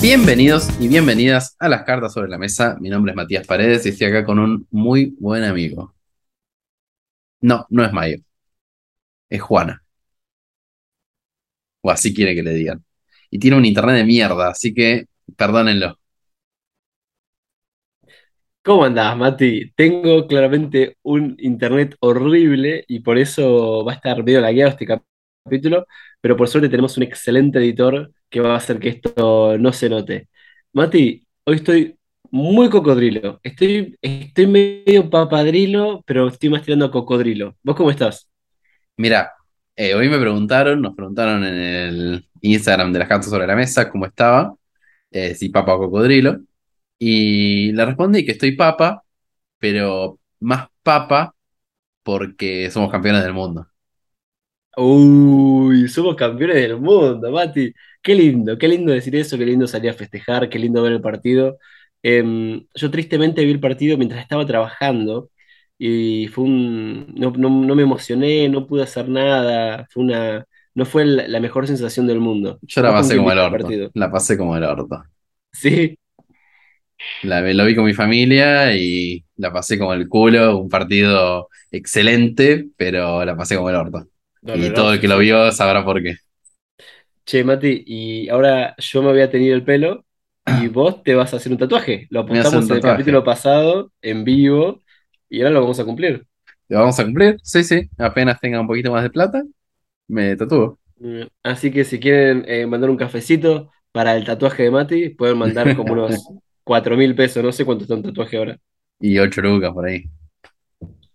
Bienvenidos 0.00 0.68
y 0.80 0.88
bienvenidas 0.88 1.56
a 1.58 1.68
las 1.68 1.82
cartas 1.84 2.12
sobre 2.12 2.28
la 2.28 2.38
mesa. 2.38 2.76
Mi 2.80 2.88
nombre 2.90 3.12
es 3.12 3.16
Matías 3.16 3.46
Paredes 3.46 3.86
y 3.86 3.88
estoy 3.90 4.08
acá 4.08 4.24
con 4.24 4.38
un 4.38 4.66
muy 4.70 5.16
buen 5.18 5.42
amigo. 5.42 5.94
No, 7.40 7.66
no 7.70 7.84
es 7.84 7.92
Mayo. 7.92 8.18
Es 9.30 9.40
Juana. 9.40 9.82
O 11.82 11.90
así 11.90 12.14
quiere 12.14 12.34
que 12.34 12.42
le 12.42 12.52
digan. 12.54 12.84
Y 13.30 13.38
tiene 13.38 13.56
un 13.56 13.64
internet 13.64 13.96
de 13.96 14.04
mierda, 14.04 14.48
así 14.50 14.74
que 14.74 15.06
perdónenlo. 15.36 15.98
¿Cómo 18.62 18.84
andás, 18.84 19.16
Mati? 19.16 19.70
Tengo 19.76 20.26
claramente 20.26 20.96
un 21.02 21.36
internet 21.38 21.94
horrible 22.00 22.84
y 22.88 23.00
por 23.00 23.16
eso 23.16 23.84
va 23.84 23.92
a 23.92 23.94
estar 23.94 24.22
medio 24.24 24.40
lagueado 24.40 24.72
este 24.72 24.86
capítulo, 25.44 25.86
pero 26.26 26.36
por 26.36 26.48
suerte 26.48 26.68
tenemos 26.68 26.96
un 26.96 27.04
excelente 27.04 27.60
editor 27.60 28.10
que 28.28 28.40
va 28.40 28.54
a 28.54 28.56
hacer 28.56 28.80
que 28.80 28.88
esto 28.88 29.56
no 29.58 29.72
se 29.72 29.88
note. 29.88 30.28
Mati, 30.72 31.24
hoy 31.44 31.54
estoy 31.54 31.96
muy 32.32 32.68
cocodrilo. 32.68 33.38
Estoy, 33.44 33.96
estoy 34.02 34.48
medio 34.48 35.08
papadrilo, 35.08 36.02
pero 36.04 36.26
estoy 36.26 36.48
más 36.50 36.62
tirando 36.62 36.86
a 36.86 36.90
cocodrilo. 36.90 37.54
¿Vos 37.62 37.76
cómo 37.76 37.92
estás? 37.92 38.28
Mira, 38.96 39.34
eh, 39.76 39.94
hoy 39.94 40.08
me 40.08 40.18
preguntaron, 40.18 40.82
nos 40.82 40.96
preguntaron 40.96 41.44
en 41.44 41.54
el 41.54 42.28
Instagram 42.40 42.92
de 42.92 42.98
las 42.98 43.08
cartas 43.08 43.30
sobre 43.30 43.46
la 43.46 43.54
mesa 43.54 43.88
cómo 43.88 44.06
estaba, 44.06 44.52
eh, 45.12 45.32
si 45.36 45.50
papa 45.50 45.76
o 45.76 45.78
cocodrilo, 45.78 46.40
y 46.98 47.70
le 47.70 47.86
respondí 47.86 48.24
que 48.24 48.32
estoy 48.32 48.56
papa, 48.56 49.04
pero 49.60 50.18
más 50.40 50.66
papa 50.82 51.36
porque 52.02 52.68
somos 52.72 52.90
campeones 52.90 53.22
del 53.22 53.32
mundo. 53.32 53.68
Uy, 54.78 55.88
somos 55.88 56.16
campeones 56.16 56.56
del 56.56 56.78
mundo, 56.78 57.30
Mati. 57.30 57.72
Qué 58.02 58.14
lindo, 58.14 58.58
qué 58.58 58.68
lindo 58.68 58.92
decir 58.92 59.16
eso, 59.16 59.38
qué 59.38 59.46
lindo 59.46 59.66
salir 59.66 59.90
a 59.90 59.94
festejar, 59.94 60.48
qué 60.50 60.58
lindo 60.58 60.82
ver 60.82 60.92
el 60.92 61.00
partido. 61.00 61.58
Em, 62.02 62.66
yo 62.74 62.90
tristemente 62.90 63.42
vi 63.44 63.52
el 63.52 63.60
partido 63.60 63.96
mientras 63.96 64.20
estaba 64.20 64.44
trabajando 64.46 65.30
y 65.78 66.28
fue 66.28 66.44
un... 66.44 67.06
No, 67.14 67.30
no- 67.32 67.48
no 67.50 67.74
me 67.74 67.82
emocioné, 67.82 68.48
no 68.50 68.66
pude 68.66 68.82
hacer 68.82 69.08
nada, 69.08 69.86
fue 69.90 70.02
una... 70.04 70.44
No 70.74 70.84
fue 70.84 71.06
la, 71.06 71.26
la 71.26 71.40
mejor 71.40 71.66
sensación 71.66 72.06
del 72.06 72.20
mundo. 72.20 72.60
Yo 72.60 72.82
la 72.82 72.92
¿Vos 72.92 72.96
con 72.96 73.08
pasé 73.08 73.16
como 73.16 73.32
el 73.32 73.38
orto, 73.38 73.74
partido? 73.74 73.90
la 73.94 74.10
pasé 74.10 74.36
como 74.36 74.56
el 74.56 74.64
orto. 74.64 75.02
Sí, 75.52 75.98
La, 77.22 77.40
lo 77.40 77.64
vi 77.64 77.74
con 77.74 77.84
mi 77.84 77.94
familia 77.94 78.74
y 78.76 79.24
la 79.36 79.52
pasé 79.52 79.78
como 79.78 79.92
el 79.94 80.08
culo, 80.08 80.58
un 80.58 80.68
partido 80.68 81.48
excelente, 81.70 82.68
pero 82.76 83.24
la 83.24 83.36
pasé 83.36 83.56
como 83.56 83.70
el 83.70 83.76
orto. 83.76 84.08
Y 84.54 84.70
todo 84.70 84.92
el 84.92 85.00
que 85.00 85.08
lo 85.08 85.18
vio 85.18 85.50
sabrá 85.52 85.84
por 85.84 86.02
qué. 86.02 86.16
Che, 87.24 87.42
Mati, 87.42 87.82
y 87.86 88.28
ahora 88.28 88.74
yo 88.78 89.02
me 89.02 89.10
voy 89.10 89.20
a 89.20 89.30
tener 89.30 89.52
el 89.52 89.64
pelo 89.64 90.04
y 90.46 90.68
vos 90.68 91.02
te 91.02 91.14
vas 91.14 91.32
a 91.34 91.38
hacer 91.38 91.50
un 91.50 91.58
tatuaje. 91.58 92.06
Lo 92.10 92.22
Me 92.24 92.30
voy 92.30 92.38
a 92.38 92.42
hacer 92.42 92.58
un 92.60 92.68
apostamos 92.68 92.70
en 92.70 92.76
el 92.76 92.82
capítulo 92.82 93.24
pasado, 93.24 93.92
en 94.00 94.24
vivo, 94.24 94.82
y 95.28 95.40
ahora 95.40 95.50
lo 95.54 95.60
vamos 95.62 95.80
a 95.80 95.84
cumplir. 95.84 96.24
¿Lo 96.68 96.78
vamos 96.78 96.98
a 97.00 97.04
cumplir? 97.04 97.38
Sí, 97.42 97.64
sí. 97.64 97.88
Apenas 97.98 98.40
tenga 98.40 98.60
un 98.60 98.66
poquito 98.66 98.92
más 98.92 99.02
de 99.02 99.10
plata, 99.10 99.42
me 100.08 100.36
tatúo. 100.36 100.78
Así 101.42 101.70
que 101.70 101.84
si 101.84 102.00
quieren 102.00 102.44
eh, 102.46 102.66
mandar 102.66 102.90
un 102.90 102.96
cafecito 102.96 103.70
para 103.92 104.16
el 104.16 104.24
tatuaje 104.24 104.64
de 104.64 104.70
Mati, 104.70 105.08
pueden 105.10 105.38
mandar 105.38 105.74
como 105.74 105.92
unos 105.94 106.28
cuatro 106.64 106.96
mil 106.96 107.14
pesos, 107.14 107.42
no 107.42 107.52
sé 107.52 107.64
cuánto 107.64 107.84
está 107.84 107.94
un 107.94 108.02
tatuaje 108.02 108.36
ahora. 108.36 108.58
Y 109.00 109.18
ocho 109.18 109.40
lucas 109.42 109.72
por 109.72 109.86
ahí. 109.86 110.04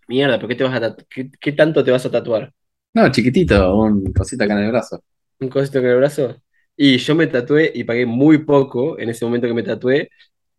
Mierda, 0.07 0.37
¿pero 0.37 0.47
qué 0.47 0.55
te 0.55 0.63
vas 0.63 0.81
a 0.81 0.95
qué, 1.09 1.31
qué 1.39 1.51
tanto 1.53 1.83
te 1.83 1.91
vas 1.91 2.05
a 2.05 2.11
tatuar? 2.11 2.53
No, 2.93 3.09
chiquitito, 3.11 3.75
un 3.75 4.11
cosita 4.13 4.45
acá 4.45 4.53
en 4.53 4.59
el 4.65 4.71
brazo. 4.71 5.03
¿Un 5.39 5.49
cosito 5.49 5.79
en 5.79 5.85
el 5.87 5.97
brazo? 5.97 6.41
Y 6.77 6.97
yo 6.97 7.15
me 7.15 7.27
tatué 7.27 7.71
y 7.73 7.83
pagué 7.83 8.05
muy 8.05 8.39
poco 8.39 8.99
en 8.99 9.09
ese 9.09 9.25
momento 9.25 9.47
que 9.47 9.53
me 9.53 9.63
tatué, 9.63 10.09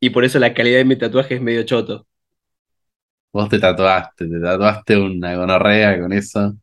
y 0.01 0.11
por 0.11 0.25
eso 0.25 0.39
la 0.39 0.55
calidad 0.55 0.79
de 0.79 0.85
mi 0.85 0.97
tatuaje 0.97 1.37
es 1.37 1.41
medio 1.43 1.63
choto. 1.65 2.07
Vos 3.33 3.49
te 3.51 3.59
tatuaste, 3.59 4.27
te 4.29 4.41
tatuaste 4.41 4.97
una 4.97 5.35
gonorrea 5.37 6.01
con 6.01 6.13
eso. 6.15 6.55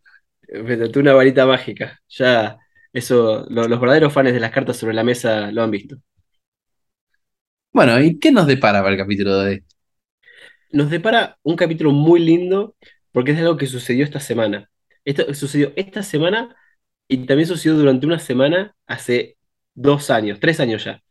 Me 0.66 0.78
tatué 0.78 1.02
una 1.02 1.14
varita 1.14 1.46
mágica. 1.46 2.00
Ya, 2.10 2.58
eso, 2.94 3.46
lo- 3.50 3.68
los 3.68 3.80
verdaderos 3.80 4.14
fans 4.14 4.34
de 4.34 4.40
las 4.40 4.52
cartas 4.52 4.78
sobre 4.78 4.94
la 4.94 5.04
mesa 5.04 5.52
lo 5.52 5.64
han 5.64 5.72
visto. 5.72 5.98
Bueno, 7.72 8.00
¿y 8.02 8.20
qué 8.20 8.32
nos 8.32 8.46
depara 8.48 8.80
para 8.82 8.92
el 8.94 8.98
capítulo 9.00 9.38
de 9.38 9.50
hoy? 9.52 9.66
Nos 10.72 10.90
depara 10.90 11.38
un 11.44 11.56
capítulo 11.56 11.92
muy 11.92 12.20
lindo 12.20 12.76
porque 13.12 13.32
es 13.32 13.40
algo 13.40 13.58
que 13.58 13.68
sucedió 13.68 14.04
esta 14.06 14.20
semana. 14.20 14.70
Esto 15.06 15.34
sucedió 15.34 15.74
esta 15.76 16.04
semana 16.04 16.56
y 17.08 17.26
también 17.26 17.48
sucedió 17.48 17.78
durante 17.78 18.06
una 18.06 18.20
semana 18.20 18.76
hace 18.88 19.38
dos 19.74 20.10
años, 20.10 20.40
tres 20.40 20.60
años 20.60 20.84
ya, 20.84 21.02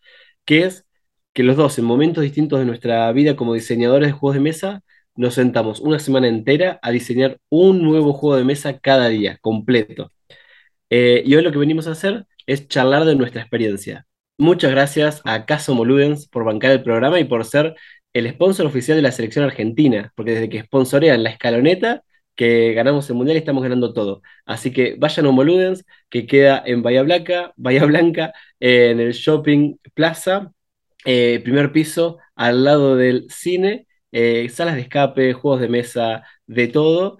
que 0.44 0.64
es 0.64 0.86
que 1.32 1.42
los 1.42 1.56
dos, 1.56 1.78
en 1.78 1.84
momentos 1.84 2.22
distintos 2.22 2.58
de 2.58 2.64
nuestra 2.66 3.10
vida 3.12 3.36
como 3.36 3.54
diseñadores 3.54 4.08
de 4.08 4.12
juegos 4.12 4.34
de 4.34 4.40
mesa, 4.40 4.82
nos 5.14 5.34
sentamos 5.34 5.80
una 5.80 5.98
semana 5.98 6.28
entera 6.28 6.78
a 6.82 6.90
diseñar 6.90 7.38
un 7.48 7.82
nuevo 7.82 8.12
juego 8.12 8.36
de 8.36 8.44
mesa 8.44 8.78
cada 8.78 9.08
día, 9.08 9.38
completo. 9.40 10.12
Eh, 10.90 11.22
y 11.26 11.34
hoy 11.34 11.42
lo 11.42 11.52
que 11.52 11.58
venimos 11.58 11.86
a 11.88 11.92
hacer 11.92 12.26
es 12.46 12.68
charlar 12.68 13.04
de 13.04 13.16
nuestra 13.16 13.42
experiencia. 13.42 14.06
Muchas 14.38 14.70
gracias 14.70 15.20
a 15.24 15.44
Caso 15.46 15.74
Moludens 15.74 16.28
por 16.28 16.44
bancar 16.44 16.70
el 16.72 16.82
programa 16.82 17.20
y 17.20 17.24
por 17.24 17.44
ser 17.44 17.74
el 18.12 18.30
sponsor 18.30 18.66
oficial 18.66 18.96
de 18.96 19.02
la 19.02 19.12
selección 19.12 19.44
argentina, 19.44 20.12
porque 20.16 20.32
desde 20.32 20.48
que 20.48 20.62
sponsorean 20.62 21.22
la 21.22 21.30
escaloneta, 21.30 22.02
que 22.38 22.72
ganamos 22.74 23.10
el 23.10 23.16
mundial 23.16 23.36
y 23.36 23.40
estamos 23.40 23.62
ganando 23.64 23.92
todo. 23.92 24.22
Así 24.46 24.72
que 24.72 24.96
vayan 24.98 25.26
a 25.26 25.32
Moludens, 25.32 25.84
que 26.10 26.26
queda 26.26 26.62
en 26.66 26.82
Bahía 26.82 27.02
Blanca, 27.02 27.52
Bahía 27.56 27.84
Blanca, 27.86 28.32
en 28.60 29.00
el 29.00 29.12
Shopping 29.12 29.76
Plaza, 29.94 30.52
eh, 31.04 31.40
primer 31.44 31.72
piso, 31.72 32.18
al 32.36 32.64
lado 32.64 32.96
del 32.96 33.26
cine, 33.30 33.86
eh, 34.12 34.48
salas 34.50 34.76
de 34.76 34.82
escape, 34.82 35.32
juegos 35.34 35.60
de 35.60 35.68
mesa, 35.68 36.24
de 36.46 36.68
todo 36.68 37.18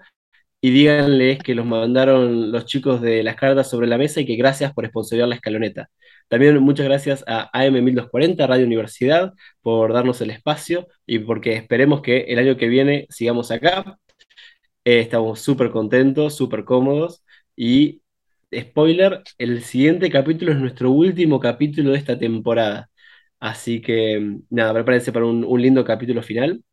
y 0.61 0.71
díganles 0.71 1.39
que 1.39 1.55
los 1.55 1.65
mandaron 1.65 2.51
los 2.51 2.65
chicos 2.65 3.01
de 3.01 3.23
las 3.23 3.35
cartas 3.35 3.69
sobre 3.69 3.87
la 3.87 3.97
mesa 3.97 4.21
y 4.21 4.25
que 4.25 4.35
gracias 4.35 4.73
por 4.73 4.85
sponsorear 4.87 5.27
la 5.27 5.35
escaloneta. 5.35 5.89
También 6.27 6.59
muchas 6.59 6.85
gracias 6.85 7.23
a 7.27 7.49
AM1240, 7.51 8.47
Radio 8.47 8.65
Universidad, 8.65 9.33
por 9.61 9.93
darnos 9.93 10.21
el 10.21 10.31
espacio 10.31 10.87
y 11.05 11.19
porque 11.19 11.53
esperemos 11.55 12.01
que 12.01 12.21
el 12.27 12.39
año 12.39 12.57
que 12.57 12.67
viene 12.67 13.07
sigamos 13.09 13.51
acá. 13.51 13.97
Eh, 14.89 15.01
estamos 15.01 15.39
súper 15.41 15.69
contentos, 15.69 16.35
súper 16.35 16.65
cómodos 16.65 17.23
y, 17.55 18.01
spoiler, 18.53 19.21
el 19.37 19.63
siguiente 19.63 20.09
capítulo 20.09 20.51
es 20.51 20.57
nuestro 20.57 20.89
último 20.91 21.39
capítulo 21.39 21.91
de 21.91 21.99
esta 21.99 22.17
temporada. 22.17 22.89
Así 23.39 23.81
que, 23.81 24.39
nada, 24.49 24.73
prepárense 24.73 25.11
para 25.11 25.27
un, 25.27 25.61
lindo 25.61 25.85
capítulo 25.85 26.23
final. 26.23 26.63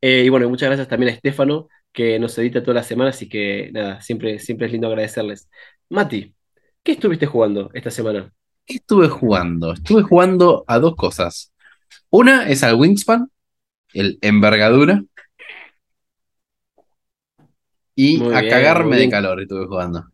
Eh, 0.00 0.24
y 0.26 0.28
bueno, 0.30 0.48
muchas 0.48 0.68
gracias 0.68 0.88
también 0.88 1.12
a 1.12 1.14
Estefano, 1.14 1.68
que 1.92 2.18
nos 2.18 2.36
edita 2.38 2.62
todas 2.62 2.76
las 2.76 2.86
semanas, 2.88 3.16
así 3.16 3.28
que 3.28 3.70
nada, 3.72 4.00
siempre, 4.00 4.40
siempre 4.40 4.66
es 4.66 4.72
lindo 4.72 4.88
agradecerles. 4.88 5.48
Mati, 5.90 6.34
¿qué 6.82 6.92
estuviste 6.92 7.26
jugando 7.26 7.70
esta 7.72 7.92
semana? 7.92 8.32
¿Qué 8.66 8.76
estuve 8.76 9.08
jugando? 9.08 9.74
Estuve 9.74 10.02
jugando 10.02 10.64
a 10.66 10.80
dos 10.80 10.96
cosas. 10.96 11.52
Una 12.10 12.48
es 12.48 12.64
al 12.64 12.74
Wingspan, 12.74 13.30
el 13.94 14.18
envergadura, 14.22 15.04
y 17.98 18.24
Muy 18.24 18.36
a 18.36 18.46
bien, 18.46 18.48
cagarme 18.48 18.96
de 18.98 19.10
calor 19.10 19.42
estuve 19.42 19.66
jugando. 19.66 20.06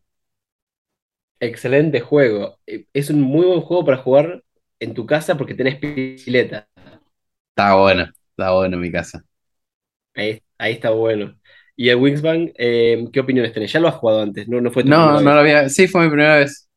Excelente 1.41 2.01
juego. 2.01 2.59
Eh, 2.67 2.87
Es 2.93 3.11
un 3.11 3.21
muy 3.21 3.47
buen 3.47 3.61
juego 3.61 3.85
para 3.85 3.99
jugar 3.99 4.45
en 4.81 4.95
tu 4.95 5.07
casa 5.07 5.37
porque 5.37 5.55
tenés 5.55 5.77
pileta. 5.77 6.69
Estaba 7.51 7.81
bueno, 7.83 8.05
estaba 8.31 8.57
bueno 8.59 8.77
en 8.77 8.81
mi 8.83 8.93
casa. 8.93 9.25
Ahí, 10.15 10.43
ahí 10.59 10.73
está 10.75 10.91
bueno. 10.91 11.39
Y 11.77 11.89
el 11.89 11.97
Wingspan, 11.97 12.53
eh, 12.57 13.09
¿qué 13.13 13.21
opiniones 13.21 13.53
tenés? 13.53 13.73
Ya 13.73 13.81
lo 13.81 13.89
has 13.89 13.97
jugado 13.97 14.23
antes, 14.23 14.47
no, 14.49 14.61
no 14.61 14.71
fue 14.71 14.85
tu 14.85 14.93
No, 14.93 15.21
no 15.21 15.33
lo 15.35 15.41
había. 15.41 15.69
Sí, 15.69 15.89
fue 15.89 16.03
mi 16.05 16.09
primera 16.11 16.37
vez. 16.37 16.69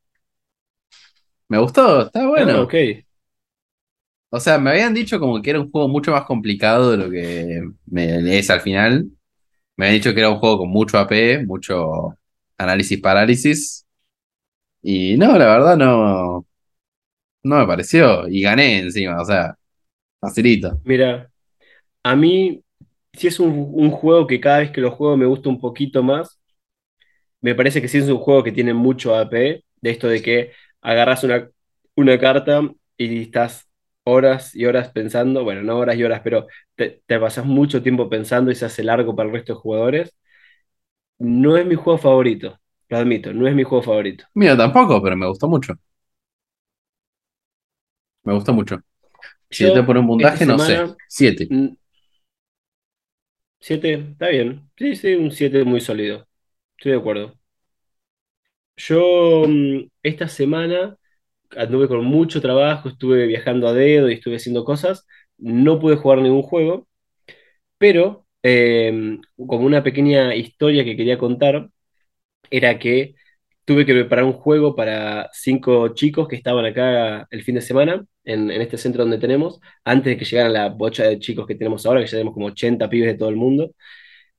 Me 1.49 1.57
gustó, 1.59 2.03
está 2.03 2.25
Ah, 2.35 2.45
bueno. 2.45 2.61
ok. 2.61 2.75
O 4.29 4.39
sea, 4.39 4.57
me 4.59 4.71
habían 4.71 4.93
dicho 4.93 5.19
como 5.19 5.41
que 5.41 5.49
era 5.51 5.59
un 5.61 5.71
juego 5.71 5.87
mucho 5.87 6.11
más 6.11 6.25
complicado 6.25 6.91
de 6.91 6.97
lo 6.97 7.09
que 7.09 7.61
me 7.85 8.37
es 8.39 8.49
al 8.49 8.61
final. 8.61 9.07
Me 9.77 9.85
habían 9.87 9.99
dicho 10.01 10.13
que 10.13 10.19
era 10.21 10.29
un 10.29 10.39
juego 10.39 10.59
con 10.59 10.69
mucho 10.69 10.97
AP, 10.97 11.45
mucho 11.45 12.17
análisis 12.57 12.99
parálisis. 13.01 13.85
Y 14.81 15.17
no, 15.17 15.37
la 15.37 15.47
verdad 15.47 15.77
no, 15.77 16.47
no 17.43 17.57
me 17.59 17.67
pareció. 17.67 18.27
Y 18.29 18.41
gané 18.41 18.79
encima, 18.79 19.21
o 19.21 19.25
sea, 19.25 19.55
facilito. 20.21 20.81
Mira, 20.83 21.29
A 22.03 22.15
mí, 22.15 22.63
si 23.13 23.27
es 23.27 23.39
un, 23.39 23.51
un 23.73 23.91
juego 23.91 24.27
que 24.27 24.41
cada 24.41 24.59
vez 24.59 24.71
que 24.71 24.81
lo 24.81 24.91
juego 24.91 25.17
me 25.17 25.25
gusta 25.27 25.49
un 25.49 25.59
poquito 25.59 26.03
más, 26.03 26.39
me 27.41 27.55
parece 27.55 27.81
que 27.81 27.87
sí 27.87 27.97
es 27.99 28.09
un 28.09 28.17
juego 28.17 28.43
que 28.43 28.51
tiene 28.51 28.73
mucho 28.73 29.15
AP, 29.15 29.63
de 29.81 29.89
esto 29.91 30.07
de 30.07 30.21
que 30.21 30.51
agarras 30.81 31.23
una, 31.23 31.49
una 31.95 32.19
carta 32.19 32.61
y 32.97 33.23
estás 33.23 33.66
horas 34.07 34.55
y 34.55 34.65
horas 34.65 34.89
pensando, 34.91 35.43
bueno, 35.43 35.63
no 35.63 35.77
horas 35.77 35.97
y 35.97 36.03
horas, 36.03 36.21
pero 36.23 36.47
te, 36.75 37.01
te 37.05 37.19
pasas 37.19 37.45
mucho 37.45 37.81
tiempo 37.83 38.09
pensando 38.09 38.51
y 38.51 38.55
se 38.55 38.65
hace 38.65 38.83
largo 38.83 39.15
para 39.15 39.27
el 39.29 39.33
resto 39.35 39.53
de 39.53 39.59
jugadores. 39.59 40.15
No 41.19 41.57
es 41.57 41.65
mi 41.65 41.75
juego 41.75 41.99
favorito, 41.99 42.59
lo 42.89 42.97
admito, 42.97 43.31
no 43.31 43.47
es 43.47 43.53
mi 43.53 43.61
juego 43.63 43.83
favorito. 43.83 44.25
Mío 44.33 44.55
tampoco, 44.57 45.01
pero 45.01 45.17
me 45.17 45.27
gustó 45.27 45.47
mucho. 45.47 45.73
Me 48.23 48.33
gustó 48.33 48.53
mucho. 48.53 48.79
Si 49.49 49.63
Yo, 49.65 49.73
te 49.73 49.83
poner 49.83 50.01
un 50.01 50.07
puntaje, 50.07 50.45
no 50.45 50.59
sé. 50.59 50.83
Siete. 51.07 51.47
7, 53.59 53.93
está 54.11 54.29
bien. 54.29 54.69
Sí, 54.77 54.95
sí, 54.95 55.13
un 55.15 55.31
7 55.31 55.63
muy 55.63 55.81
sólido. 55.81 56.27
Estoy 56.77 56.93
de 56.93 56.97
acuerdo. 56.99 57.33
Yo 58.75 59.45
mm, 59.47 59.89
esta 60.03 60.27
semana 60.27 60.97
anduve 61.55 61.87
con 61.87 62.03
mucho 62.05 62.41
trabajo, 62.41 62.89
estuve 62.89 63.27
viajando 63.27 63.67
a 63.67 63.73
dedo 63.73 64.09
y 64.09 64.13
estuve 64.15 64.37
haciendo 64.37 64.63
cosas. 64.65 65.05
No 65.37 65.79
pude 65.79 65.95
jugar 65.97 66.19
ningún 66.19 66.41
juego, 66.43 66.87
pero 67.77 68.25
eh, 68.43 69.19
como 69.35 69.65
una 69.65 69.83
pequeña 69.83 70.35
historia 70.35 70.83
que 70.83 70.97
quería 70.97 71.17
contar, 71.17 71.69
era 72.49 72.79
que 72.79 73.15
tuve 73.65 73.85
que 73.85 73.93
preparar 73.93 74.25
un 74.25 74.33
juego 74.33 74.75
para 74.75 75.29
cinco 75.33 75.89
chicos 75.89 76.27
que 76.27 76.35
estaban 76.37 76.65
acá 76.65 77.27
el 77.31 77.43
fin 77.43 77.55
de 77.55 77.61
semana, 77.61 78.05
en, 78.23 78.51
en 78.51 78.61
este 78.61 78.77
centro 78.77 79.03
donde 79.03 79.19
tenemos, 79.19 79.59
antes 79.83 80.13
de 80.13 80.17
que 80.17 80.25
llegaran 80.25 80.53
la 80.53 80.69
bocha 80.69 81.03
de 81.05 81.19
chicos 81.19 81.47
que 81.47 81.55
tenemos 81.55 81.85
ahora, 81.85 82.01
que 82.01 82.07
ya 82.07 82.11
tenemos 82.13 82.33
como 82.33 82.47
80 82.47 82.89
pibes 82.89 83.09
de 83.13 83.17
todo 83.17 83.29
el 83.29 83.35
mundo. 83.37 83.71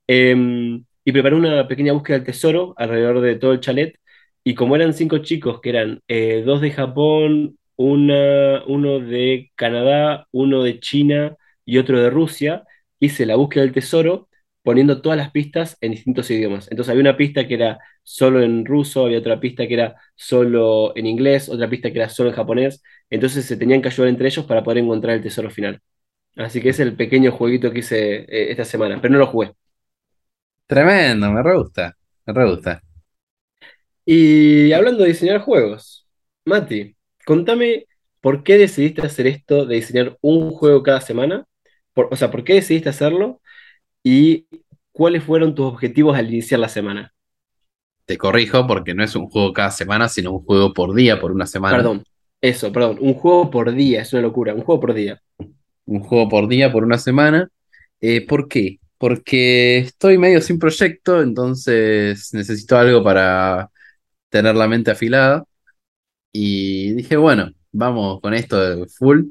Em, 0.07 0.85
y 1.05 1.13
preparé 1.13 1.37
una 1.37 1.67
pequeña 1.69 1.93
búsqueda 1.93 2.19
del 2.19 2.27
tesoro 2.27 2.75
alrededor 2.77 3.21
de 3.21 3.37
todo 3.37 3.53
el 3.53 3.61
chalet. 3.61 3.99
Y 4.45 4.55
como 4.55 4.77
eran 4.77 4.95
cinco 4.95 5.19
chicos, 5.19 5.61
que 5.61 5.71
eran 5.71 6.01
eh, 6.09 6.43
dos 6.45 6.61
de 6.61 6.71
Japón, 6.71 7.59
una, 7.77 8.65
uno 8.67 8.99
de 9.01 9.51
Canadá, 9.55 10.27
uno 10.33 10.63
de 10.63 10.81
China 10.81 11.37
y 11.65 11.79
otro 11.79 12.01
de 12.01 12.11
Rusia, 12.11 12.65
hice 13.01 13.27
la 13.27 13.37
búsqueda 13.37 13.65
del 13.65 13.73
tesoro 13.73 14.29
poniendo 14.63 15.01
todas 15.01 15.17
las 15.19 15.31
pistas 15.31 15.77
en 15.81 15.93
distintos 15.93 16.31
idiomas. 16.31 16.71
Entonces 16.71 16.91
había 16.91 17.01
una 17.03 17.17
pista 17.17 17.47
que 17.47 17.55
era 17.55 17.79
solo 18.03 18.43
en 18.43 18.65
ruso, 18.67 19.05
había 19.07 19.19
otra 19.19 19.41
pista 19.41 19.67
que 19.67 19.75
era 19.75 19.97
solo 20.15 20.93
en 20.97 21.07
inglés, 21.07 21.49
otra 21.49 21.69
pista 21.71 21.91
que 21.91 21.99
era 21.99 22.09
solo 22.09 22.31
en 22.31 22.37
japonés. 22.37 22.83
Entonces 23.11 23.45
se 23.47 23.57
tenían 23.57 23.81
que 23.83 23.89
ayudar 23.89 24.09
entre 24.11 24.29
ellos 24.29 24.45
para 24.47 24.63
poder 24.63 24.79
encontrar 24.85 25.17
el 25.17 25.23
tesoro 25.23 25.51
final. 25.51 25.81
Así 26.37 26.61
que 26.63 26.71
es 26.71 26.81
el 26.81 26.97
pequeño 26.97 27.33
jueguito 27.33 27.73
que 27.73 27.81
hice 27.81 28.17
eh, 28.23 28.51
esta 28.51 28.65
semana, 28.65 29.01
pero 29.01 29.13
no 29.13 29.19
lo 29.21 29.27
jugué. 29.27 29.53
Tremendo, 30.67 31.33
me 31.33 31.43
re 31.43 31.57
gusta. 31.57 31.97
Me 32.27 32.33
re 32.33 32.47
gusta. 32.51 32.83
Y 34.11 34.73
hablando 34.73 35.03
de 35.03 35.11
diseñar 35.11 35.41
juegos, 35.43 36.09
Mati, 36.47 36.97
contame 37.27 37.85
por 38.23 38.43
qué 38.43 38.57
decidiste 38.57 39.03
hacer 39.07 39.27
esto 39.27 39.67
de 39.67 39.75
diseñar 39.77 40.17
un 40.23 40.51
juego 40.51 40.83
cada 40.83 41.03
semana. 41.03 41.45
Por- 41.93 42.09
o 42.11 42.17
sea, 42.17 42.31
¿por 42.31 42.43
qué 42.43 42.55
decidiste 42.55 42.89
hacerlo? 42.89 43.43
Y 44.05 44.47
cuáles 44.93 45.25
fueron 45.25 45.55
tus 45.55 45.67
objetivos 45.67 46.17
al 46.17 46.29
iniciar 46.31 46.61
la 46.61 46.69
semana. 46.71 47.13
Te 48.07 48.17
corrijo 48.17 48.67
porque 48.67 48.95
no 48.95 49.05
es 49.05 49.15
un 49.15 49.29
juego 49.29 49.53
cada 49.53 49.71
semana, 49.71 50.09
sino 50.09 50.33
un 50.33 50.45
juego 50.45 50.73
por 50.73 50.95
día, 50.95 51.21
por 51.21 51.31
una 51.33 51.47
semana. 51.47 51.79
Perdón, 51.79 52.05
eso, 52.41 52.73
perdón, 52.73 52.99
un 53.01 53.15
juego 53.15 53.51
por 53.51 53.73
día, 53.73 54.01
es 54.03 54.13
una 54.15 54.23
locura, 54.23 54.55
un 54.55 54.63
juego 54.63 54.81
por 54.81 54.95
día. 54.95 55.21
Un 55.87 56.01
juego 56.01 56.29
por 56.29 56.49
día, 56.49 56.73
por 56.73 56.85
una 56.85 56.99
semana. 56.99 57.51
Eh, 58.01 58.27
¿por 58.27 58.49
qué? 58.49 58.79
Porque 58.99 59.79
estoy 59.79 60.19
medio 60.19 60.41
sin 60.41 60.59
proyecto, 60.59 61.21
entonces 61.23 62.31
necesito 62.33 62.77
algo 62.77 63.03
para 63.03 63.71
tener 64.31 64.55
la 64.57 64.69
mente 64.69 64.91
afilada. 64.91 65.45
Y 66.33 66.93
dije, 66.95 67.17
bueno, 67.17 67.53
vamos 67.73 68.21
con 68.21 68.35
esto 68.35 68.61
de 68.61 68.87
full. 68.89 69.25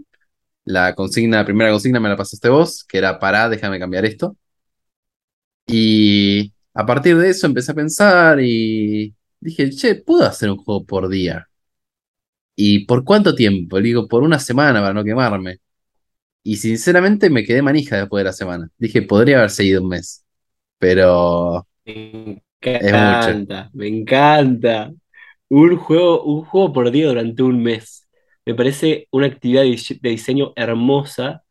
La 0.65 0.95
consigna, 0.95 1.45
primera 1.45 1.71
consigna 1.71 1.99
me 1.99 2.09
la 2.09 2.17
pasaste 2.17 2.49
vos, 2.49 2.83
que 2.85 2.97
era 2.99 3.19
pará, 3.19 3.49
déjame 3.49 3.79
cambiar 3.79 4.05
esto. 4.05 4.37
Y 5.65 6.53
a 6.73 6.85
partir 6.85 7.17
de 7.17 7.29
eso 7.29 7.47
empecé 7.47 7.71
a 7.71 7.75
pensar 7.75 8.39
y 8.41 9.13
dije, 9.39 9.69
che, 9.71 9.95
puedo 9.95 10.25
hacer 10.25 10.49
un 10.49 10.57
juego 10.57 10.85
por 10.85 11.09
día. 11.09 11.47
¿Y 12.55 12.85
por 12.85 13.03
cuánto 13.03 13.35
tiempo? 13.35 13.77
Le 13.79 13.87
digo, 13.87 14.07
por 14.07 14.23
una 14.23 14.39
semana 14.39 14.81
para 14.81 14.93
no 14.93 15.03
quemarme. 15.03 15.59
Y 16.43 16.57
sinceramente 16.57 17.29
me 17.29 17.43
quedé 17.45 17.61
manija 17.61 17.97
después 17.97 18.21
de 18.21 18.25
la 18.25 18.33
semana. 18.33 18.69
Dije, 18.77 19.01
podría 19.03 19.37
haber 19.39 19.51
seguido 19.51 19.83
un 19.83 19.89
mes, 19.89 20.25
pero. 20.79 21.67
Encanta, 22.61 23.69
me 23.73 23.87
encanta. 23.87 24.91
Un 25.49 25.77
juego, 25.77 26.23
un 26.23 26.43
juego 26.45 26.73
por 26.73 26.91
día 26.91 27.07
durante 27.07 27.43
un 27.43 27.63
mes. 27.63 28.07
Me 28.45 28.55
parece 28.55 29.07
una 29.11 29.27
actividad 29.27 29.63
de 29.63 29.69
dise- 29.69 29.99
de 30.01 30.09
diseño 30.09 30.53
hermosa. 30.55 31.43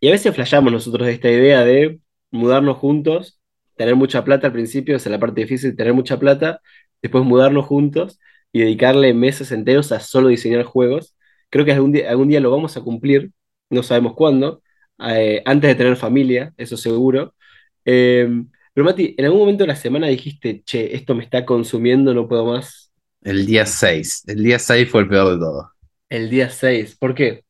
Y 0.00 0.08
a 0.08 0.12
veces 0.12 0.34
flasheamos 0.34 0.72
nosotros 0.72 1.08
esta 1.08 1.30
idea 1.30 1.64
de 1.64 2.00
mudarnos 2.30 2.78
juntos, 2.78 3.40
tener 3.76 3.96
mucha 3.96 4.24
plata 4.24 4.48
al 4.48 4.52
principio, 4.52 4.96
esa 4.96 5.08
es 5.08 5.12
la 5.12 5.20
parte 5.20 5.42
difícil, 5.42 5.76
tener 5.76 5.94
mucha 5.94 6.18
plata, 6.18 6.60
después 7.02 7.24
mudarnos 7.24 7.66
juntos 7.66 8.20
y 8.52 8.60
dedicarle 8.60 9.14
meses 9.14 9.52
enteros 9.52 9.92
a 9.92 10.00
solo 10.00 10.28
diseñar 10.28 10.64
juegos. 10.64 11.16
Creo 11.50 11.64
que 11.64 11.72
algún 11.72 11.92
día, 11.92 12.10
algún 12.10 12.28
día 12.28 12.40
lo 12.40 12.50
vamos 12.50 12.76
a 12.76 12.80
cumplir, 12.82 13.32
no 13.70 13.82
sabemos 13.82 14.14
cuándo, 14.14 14.62
eh, 15.08 15.42
antes 15.46 15.68
de 15.70 15.74
tener 15.76 15.96
familia, 15.96 16.52
eso 16.58 16.76
seguro. 16.76 17.34
Eh, 17.84 18.28
pero 18.72 18.84
Mati, 18.86 19.14
¿en 19.18 19.24
algún 19.26 19.40
momento 19.40 19.64
de 19.64 19.68
la 19.68 19.76
semana 19.76 20.06
dijiste, 20.08 20.62
che, 20.64 20.94
esto 20.94 21.14
me 21.14 21.24
está 21.24 21.44
consumiendo, 21.44 22.14
no 22.14 22.28
puedo 22.28 22.46
más? 22.46 22.92
El 23.22 23.46
día 23.46 23.66
seis 23.66 24.22
El 24.28 24.44
día 24.44 24.60
6 24.60 24.88
fue 24.88 25.00
el 25.02 25.08
peor 25.08 25.32
de 25.32 25.38
todo. 25.40 25.72
El 26.08 26.30
día 26.30 26.48
seis 26.48 26.94
¿por 26.96 27.12
qué? 27.12 27.42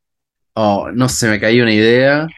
Oh, 0.54 0.90
no 0.92 1.08
se 1.08 1.28
me 1.28 1.40
cayó 1.40 1.62
una 1.62 1.72
idea 1.72 2.28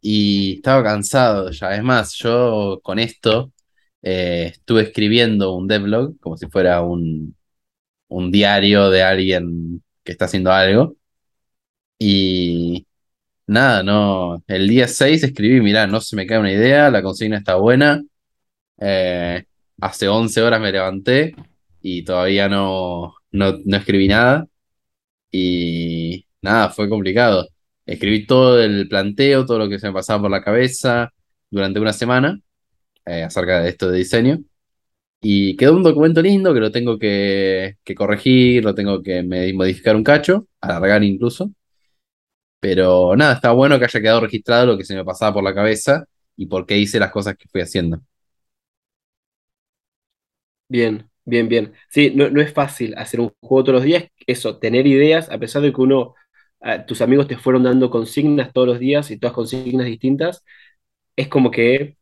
y 0.00 0.56
estaba 0.56 0.82
cansado 0.84 1.50
ya. 1.52 1.74
Es 1.76 1.82
más, 1.84 2.14
yo 2.16 2.80
con 2.82 2.98
esto 2.98 3.52
eh, 4.02 4.50
estuve 4.54 4.82
escribiendo 4.82 5.54
un 5.54 5.68
devlog 5.68 6.18
como 6.20 6.36
si 6.38 6.48
fuera 6.48 6.82
un, 6.82 7.36
un 8.08 8.32
diario 8.32 8.90
de 8.90 9.02
alguien 9.04 9.84
que 10.04 10.12
está 10.12 10.26
haciendo 10.26 10.52
algo. 10.52 10.96
Y 11.98 12.85
nada, 13.46 13.82
no. 13.82 14.42
El 14.46 14.68
día 14.68 14.88
6 14.88 15.22
escribí, 15.22 15.60
mirá, 15.60 15.86
no 15.86 16.00
se 16.00 16.16
me 16.16 16.26
cae 16.26 16.38
una 16.38 16.52
idea, 16.52 16.90
la 16.90 17.02
consigna 17.02 17.38
está 17.38 17.56
buena. 17.56 18.02
Eh, 18.80 19.44
hace 19.80 20.08
11 20.08 20.42
horas 20.42 20.60
me 20.60 20.72
levanté 20.72 21.34
y 21.82 22.04
todavía 22.04 22.48
no, 22.48 23.14
no, 23.32 23.58
no 23.64 23.76
escribí 23.76 24.08
nada. 24.08 24.46
Y 25.30 26.26
nada, 26.42 26.70
fue 26.70 26.88
complicado. 26.88 27.48
Escribí 27.86 28.26
todo 28.26 28.60
el 28.62 28.88
planteo, 28.88 29.46
todo 29.46 29.58
lo 29.60 29.68
que 29.68 29.78
se 29.78 29.88
me 29.88 29.94
pasaba 29.94 30.22
por 30.22 30.30
la 30.30 30.42
cabeza 30.42 31.12
durante 31.50 31.80
una 31.80 31.92
semana 31.92 32.40
eh, 33.06 33.22
acerca 33.24 33.60
de 33.62 33.70
esto 33.70 33.90
de 33.90 33.98
diseño. 33.98 34.40
Y 35.20 35.56
quedó 35.56 35.76
un 35.76 35.82
documento 35.82 36.22
lindo 36.22 36.54
que 36.54 36.60
lo 36.60 36.70
tengo 36.70 36.98
que, 36.98 37.76
que 37.84 37.94
corregir, 37.94 38.64
lo 38.64 38.74
tengo 38.74 39.02
que 39.02 39.22
modificar 39.54 39.96
un 39.96 40.04
cacho, 40.04 40.46
alargar 40.60 41.02
incluso. 41.04 41.50
Pero 42.60 43.16
nada, 43.16 43.34
está 43.34 43.52
bueno 43.52 43.78
que 43.78 43.84
haya 43.86 44.00
quedado 44.00 44.20
registrado 44.20 44.66
lo 44.66 44.78
que 44.78 44.84
se 44.84 44.94
me 44.94 45.04
pasaba 45.04 45.34
por 45.34 45.44
la 45.44 45.54
cabeza 45.54 46.04
y 46.36 46.46
por 46.46 46.66
qué 46.66 46.76
hice 46.78 46.98
las 46.98 47.10
cosas 47.12 47.36
que 47.36 47.48
fui 47.48 47.60
haciendo. 47.60 48.00
Bien, 50.68 51.10
bien, 51.24 51.48
bien. 51.48 51.74
Sí, 51.88 52.12
no, 52.14 52.28
no 52.30 52.40
es 52.40 52.52
fácil 52.52 52.94
hacer 52.96 53.20
un 53.20 53.32
juego 53.40 53.64
todos 53.64 53.74
los 53.76 53.84
días, 53.84 54.04
eso, 54.26 54.58
tener 54.58 54.86
ideas, 54.86 55.30
a 55.30 55.38
pesar 55.38 55.62
de 55.62 55.72
que 55.72 55.80
uno, 55.80 56.14
tus 56.86 57.00
amigos 57.02 57.28
te 57.28 57.36
fueron 57.36 57.62
dando 57.64 57.90
consignas 57.90 58.52
todos 58.52 58.66
los 58.68 58.78
días 58.80 59.10
y 59.10 59.18
todas 59.18 59.34
consignas 59.34 59.86
distintas, 59.86 60.44
es 61.16 61.28
como 61.28 61.50
que 61.50 61.96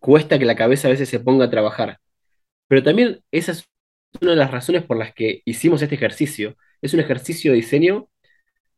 cuesta 0.00 0.38
que 0.38 0.46
la 0.46 0.56
cabeza 0.56 0.88
a 0.88 0.92
veces 0.92 1.08
se 1.10 1.20
ponga 1.20 1.46
a 1.46 1.50
trabajar. 1.50 1.98
Pero 2.68 2.82
también 2.82 3.22
esa 3.32 3.52
es 3.52 3.66
una 4.20 4.32
de 4.32 4.36
las 4.38 4.50
razones 4.52 4.84
por 4.84 4.98
las 4.98 5.14
que 5.14 5.42
hicimos 5.46 5.82
este 5.82 5.96
ejercicio. 5.96 6.56
Es 6.82 6.94
un 6.94 7.00
ejercicio 7.00 7.52
de 7.52 7.56
diseño 7.58 8.08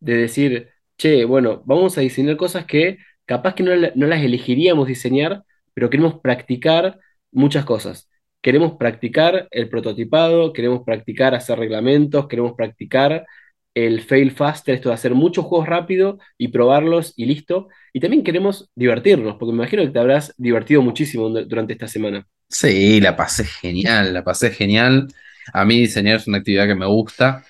de 0.01 0.17
decir, 0.17 0.71
che, 0.97 1.25
bueno, 1.25 1.63
vamos 1.67 1.97
a 1.99 2.01
diseñar 2.03 2.37
cosas 2.37 2.67
que 2.67 2.99
capaz 3.25 3.55
que 3.55 3.63
no, 3.63 3.73
no 3.95 4.07
las 4.07 4.23
elegiríamos 4.23 4.87
diseñar, 4.89 5.43
pero 5.75 5.91
queremos 5.91 6.21
practicar 6.21 6.99
muchas 7.33 7.65
cosas. 7.65 8.09
Queremos 8.43 8.75
practicar 8.79 9.49
el 9.51 9.69
prototipado, 9.69 10.53
queremos 10.53 10.83
practicar 10.85 11.35
hacer 11.35 11.59
reglamentos, 11.59 12.29
queremos 12.29 12.53
practicar 12.57 13.27
el 13.75 14.01
fail 14.03 14.31
faster, 14.31 14.75
esto 14.77 14.89
de 14.89 14.95
hacer 14.95 15.15
muchos 15.15 15.45
juegos 15.45 15.69
rápido 15.69 16.19
y 16.39 16.49
probarlos 16.49 17.13
y 17.17 17.27
listo. 17.27 17.69
Y 17.93 18.01
también 18.01 18.25
queremos 18.25 18.71
divertirnos, 18.75 19.37
porque 19.37 19.53
me 19.53 19.59
imagino 19.63 19.83
que 19.83 19.91
te 19.91 19.99
habrás 19.99 20.35
divertido 20.39 20.81
muchísimo 20.83 21.29
du- 21.29 21.45
durante 21.47 21.75
esta 21.75 21.89
semana. 21.89 22.27
Sí, 22.49 23.01
la 23.01 23.17
pasé 23.17 23.45
genial, 23.45 24.15
la 24.15 24.23
pasé 24.25 24.51
genial. 24.51 25.09
A 25.53 25.65
mí 25.65 25.79
diseñar 25.81 26.17
es 26.17 26.27
una 26.27 26.39
actividad 26.39 26.67
que 26.67 26.75
me 26.75 26.87
gusta 26.87 27.45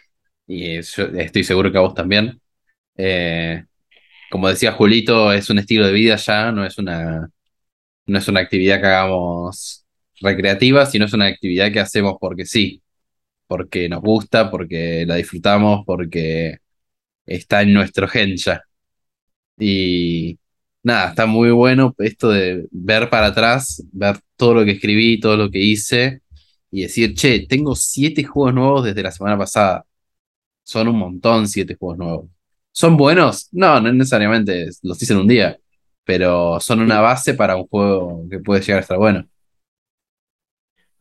y 0.46 0.76
estoy 0.78 1.44
seguro 1.44 1.70
que 1.72 1.78
a 1.78 1.82
vos 1.82 1.94
también. 1.94 2.40
Eh, 2.96 3.64
como 4.30 4.48
decía 4.48 4.72
Julito, 4.72 5.32
es 5.32 5.50
un 5.50 5.58
estilo 5.58 5.86
de 5.86 5.92
vida 5.92 6.16
ya, 6.16 6.52
no 6.52 6.64
es 6.66 6.78
una, 6.78 7.30
no 8.06 8.18
es 8.18 8.28
una 8.28 8.40
actividad 8.40 8.80
que 8.80 8.86
hagamos 8.88 9.86
recreativa, 10.20 10.86
sino 10.86 11.06
es 11.06 11.12
una 11.14 11.26
actividad 11.26 11.72
que 11.72 11.80
hacemos 11.80 12.16
porque 12.20 12.46
sí, 12.46 12.82
porque 13.48 13.88
nos 13.88 14.02
gusta, 14.02 14.50
porque 14.50 15.04
la 15.06 15.16
disfrutamos, 15.16 15.84
porque 15.86 16.58
está 17.26 17.62
en 17.62 17.74
nuestro 17.74 18.08
gen 18.08 18.36
ya. 18.36 18.62
Y 19.58 20.38
nada, 20.82 21.10
está 21.10 21.26
muy 21.26 21.50
bueno 21.50 21.94
esto 21.98 22.30
de 22.30 22.66
ver 22.70 23.10
para 23.10 23.28
atrás, 23.28 23.82
ver 23.92 24.18
todo 24.36 24.54
lo 24.54 24.64
que 24.64 24.72
escribí, 24.72 25.20
todo 25.20 25.36
lo 25.36 25.50
que 25.50 25.58
hice 25.60 26.22
y 26.70 26.82
decir, 26.82 27.14
che, 27.14 27.46
tengo 27.48 27.74
siete 27.74 28.24
juegos 28.24 28.54
nuevos 28.54 28.84
desde 28.84 29.02
la 29.02 29.12
semana 29.12 29.38
pasada. 29.38 29.86
Son 30.64 30.88
un 30.88 30.98
montón 30.98 31.48
siete 31.48 31.76
juegos 31.78 31.98
nuevos. 31.98 32.30
¿Son 32.76 32.96
buenos? 32.98 33.48
No, 33.52 33.80
no 33.80 33.90
necesariamente 33.92 34.68
los 34.82 35.02
hice 35.02 35.14
en 35.14 35.20
un 35.20 35.28
día, 35.28 35.58
pero 36.04 36.60
son 36.60 36.80
una 36.80 37.00
base 37.00 37.32
para 37.34 37.56
un 37.56 37.66
juego 37.68 38.24
que 38.30 38.38
puede 38.40 38.60
llegar 38.60 38.78
a 38.78 38.82
estar 38.82 38.98
bueno. 38.98 39.26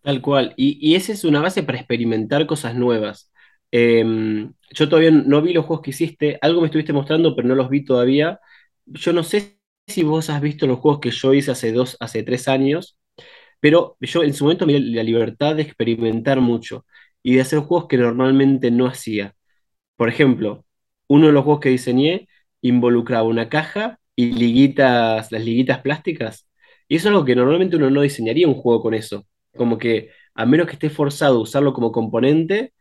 Tal 0.01 0.21
cual. 0.21 0.53
Y, 0.57 0.77
y 0.81 0.95
esa 0.95 1.13
es 1.13 1.23
una 1.23 1.41
base 1.41 1.63
para 1.63 1.79
experimentar 1.79 2.45
cosas 2.45 2.75
nuevas. 2.75 3.31
Em, 3.71 4.53
yo 4.71 4.87
todavía 4.89 5.11
no 5.11 5.41
vi 5.41 5.53
los 5.53 5.65
juegos 5.65 5.83
que 5.83 5.89
hiciste. 5.91 6.37
Algo 6.41 6.61
me 6.61 6.67
estuviste 6.67 6.93
mostrando, 6.93 7.35
pero 7.35 7.47
no 7.47 7.55
los 7.55 7.69
vi 7.69 7.83
todavía. 7.83 8.39
Yo 8.85 9.13
no 9.13 9.23
sé 9.23 9.59
si 9.87 10.03
vos 10.03 10.29
has 10.29 10.41
visto 10.41 10.67
los 10.67 10.79
juegos 10.79 10.99
que 11.01 11.11
yo 11.11 11.33
hice 11.33 11.51
hace 11.51 11.71
dos, 11.71 11.97
hace 11.99 12.23
tres 12.23 12.47
años, 12.47 12.97
pero 13.59 13.97
yo 14.01 14.23
en 14.23 14.33
su 14.33 14.45
momento 14.45 14.65
me 14.67 14.79
la 14.79 15.03
libertad 15.03 15.55
de 15.55 15.63
experimentar 15.63 16.41
mucho 16.41 16.85
y 17.23 17.35
de 17.35 17.41
hacer 17.41 17.59
juegos 17.61 17.87
que 17.89 17.97
normalmente 17.97 18.71
no 18.71 18.87
hacía. 18.87 19.35
Por 19.97 20.09
ejemplo, 20.09 20.64
uno 21.07 21.27
de 21.27 21.33
los 21.33 21.43
juegos 21.43 21.61
que 21.61 21.69
diseñé 21.69 22.27
involucraba 22.61 23.23
una 23.27 23.49
caja 23.49 23.99
y 24.15 24.31
liguitas, 24.33 25.31
las 25.31 25.43
liguitas 25.43 25.79
plásticas. 25.81 26.47
Y 26.87 26.95
eso 26.97 27.09
es 27.09 27.11
algo 27.13 27.25
que 27.25 27.35
normalmente 27.35 27.75
uno 27.77 27.89
no 27.89 28.01
diseñaría 28.01 28.47
un 28.47 28.55
juego 28.55 28.81
con 28.81 28.93
eso. 28.93 29.25
Como 29.57 29.77
que 29.77 30.09
a 30.33 30.45
menos 30.45 30.67
que 30.67 30.73
esté 30.73 30.89
forzado 30.89 31.37
a 31.37 31.41
usarlo 31.41 31.73
como 31.73 31.91
componente, 31.91 32.73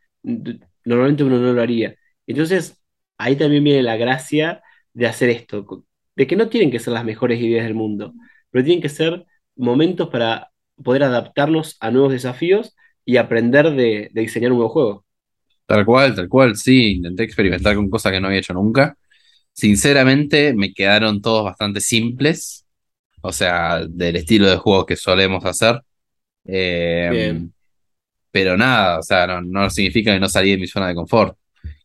normalmente 0.83 1.23
uno 1.23 1.37
no 1.39 1.53
lo 1.53 1.61
haría. 1.61 1.95
Entonces, 2.27 2.81
ahí 3.17 3.35
también 3.35 3.63
viene 3.63 3.83
la 3.83 3.97
gracia 3.97 4.61
de 4.93 5.07
hacer 5.07 5.29
esto, 5.29 5.85
de 6.15 6.27
que 6.27 6.35
no 6.35 6.49
tienen 6.49 6.71
que 6.71 6.79
ser 6.79 6.93
las 6.93 7.05
mejores 7.05 7.39
ideas 7.41 7.65
del 7.65 7.75
mundo, 7.75 8.13
pero 8.51 8.63
tienen 8.65 8.81
que 8.81 8.89
ser 8.89 9.25
momentos 9.55 10.09
para 10.09 10.51
poder 10.83 11.03
adaptarnos 11.03 11.77
a 11.79 11.91
nuevos 11.91 12.11
desafíos 12.11 12.75
y 13.05 13.17
aprender 13.17 13.71
de, 13.71 14.09
de 14.13 14.21
diseñar 14.21 14.51
un 14.51 14.57
nuevo 14.59 14.73
juego. 14.73 15.04
Tal 15.65 15.83
cual, 15.85 16.13
tal 16.15 16.29
cual, 16.29 16.55
sí, 16.55 16.93
intenté 16.97 17.23
experimentar 17.23 17.75
con 17.75 17.89
cosas 17.89 18.11
que 18.11 18.19
no 18.21 18.27
había 18.27 18.39
hecho 18.39 18.53
nunca. 18.53 18.97
Sinceramente, 19.53 20.53
me 20.55 20.73
quedaron 20.73 21.21
todos 21.21 21.45
bastante 21.45 21.81
simples, 21.81 22.65
o 23.21 23.31
sea, 23.33 23.85
del 23.87 24.17
estilo 24.17 24.49
de 24.49 24.57
juegos 24.57 24.85
que 24.87 24.95
solemos 24.97 25.45
hacer. 25.45 25.81
Eh, 26.45 27.11
Bien, 27.11 27.49
pero 28.31 28.57
nada, 28.57 28.99
o 28.99 29.03
sea, 29.03 29.27
no, 29.27 29.41
no 29.41 29.69
significa 29.69 30.13
que 30.13 30.19
no 30.19 30.27
salí 30.29 30.51
de 30.51 30.57
mi 30.57 30.67
zona 30.67 30.87
de 30.89 30.95
confort. 30.95 31.37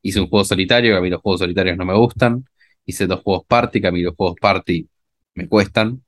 Hice 0.03 0.21
un 0.21 0.29
juego 0.29 0.45
solitario, 0.45 0.93
que 0.95 0.99
a 0.99 1.01
mí 1.01 1.11
los 1.11 1.21
juegos 1.21 1.41
solitarios 1.41 1.77
no 1.77 1.85
me 1.85 1.95
gustan. 1.97 2.45
Hice 2.87 3.07
dos 3.07 3.21
juegos 3.23 3.45
party, 3.47 3.81
que 3.81 3.87
a 3.89 3.93
mí 3.93 4.03
los 4.03 4.15
juegos 4.17 4.37
party 4.41 4.89
me 5.35 5.49
cuestan. 5.49 6.03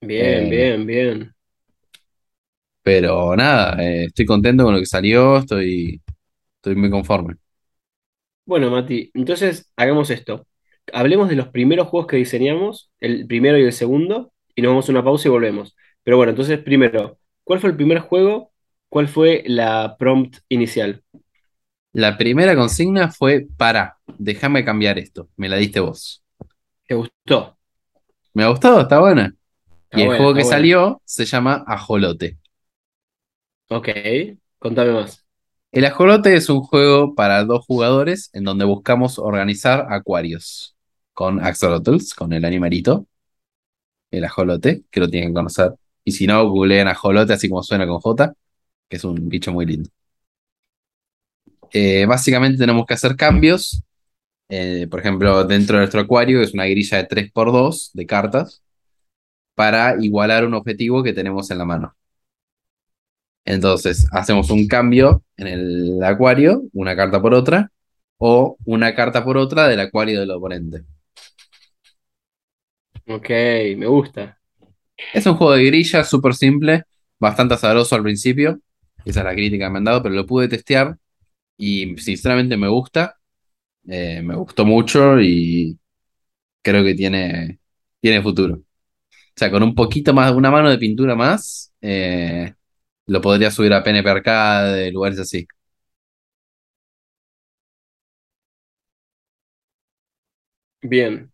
bien, 0.00 0.48
Eh, 0.48 0.50
bien, 0.50 0.86
bien. 0.86 1.34
pero 2.82 3.34
nada, 3.36 3.82
eh, 3.82 4.04
estoy 4.06 4.26
contento 4.26 4.64
con 4.64 4.74
lo 4.74 4.80
que 4.80 4.86
salió, 4.86 5.38
estoy, 5.38 6.00
estoy 6.64 6.76
muy 6.76 6.90
conforme. 6.90 7.36
Bueno, 8.46 8.70
Mati, 8.70 9.10
entonces 9.14 9.72
hagamos 9.76 10.10
esto. 10.10 10.46
Hablemos 10.92 11.28
de 11.28 11.36
los 11.36 11.48
primeros 11.48 11.88
juegos 11.88 12.06
que 12.08 12.16
diseñamos, 12.16 12.90
el 13.00 13.26
primero 13.26 13.58
y 13.58 13.62
el 13.64 13.72
segundo, 13.72 14.32
y 14.54 14.60
nos 14.62 14.70
vamos 14.70 14.88
a 14.88 14.92
una 14.92 15.04
pausa 15.04 15.28
y 15.28 15.30
volvemos. 15.30 15.74
Pero 16.02 16.18
bueno, 16.18 16.30
entonces 16.30 16.58
primero, 16.60 17.18
¿cuál 17.42 17.60
fue 17.60 17.70
el 17.70 17.76
primer 17.76 18.00
juego? 18.00 18.52
¿Cuál 18.90 19.08
fue 19.08 19.42
la 19.46 19.96
prompt 19.98 20.38
inicial? 20.48 21.02
La 21.94 22.18
primera 22.18 22.54
consigna 22.54 23.10
fue, 23.10 23.46
para, 23.56 23.96
déjame 24.18 24.66
cambiar 24.66 24.98
esto, 24.98 25.30
me 25.36 25.48
la 25.48 25.56
diste 25.56 25.80
vos. 25.80 26.22
¿Te 26.86 26.94
gustó? 26.94 27.58
Me 28.34 28.44
ha 28.44 28.48
gustado, 28.48 28.80
está 28.82 29.00
buena. 29.00 29.34
Está 29.84 29.98
Y 29.98 30.02
el 30.02 30.10
buena, 30.10 30.14
juego 30.14 30.34
que 30.34 30.44
buena. 30.44 30.44
salió 30.44 31.02
se 31.04 31.24
llama 31.26 31.64
Ajolote. 31.66 32.38
Ok, 33.68 33.88
contame 34.58 34.92
más. 34.92 35.23
El 35.74 35.84
ajolote 35.84 36.34
es 36.36 36.48
un 36.48 36.62
juego 36.62 37.14
para 37.14 37.44
dos 37.44 37.66
jugadores 37.66 38.30
en 38.32 38.44
donde 38.44 38.64
buscamos 38.64 39.18
organizar 39.18 39.86
acuarios 39.90 40.74
con 41.12 41.44
axolotls, 41.44 42.14
con 42.14 42.32
el 42.32 42.44
animalito, 42.46 43.06
el 44.10 44.24
ajolote, 44.24 44.84
que 44.90 45.00
lo 45.00 45.08
tienen 45.08 45.30
que 45.30 45.34
conocer. 45.34 45.72
Y 46.04 46.12
si 46.12 46.26
no, 46.26 46.48
googleen 46.48 46.88
ajolote 46.88 47.32
así 47.34 47.48
como 47.48 47.62
suena 47.62 47.86
con 47.86 48.00
J, 48.00 48.34
que 48.88 48.96
es 48.96 49.04
un 49.04 49.28
bicho 49.28 49.52
muy 49.52 49.66
lindo. 49.66 49.90
Eh, 51.72 52.06
básicamente 52.06 52.58
tenemos 52.58 52.86
que 52.86 52.94
hacer 52.94 53.16
cambios. 53.16 53.82
eh, 54.50 54.88
por 54.90 55.00
ejemplo, 55.00 55.44
dentro 55.44 55.76
de 55.76 55.82
nuestro 55.82 56.00
acuario 56.02 56.42
es 56.42 56.54
una 56.54 56.66
grilla 56.66 56.98
de 56.98 57.04
tres 57.06 57.32
por 57.32 57.52
dos 57.52 57.90
de 57.94 58.06
cartas 58.06 58.62
para 59.54 59.96
igualar 60.04 60.46
un 60.46 60.54
objetivo 60.54 61.02
que 61.02 61.12
tenemos 61.14 61.50
en 61.50 61.58
la 61.58 61.64
mano. 61.66 61.96
Entonces, 63.44 64.06
hacemos 64.12 64.50
un 64.50 64.66
cambio 64.66 65.22
en 65.36 65.46
el 65.46 66.02
acuario, 66.02 66.62
una 66.72 66.96
carta 66.96 67.20
por 67.20 67.34
otra, 67.34 67.70
o 68.18 68.56
una 68.64 68.94
carta 68.94 69.24
por 69.24 69.36
otra 69.36 69.68
del 69.68 69.80
acuario 69.80 70.20
del 70.20 70.30
oponente. 70.30 70.84
Ok, 73.06 73.28
me 73.76 73.86
gusta. 73.86 74.38
Es 75.12 75.26
un 75.26 75.34
juego 75.34 75.52
de 75.52 75.64
grilla 75.64 76.04
súper 76.04 76.34
simple, 76.34 76.84
bastante 77.18 77.54
azaroso 77.54 77.94
al 77.94 78.02
principio. 78.02 78.60
Esa 79.04 79.20
es 79.20 79.26
la 79.26 79.34
crítica 79.34 79.66
que 79.66 79.70
me 79.70 79.78
han 79.78 79.84
dado, 79.84 80.02
pero 80.02 80.14
lo 80.14 80.24
pude 80.26 80.48
testear 80.48 80.96
y 81.58 81.96
sinceramente 81.98 82.56
me 82.56 82.68
gusta. 82.68 83.16
Eh, 83.86 84.22
me 84.22 84.34
gustó 84.36 84.64
mucho 84.64 85.20
y 85.20 85.78
creo 86.62 86.84
que 86.84 86.94
tiene, 86.94 87.60
tiene 88.00 88.22
futuro. 88.22 88.56
O 88.56 89.36
sea, 89.36 89.50
con 89.50 89.62
un 89.62 89.74
poquito 89.74 90.14
más, 90.14 90.32
una 90.32 90.50
mano 90.50 90.70
de 90.70 90.78
pintura 90.78 91.14
más, 91.14 91.72
eh, 91.80 92.54
lo 93.06 93.20
podría 93.20 93.50
subir 93.50 93.72
a 93.72 93.82
PNP 93.82 94.08
Arcade, 94.10 94.92
lugares 94.92 95.18
así. 95.20 95.46
Bien. 100.82 101.30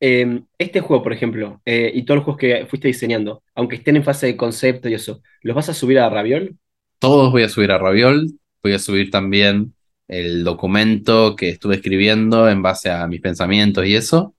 Eh, 0.00 0.42
este 0.58 0.80
juego, 0.80 1.02
por 1.02 1.12
ejemplo, 1.12 1.60
eh, 1.66 1.90
y 1.94 2.04
todos 2.04 2.16
los 2.16 2.24
juegos 2.24 2.40
que 2.40 2.66
fuiste 2.66 2.88
diseñando, 2.88 3.42
aunque 3.54 3.76
estén 3.76 3.96
en 3.96 4.04
fase 4.04 4.26
de 4.26 4.36
concepto 4.36 4.88
y 4.88 4.94
eso, 4.94 5.22
¿los 5.42 5.54
vas 5.54 5.68
a 5.68 5.74
subir 5.74 5.98
a 5.98 6.08
Raviol? 6.08 6.56
Todos 6.98 7.30
voy 7.32 7.42
a 7.42 7.48
subir 7.50 7.70
a 7.70 7.78
Raviol, 7.78 8.28
voy 8.62 8.72
a 8.72 8.78
subir 8.78 9.10
también 9.10 9.74
el 10.08 10.42
documento 10.44 11.36
que 11.36 11.50
estuve 11.50 11.76
escribiendo 11.76 12.48
en 12.48 12.62
base 12.62 12.90
a 12.90 13.06
mis 13.06 13.20
pensamientos 13.20 13.86
y 13.86 13.94
eso. 13.94 14.34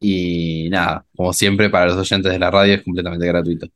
Y 0.00 0.68
nada, 0.70 1.06
como 1.16 1.32
siempre, 1.32 1.70
para 1.70 1.86
los 1.86 1.96
oyentes 1.96 2.32
de 2.32 2.38
la 2.38 2.50
radio 2.50 2.74
es 2.74 2.82
completamente 2.82 3.26
gratuito. 3.26 3.68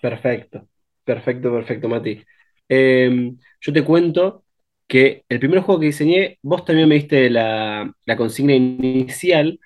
Perfecto, 0.00 0.68
perfecto, 1.04 1.52
perfecto, 1.52 1.88
Mati. 1.88 2.22
Eh, 2.68 3.32
yo 3.60 3.72
te 3.72 3.84
cuento 3.84 4.44
que 4.86 5.24
el 5.28 5.38
primer 5.38 5.60
juego 5.60 5.80
que 5.80 5.86
diseñé, 5.86 6.38
vos 6.42 6.64
también 6.64 6.88
me 6.88 6.94
diste 6.96 7.30
la, 7.30 7.92
la 8.06 8.16
consigna 8.16 8.54
inicial 8.54 9.60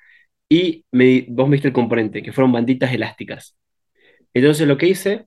y 0.49 0.85
me, 0.93 1.27
vos 1.29 1.49
me 1.49 1.57
diste 1.57 1.69
el 1.69 1.75
componente, 1.75 2.23
que 2.23 2.33
fueron 2.33 2.53
banditas 2.53 2.93
elásticas. 2.95 3.57
Entonces 4.35 4.69
lo 4.69 4.79
que 4.79 4.89
hice 4.89 5.27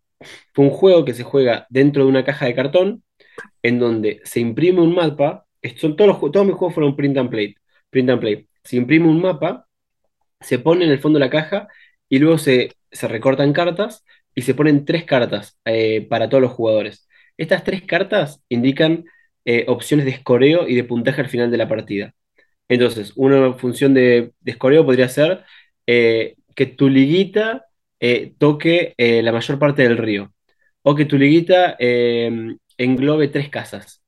fue 0.54 0.66
un 0.66 0.72
juego 0.72 1.06
que 1.06 1.14
se 1.14 1.24
juega 1.24 1.68
dentro 1.70 2.04
de 2.04 2.10
una 2.10 2.26
caja 2.26 2.46
de 2.48 2.56
cartón, 2.56 3.04
en 3.64 3.80
donde 3.80 4.22
se 4.26 4.40
imprime 4.42 4.82
un 4.82 4.96
mapa. 4.96 5.46
Son 5.78 5.96
todos, 5.98 6.22
los 6.22 6.32
todos 6.34 6.46
mis 6.48 6.56
juegos 6.56 6.76
fueron 6.76 6.96
print 6.96 7.18
and 7.18 7.30
play. 7.32 7.56
Print 7.92 8.10
and 8.12 8.22
play. 8.22 8.48
Se 8.64 8.78
imprime 8.78 9.08
un 9.10 9.22
mapa 9.22 9.68
se 10.42 10.60
pone 10.60 10.86
en 10.86 10.92
el 10.92 11.00
fondo 11.00 11.20
de 11.20 11.26
la 11.26 11.32
caja 11.32 11.68
y 12.10 12.20
luego 12.20 12.38
se, 12.38 12.74
se 12.92 13.08
recortan 13.08 13.54
cartas 13.54 14.04
y 14.38 14.44
se 14.44 14.56
ponen 14.56 14.86
tres 14.86 15.06
cartas 15.06 15.60
eh, 15.66 16.08
para 16.10 16.30
todos 16.30 16.44
los 16.44 16.54
jugadores. 16.54 17.10
Estas 17.38 17.66
tres 17.66 17.84
cartas 17.84 18.44
indican 18.50 19.06
eh, 19.46 19.66
opciones 19.68 20.06
de 20.06 20.14
escoreo 20.14 20.70
y 20.70 20.76
de 20.76 20.86
puntaje 20.86 21.22
al 21.22 21.30
final 21.30 21.52
de 21.52 21.58
la 21.58 21.70
partida. 21.70 22.14
Entonces, 22.70 23.14
una 23.18 23.54
función 23.56 23.94
de, 23.94 24.34
de 24.42 24.52
escoreo 24.52 24.86
podría 24.86 25.10
ser 25.10 25.44
eh, 25.88 26.36
que 26.56 26.66
tu 26.68 26.90
liguita 26.90 27.66
toque 28.38 28.94
la 28.98 29.32
mayor 29.32 29.60
parte 29.60 29.84
del 29.84 29.98
río 29.98 30.34
o 30.84 30.96
que 30.96 31.06
tu 31.06 31.18
liguita 31.18 31.76
eh, 31.80 32.56
englobe 32.78 33.28
tres 33.30 33.50
casas. 33.50 34.04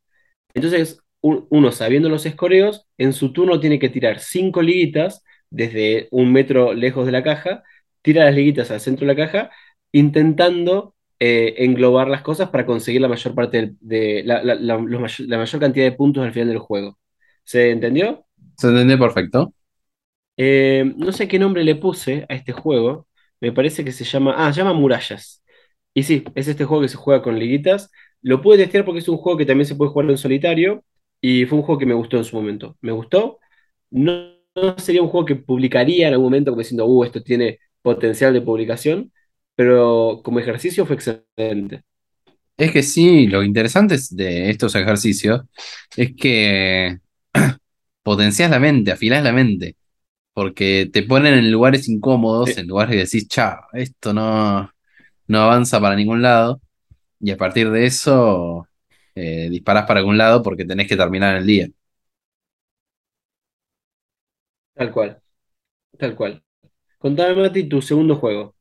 Entonces, 0.54 1.00
un- 1.22 1.48
uno 1.50 1.72
sabiendo 1.72 2.10
los 2.10 2.26
escoreos, 2.26 2.88
en 2.98 3.14
su 3.14 3.34
turno 3.34 3.60
tiene 3.60 3.80
que 3.80 3.90
tirar 3.90 4.20
cinco 4.20 4.62
liguitas 4.62 5.24
desde 5.50 6.08
un 6.12 6.32
metro 6.34 6.74
lejos 6.74 7.06
de 7.06 7.12
la 7.12 7.24
caja, 7.24 7.64
tira 8.02 8.26
las 8.26 8.36
liguitas 8.36 8.72
al 8.72 8.80
centro 8.82 9.08
de 9.08 9.14
la 9.16 9.26
caja, 9.28 9.52
intentando 9.92 10.96
eh, 11.20 11.56
englobar 11.60 12.08
las 12.10 12.22
cosas 12.22 12.50
para 12.50 12.66
conseguir 12.66 13.02
la 13.02 13.08
mayor 13.10 13.36
parte 13.36 13.58
del- 13.58 13.78
de 13.82 14.24
la, 14.26 14.44
la- 14.44 14.56
la- 14.56 14.78
los 14.78 15.02
may- 15.02 15.28
la 15.28 15.38
mayor 15.38 15.60
cantidad 15.62 15.86
de 15.86 15.92
puntos 15.98 16.24
al 16.24 16.34
final 16.34 16.50
del 16.50 16.60
juego. 16.60 16.98
¿Se 17.44 17.72
entendió? 17.72 18.26
Se 18.58 18.68
entendió 18.68 19.00
perfecto. 19.00 19.54
Eh, 20.38 20.94
no 20.98 21.12
sé 21.12 21.28
qué 21.28 21.38
nombre 21.40 21.64
le 21.64 21.76
puse 21.76 22.26
a 22.30 22.36
este 22.36 22.52
juego. 22.54 23.08
Me 23.42 23.52
parece 23.52 23.84
que 23.84 23.92
se 23.92 24.04
llama. 24.06 24.36
Ah, 24.38 24.52
se 24.54 24.60
llama 24.62 24.74
Murallas. 24.74 25.44
Y 25.94 26.04
sí, 26.04 26.24
es 26.36 26.48
este 26.48 26.66
juego 26.66 26.82
que 26.84 26.88
se 26.90 26.98
juega 26.98 27.22
con 27.22 27.38
liguitas. 27.40 27.92
Lo 28.22 28.42
pude 28.42 28.58
testear 28.58 28.86
porque 28.86 29.00
es 29.00 29.10
un 29.10 29.18
juego 29.18 29.38
que 29.38 29.46
también 29.46 29.66
se 29.66 29.76
puede 29.76 29.92
jugar 29.92 30.10
en 30.10 30.18
solitario. 30.18 30.84
Y 31.22 31.46
fue 31.46 31.58
un 31.60 31.64
juego 31.66 31.80
que 31.80 31.86
me 31.86 31.94
gustó 31.94 32.18
en 32.18 32.24
su 32.24 32.36
momento. 32.36 32.78
Me 32.82 32.92
gustó. 32.92 33.40
No, 33.92 34.14
no 34.56 34.78
sería 34.80 35.02
un 35.02 35.10
juego 35.10 35.26
que 35.26 35.36
publicaría 35.36 36.08
en 36.08 36.14
algún 36.14 36.28
momento 36.28 36.52
como 36.52 36.62
diciendo, 36.62 36.86
uh, 36.86 37.04
esto 37.04 37.22
tiene 37.24 37.60
potencial 37.82 38.34
de 38.34 38.42
publicación. 38.42 39.12
Pero 39.60 40.22
como 40.24 40.40
ejercicio 40.40 40.86
fue 40.86 40.96
excelente. 40.96 41.84
Es 42.58 42.72
que 42.72 42.84
sí, 42.84 43.28
lo 43.28 43.44
interesante 43.44 43.96
es 43.96 44.16
de 44.16 44.50
estos 44.50 44.76
ejercicios 44.76 45.42
es 45.96 46.14
que 46.16 46.98
potencias 48.04 48.50
la 48.52 48.60
mente, 48.60 48.92
afilás 48.92 49.24
la 49.24 49.32
mente, 49.34 49.78
porque 50.34 50.90
te 50.94 51.04
ponen 51.04 51.36
en 51.36 51.52
lugares 51.52 51.90
incómodos, 51.90 52.56
Sí, 52.56 52.60
en 52.60 52.68
lugares 52.68 52.94
que 52.96 53.00
decís, 53.06 53.28
cha, 53.30 53.62
esto 53.74 54.14
no, 54.14 54.72
no 55.28 55.40
avanza 55.42 55.82
para 55.82 55.96
ningún 55.98 56.22
lado, 56.24 56.62
y 57.20 57.32
a 57.32 57.38
partir 57.38 57.72
de 57.72 57.86
eso 57.88 58.68
eh, 59.16 59.50
disparás 59.52 59.86
para 59.88 60.00
algún 60.02 60.18
lado 60.20 60.44
porque 60.44 60.66
tenés 60.66 60.88
que 60.90 60.98
terminar 60.98 61.38
el 61.38 61.48
día. 61.48 61.70
tal 64.74 64.92
cual. 64.92 65.22
Tal 66.00 66.16
cual. 66.16 66.44
Contame, 67.00 67.36
Mati, 67.44 67.70
tu 67.70 67.82
segundo 67.82 68.16
juego. 68.18 68.56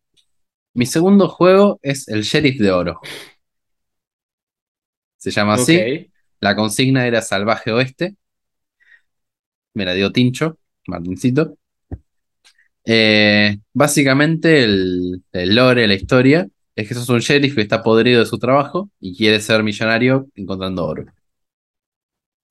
Mi 0.79 0.87
segundo 0.87 1.27
juego 1.27 1.81
es 1.83 2.07
el 2.07 2.23
Sheriff 2.23 2.61
de 2.61 2.71
Oro. 2.71 3.01
Se 5.17 5.33
llama 5.33 5.55
así. 5.55 6.09
La 6.39 6.55
consigna 6.55 7.05
era 7.05 7.21
Salvaje 7.21 7.73
Oeste. 7.73 8.15
Me 9.75 9.85
la 9.85 9.93
dio 9.95 10.13
Tincho, 10.13 10.57
Martincito. 10.87 11.59
Eh, 12.85 13.59
básicamente 13.73 14.63
el, 14.63 15.21
el 15.33 15.57
lore, 15.57 15.89
la 15.89 15.95
historia, 15.95 16.47
es 16.77 16.87
que 16.87 16.95
sos 16.95 17.09
un 17.09 17.19
sheriff 17.19 17.57
que 17.57 17.63
está 17.63 17.83
podrido 17.83 18.21
de 18.21 18.27
su 18.27 18.39
trabajo 18.39 18.89
y 19.01 19.17
quiere 19.17 19.41
ser 19.41 19.65
millonario 19.65 20.29
encontrando 20.37 20.87
oro. 20.87 21.07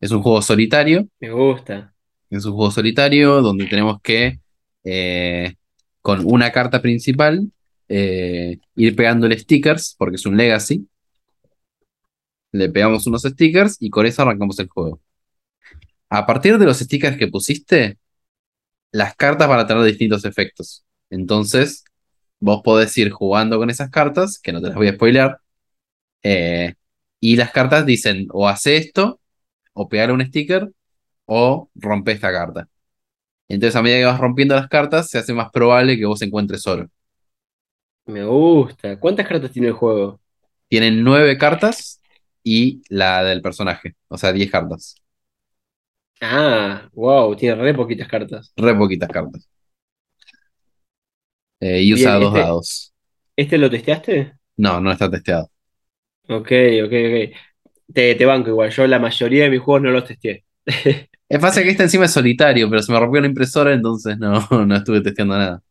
Es 0.02 0.12
un 0.12 0.22
juego 0.22 0.42
solitario, 0.42 1.08
me 1.22 1.32
gusta. 1.32 1.94
es 2.30 2.44
un 2.44 2.56
juego 2.56 2.72
solitario 2.72 3.42
donde 3.42 3.68
tenemos 3.68 4.02
que, 4.02 4.42
eh, 4.84 5.56
con 6.02 6.26
una 6.26 6.52
carta 6.52 6.82
principal, 6.82 7.50
eh, 7.90 8.60
ir 8.76 8.96
pegándole 8.96 9.38
stickers, 9.38 9.96
porque 9.98 10.16
es 10.16 10.26
un 10.26 10.38
legacy. 10.38 10.88
Le 12.52 12.70
pegamos 12.70 13.08
unos 13.08 13.24
stickers 13.24 13.78
y 13.80 13.90
con 13.90 14.06
eso 14.06 14.22
arrancamos 14.22 14.60
el 14.60 14.68
juego. 14.70 15.02
A 16.10 16.26
partir 16.26 16.58
de 16.58 16.66
los 16.66 16.80
stickers 16.80 17.18
que 17.18 17.28
pusiste, 17.28 17.98
las 18.92 19.16
cartas 19.16 19.48
van 19.48 19.60
a 19.60 19.68
tener 19.68 19.84
distintos 19.84 20.26
efectos. 20.26 20.86
Entonces, 21.10 21.84
vos 22.40 22.62
podés 22.64 22.98
ir 22.98 23.12
jugando 23.12 23.58
con 23.58 23.70
esas 23.70 23.90
cartas, 23.90 24.40
que 24.40 24.52
no 24.54 24.62
te 24.62 24.68
las 24.68 24.76
voy 24.78 24.88
a 24.88 24.94
spoilear, 24.94 25.40
eh, 26.24 26.76
y 27.20 27.36
las 27.38 27.52
cartas 27.52 27.86
dicen 27.86 28.28
o 28.32 28.48
hace 28.48 28.78
esto, 28.78 29.20
o 29.74 29.90
pegar 29.90 30.12
un 30.12 30.26
sticker, 30.26 30.72
o 31.26 31.70
rompe 31.76 32.14
esta 32.14 32.32
carta. 32.32 32.70
Entonces, 33.50 33.76
a 33.76 33.82
medida 33.82 34.00
que 34.00 34.06
vas 34.06 34.20
rompiendo 34.20 34.56
las 34.56 34.68
cartas, 34.70 35.10
se 35.10 35.18
hace 35.20 35.34
más 35.34 35.52
probable 35.52 35.98
que 35.98 36.06
vos 36.06 36.22
encuentres 36.22 36.68
oro. 36.68 36.90
Me 38.08 38.24
gusta. 38.26 39.00
¿Cuántas 39.00 39.28
cartas 39.28 39.52
tiene 39.52 39.68
el 39.68 39.74
juego? 39.74 40.20
Tienen 40.70 41.04
nueve 41.04 41.38
cartas 41.38 42.02
y 42.44 42.82
la 42.90 43.24
del 43.24 43.42
personaje, 43.42 43.96
o 44.08 44.18
sea, 44.18 44.32
diez 44.34 44.52
cartas. 44.52 44.96
Ah, 46.22 46.90
wow, 46.94 47.36
tiene 47.36 47.56
re 47.56 47.74
poquitas 47.74 48.08
cartas. 48.08 48.54
Re 48.58 48.76
poquitas 48.76 49.10
cartas. 49.10 49.48
Eh, 51.60 51.82
y 51.82 51.94
Bien, 51.94 52.08
usa 52.08 52.16
dos 52.20 52.36
este, 52.36 52.40
dados. 52.40 52.94
¿este 53.36 53.58
lo 53.58 53.70
testeaste? 53.70 54.34
No, 54.58 54.80
no 54.82 54.92
está 54.92 55.10
testeado. 55.10 55.50
Ok, 56.30 56.52
ok, 56.86 56.94
ok. 56.94 57.36
Te, 57.94 58.16
te 58.16 58.26
banco 58.26 58.50
igual, 58.50 58.70
yo 58.72 58.88
la 58.88 59.00
mayoría 59.00 59.44
de 59.46 59.50
mis 59.52 59.62
juegos 59.62 59.84
no 59.84 59.92
los 59.92 60.06
testeé. 60.06 60.46
Es 61.30 61.42
fácil 61.42 61.64
que 61.64 61.70
este 61.72 61.84
encima 61.84 62.06
es 62.06 62.12
solitario, 62.14 62.70
pero 62.70 62.82
se 62.82 62.92
me 62.92 63.00
rompió 63.00 63.20
la 63.22 63.28
impresora, 63.28 63.74
entonces 63.74 64.18
no, 64.18 64.48
no 64.66 64.76
estuve 64.76 65.02
testeando 65.02 65.38
nada. 65.38 65.62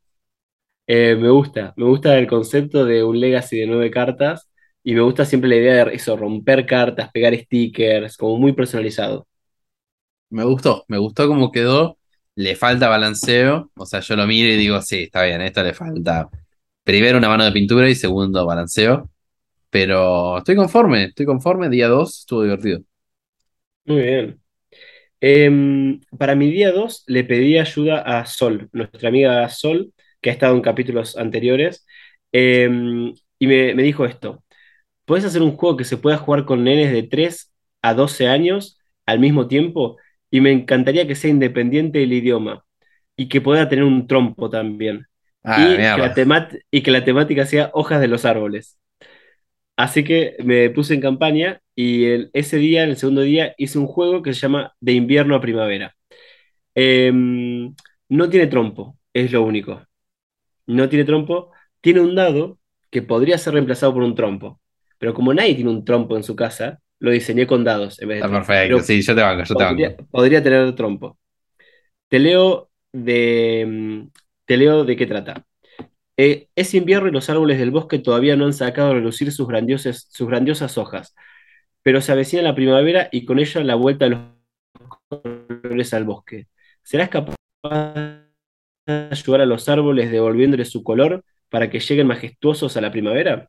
Eh, 0.89 1.17
me 1.17 1.31
gusta, 1.31 1.75
me 1.77 1.85
gusta 1.87 2.17
el 2.19 2.27
concepto 2.29 2.85
de 2.85 3.03
un 3.03 3.19
legacy 3.19 3.59
de 3.59 3.67
nueve 3.67 3.91
cartas 3.91 4.49
y 4.85 4.95
me 4.95 5.01
gusta 5.01 5.25
siempre 5.25 5.51
la 5.51 5.57
idea 5.57 5.85
de 5.85 5.95
eso, 5.95 6.17
romper 6.17 6.65
cartas, 6.67 7.11
pegar 7.13 7.35
stickers, 7.37 8.17
como 8.17 8.39
muy 8.39 8.53
personalizado. 8.53 9.27
Me 10.31 10.45
gustó, 10.45 10.85
me 10.89 10.99
gustó 10.99 11.29
cómo 11.29 11.53
quedó. 11.53 11.99
Le 12.35 12.55
falta 12.57 12.89
balanceo, 12.89 13.71
o 13.77 13.87
sea, 13.87 14.01
yo 14.01 14.15
lo 14.17 14.27
miro 14.27 14.49
y 14.53 14.57
digo, 14.57 14.81
sí, 14.83 15.05
está 15.05 15.25
bien, 15.25 15.41
esto 15.41 15.63
le 15.63 15.73
falta. 15.75 16.29
Primero 16.85 17.19
una 17.19 17.29
mano 17.29 17.45
de 17.45 17.53
pintura 17.53 17.89
y 17.89 17.95
segundo 17.95 18.45
balanceo, 18.45 19.11
pero 19.71 20.39
estoy 20.39 20.57
conforme, 20.57 21.05
estoy 21.07 21.27
conforme. 21.27 21.69
Día 21.71 21.89
2 21.89 22.21
estuvo 22.21 22.43
divertido. 22.45 22.81
Muy 23.85 24.03
bien. 24.03 24.41
Em, 25.21 26.01
para 26.19 26.35
mi 26.37 26.51
día 26.51 26.73
2 26.73 27.05
le 27.07 27.25
pedí 27.25 27.59
ayuda 27.59 28.01
a 28.03 28.27
Sol, 28.27 28.69
nuestra 28.73 29.09
amiga 29.11 29.49
Sol, 29.51 29.93
que 30.27 30.31
ha 30.33 30.35
estado 30.35 30.57
en 30.57 30.63
capítulos 30.63 31.17
anteriores, 31.17 31.87
em, 32.33 33.15
y 33.39 33.47
me, 33.47 33.75
me 33.77 33.85
dijo 33.85 34.07
esto, 34.07 34.43
¿puedes 35.05 35.25
hacer 35.25 35.43
un 35.43 35.57
juego 35.57 35.77
que 35.77 35.85
se 35.85 35.97
pueda 35.99 36.19
jugar 36.19 36.45
con 36.47 36.65
nenes 36.65 36.93
de 36.93 37.03
3 37.05 37.53
a 37.83 37.95
12 37.95 38.29
años 38.29 38.79
al 39.07 39.21
mismo 39.21 39.49
tiempo? 39.49 39.99
Y 40.31 40.41
me 40.41 40.53
encantaría 40.53 41.07
que 41.07 41.15
sea 41.17 41.31
independiente 41.31 42.01
del 42.01 42.13
idioma 42.13 42.65
y 43.17 43.29
que 43.29 43.41
pueda 43.41 43.69
tener 43.69 43.85
un 43.85 44.07
trompo 44.07 44.51
también. 44.51 45.07
Ah, 45.45 45.75
Y 45.79 45.91
que 45.93 46.01
la 46.03 46.13
mierda. 46.13 46.15
temat- 46.15 46.59
y 46.71 46.83
que 46.83 46.91
la 46.91 47.05
temática 47.05 47.47
sea 47.47 47.71
hojas 47.75 48.01
de 48.01 48.09
los 48.09 48.25
árboles. 48.25 48.79
Así 49.77 50.05
que 50.05 50.37
me 50.45 50.71
puse 50.71 50.95
en 50.95 51.01
campaña 51.01 51.61
y 51.75 52.05
el- 52.07 52.31
ese 52.33 52.57
día, 52.59 52.85
el 52.85 52.97
segundo 52.97 53.21
día, 53.23 53.55
hice 53.59 53.79
un 53.79 53.87
juego 53.87 54.23
que 54.23 54.33
se 54.35 54.41
llama 54.41 54.75
De 54.81 54.93
invierno 54.93 55.35
a 55.37 55.41
primavera. 55.41 55.95
Em, 56.77 57.75
no 58.11 58.31
tiene 58.31 58.49
trompo, 58.49 58.99
es 59.15 59.33
lo 59.33 59.43
único. 59.45 59.83
No 60.67 60.89
tiene 60.89 61.05
trompo. 61.05 61.53
Tiene 61.81 62.01
un 62.01 62.15
dado 62.15 62.59
que 62.91 63.03
podría 63.03 63.39
ser 63.39 63.55
reemplazado 63.55 63.93
por 63.95 64.03
un 64.03 64.15
trompo. 64.15 64.61
Pero 64.99 65.15
como 65.15 65.35
nadie 65.35 65.55
tiene 65.55 65.71
un 65.71 65.85
trompo 65.85 66.17
en 66.17 66.23
su 66.25 66.37
casa, 66.37 66.81
lo 66.99 67.11
diseñé 67.11 67.47
con 67.47 67.65
dados 67.65 68.01
en 68.01 68.09
vez 68.09 68.19
de 68.19 68.25
Está 68.25 68.29
trompo. 68.29 68.47
perfecto, 68.47 68.81
Pero 68.81 68.83
sí, 68.83 69.03
yo 69.03 69.15
te 69.15 69.23
banco, 69.23 69.45
yo 69.45 69.57
te 69.57 69.65
banco. 69.65 69.97
podría 70.11 70.43
tener 70.43 70.75
trompo. 70.75 71.19
Te 72.09 72.19
leo 72.19 72.71
de, 72.93 73.61
em, 73.63 74.11
te 74.45 74.57
leo 74.57 74.85
de 74.85 74.97
qué 74.97 75.07
trata. 75.07 75.47
Eh, 76.17 76.49
es 76.57 76.75
invierno 76.75 77.09
y 77.09 77.13
los 77.13 77.31
árboles 77.31 77.59
del 77.59 77.71
bosque 77.73 77.99
todavía 77.99 78.37
no 78.37 78.47
han 78.47 78.55
sacado 78.55 78.91
a 78.93 78.95
relucir 78.95 79.33
sus 79.33 79.49
grandiosas, 79.49 80.09
sus 80.11 80.29
grandiosas 80.29 80.79
hojas, 80.79 81.15
pero 81.83 82.01
se 82.03 82.13
avecina 82.13 82.43
la 82.43 82.55
primavera 82.57 83.09
y 83.13 83.25
con 83.27 83.39
ella 83.41 83.65
la 83.65 83.77
vuelta 83.77 84.07
de 84.07 84.13
los 84.13 84.21
colores 85.09 85.95
al 85.95 86.05
bosque. 86.05 86.49
¿Serás 86.83 87.09
capaz 87.11 87.37
ayudar 88.87 89.41
a 89.41 89.47
los 89.47 89.69
árboles 89.69 90.11
devolviéndoles 90.11 90.71
su 90.71 90.83
color 90.83 91.25
para 91.49 91.71
que 91.71 91.81
lleguen 91.81 92.07
majestuosos 92.07 92.77
a 92.77 92.81
la 92.81 92.91
primavera? 92.93 93.49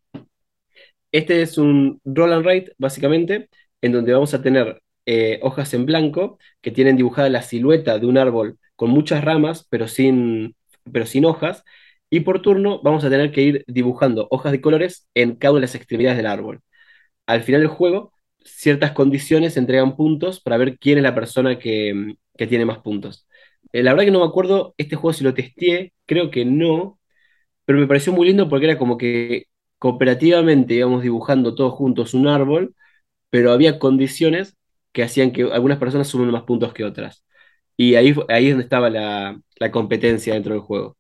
Este 1.11 1.41
es 1.41 1.57
un 1.57 2.01
roll 2.05 2.33
and 2.33 2.45
write, 2.45 2.73
básicamente, 2.77 3.49
en 3.81 3.91
donde 3.93 4.13
vamos 4.13 4.33
a 4.33 4.41
tener 4.41 4.81
eh, 5.05 5.39
hojas 5.41 5.73
en 5.73 5.85
blanco 5.85 6.37
que 6.61 6.71
tienen 6.71 6.97
dibujada 6.97 7.29
la 7.29 7.41
silueta 7.41 7.97
de 7.99 8.07
un 8.07 8.17
árbol 8.17 8.59
con 8.75 8.89
muchas 8.89 9.23
ramas, 9.23 9.65
pero 9.69 9.87
sin, 9.87 10.55
pero 10.91 11.05
sin 11.05 11.25
hojas. 11.25 11.63
Y 12.09 12.21
por 12.21 12.41
turno 12.41 12.81
vamos 12.83 13.03
a 13.03 13.09
tener 13.09 13.31
que 13.31 13.41
ir 13.41 13.63
dibujando 13.67 14.27
hojas 14.31 14.51
de 14.51 14.61
colores 14.61 15.07
en 15.13 15.35
cada 15.35 15.53
una 15.53 15.59
de 15.61 15.67
las 15.67 15.75
extremidades 15.75 16.17
del 16.17 16.27
árbol. 16.27 16.61
Al 17.27 17.43
final 17.43 17.61
del 17.61 17.69
juego, 17.69 18.13
ciertas 18.43 18.93
condiciones 18.93 19.57
entregan 19.57 19.95
puntos 19.97 20.41
para 20.41 20.57
ver 20.57 20.77
quién 20.79 20.97
es 20.99 21.03
la 21.03 21.15
persona 21.15 21.59
que, 21.59 22.15
que 22.37 22.47
tiene 22.47 22.65
más 22.65 22.79
puntos. 22.79 23.26
Eh, 23.71 23.83
la 23.83 23.91
verdad 23.93 24.05
que 24.05 24.11
no 24.11 24.19
me 24.19 24.25
acuerdo 24.25 24.73
este 24.77 24.95
juego 24.95 25.13
si 25.13 25.23
lo 25.23 25.33
testé, 25.33 25.93
creo 26.05 26.31
que 26.31 26.45
no, 26.45 26.99
pero 27.65 27.79
me 27.79 27.87
pareció 27.87 28.13
muy 28.13 28.27
lindo 28.27 28.49
porque 28.49 28.65
era 28.67 28.77
como 28.77 28.97
que 28.97 29.47
cooperativamente 29.79 30.75
íbamos 30.75 31.03
dibujando 31.03 31.55
todos 31.55 31.73
juntos 31.73 32.13
un 32.13 32.27
árbol, 32.27 32.75
pero 33.29 33.51
había 33.51 33.79
condiciones 33.79 34.57
que 34.93 35.03
hacían 35.03 35.31
que 35.31 35.43
algunas 35.43 35.79
personas 35.79 36.07
sumen 36.07 36.31
más 36.31 36.43
puntos 36.43 36.73
que 36.73 36.85
otras. 36.85 37.25
Y 37.77 37.95
ahí, 37.95 38.15
ahí 38.29 38.47
es 38.47 38.51
donde 38.53 38.63
estaba 38.65 38.89
la, 38.89 39.39
la 39.59 39.71
competencia 39.71 40.33
dentro 40.35 40.53
del 40.53 40.61
juego. 40.63 40.97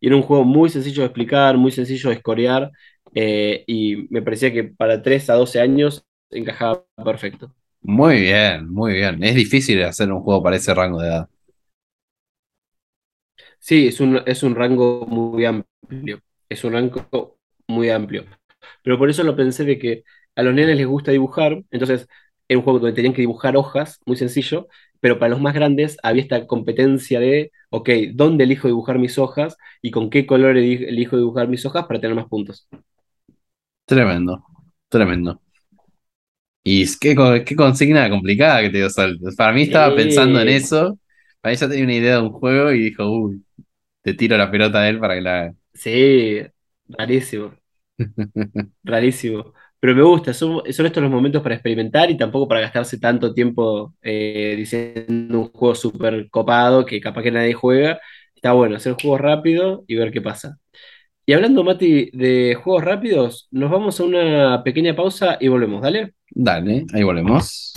Y 0.00 0.08
era 0.08 0.16
un 0.16 0.22
juego 0.22 0.44
muy 0.44 0.70
sencillo 0.70 1.02
de 1.02 1.06
explicar, 1.08 1.56
muy 1.58 1.72
sencillo 1.72 2.10
de 2.10 2.16
escorear, 2.16 2.70
eh, 3.14 3.64
y 3.66 4.06
me 4.10 4.22
parecía 4.22 4.52
que 4.52 4.64
para 4.64 5.02
3 5.02 5.30
a 5.30 5.34
12 5.34 5.60
años 5.60 6.04
encajaba 6.30 6.84
perfecto. 7.04 7.54
Muy 7.82 8.20
bien, 8.20 8.68
muy 8.72 8.94
bien. 8.94 9.22
Es 9.24 9.34
difícil 9.34 9.82
hacer 9.84 10.12
un 10.12 10.20
juego 10.22 10.42
para 10.42 10.56
ese 10.56 10.74
rango 10.74 11.00
de 11.00 11.08
edad. 11.08 11.28
Sí, 13.66 13.88
es 13.88 14.00
un, 14.00 14.22
es 14.26 14.42
un 14.42 14.54
rango 14.54 15.06
muy 15.06 15.44
amplio, 15.44 16.20
es 16.48 16.64
un 16.64 16.72
rango 16.74 17.38
muy 17.68 17.90
amplio. 17.90 18.24
Pero 18.82 18.98
por 18.98 19.10
eso 19.10 19.24
lo 19.24 19.36
pensé 19.36 19.64
de 19.64 19.78
que 19.78 20.04
a 20.36 20.42
los 20.42 20.54
nenes 20.54 20.76
les 20.76 20.86
gusta 20.86 21.10
dibujar, 21.12 21.62
entonces 21.70 22.06
era 22.48 22.58
un 22.58 22.64
juego 22.64 22.78
donde 22.78 22.94
tenían 22.94 23.14
que 23.14 23.22
dibujar 23.22 23.56
hojas, 23.56 24.00
muy 24.06 24.16
sencillo, 24.16 24.68
pero 25.00 25.18
para 25.18 25.30
los 25.30 25.40
más 25.40 25.54
grandes 25.54 25.98
había 26.02 26.22
esta 26.22 26.46
competencia 26.46 27.18
de, 27.20 27.50
ok, 27.70 27.90
¿dónde 28.14 28.44
elijo 28.44 28.68
dibujar 28.68 28.98
mis 28.98 29.18
hojas 29.18 29.56
y 29.82 29.90
con 29.90 30.10
qué 30.10 30.26
color 30.26 30.56
eli- 30.56 30.84
elijo 30.88 31.16
dibujar 31.16 31.48
mis 31.48 31.66
hojas 31.66 31.86
para 31.86 32.00
tener 32.00 32.14
más 32.16 32.28
puntos? 32.28 32.68
Tremendo, 33.84 34.44
tremendo. 34.88 35.40
Y 36.64 36.84
co- 37.14 37.44
qué 37.44 37.54
consigna 37.56 38.10
complicada 38.10 38.60
que 38.62 38.70
te 38.70 38.78
dio 38.78 38.90
Sol. 38.90 39.18
Para 39.36 39.52
mí 39.52 39.62
estaba 39.62 39.94
pensando 39.94 40.40
en 40.40 40.48
eso. 40.48 40.98
Para 41.46 41.54
ya 41.54 41.68
tenía 41.68 41.84
una 41.84 41.94
idea 41.94 42.14
de 42.16 42.22
un 42.22 42.32
juego 42.32 42.72
y 42.72 42.80
dijo, 42.80 43.04
uy, 43.08 43.44
te 44.02 44.14
tiro 44.14 44.36
la 44.36 44.50
pelota 44.50 44.80
a 44.80 44.88
él 44.88 44.98
para 45.00 45.14
que 45.14 45.20
la 45.22 45.40
haga. 45.42 45.54
Sí, 45.74 46.42
rarísimo, 46.88 47.54
rarísimo. 48.84 49.52
Pero 49.78 49.94
me 49.94 50.02
gusta, 50.02 50.32
son, 50.34 50.62
son 50.72 50.86
estos 50.86 51.02
los 51.02 51.12
momentos 51.12 51.42
para 51.42 51.54
experimentar 51.54 52.10
y 52.10 52.16
tampoco 52.16 52.48
para 52.48 52.60
gastarse 52.62 52.98
tanto 52.98 53.34
tiempo 53.34 53.94
eh, 54.02 54.54
diciendo 54.56 55.38
un 55.40 55.48
juego 55.52 55.74
súper 55.74 56.30
copado 56.30 56.84
que 56.86 57.00
capaz 57.00 57.22
que 57.22 57.30
nadie 57.30 57.52
juega. 57.54 58.00
Está 58.34 58.52
bueno, 58.52 58.76
hacer 58.76 58.94
juegos 58.94 59.20
rápido 59.20 59.84
y 59.86 59.96
ver 59.96 60.10
qué 60.12 60.20
pasa. 60.22 60.58
Y 61.26 61.34
hablando, 61.34 61.64
Mati, 61.64 62.10
de 62.12 62.56
juegos 62.56 62.84
rápidos, 62.84 63.48
nos 63.52 63.70
vamos 63.70 64.00
a 64.00 64.04
una 64.04 64.62
pequeña 64.64 64.96
pausa 64.96 65.38
y 65.40 65.48
volvemos, 65.48 65.82
¿dale? 65.82 66.14
Dale, 66.30 66.86
ahí 66.94 67.02
volvemos. 67.02 67.75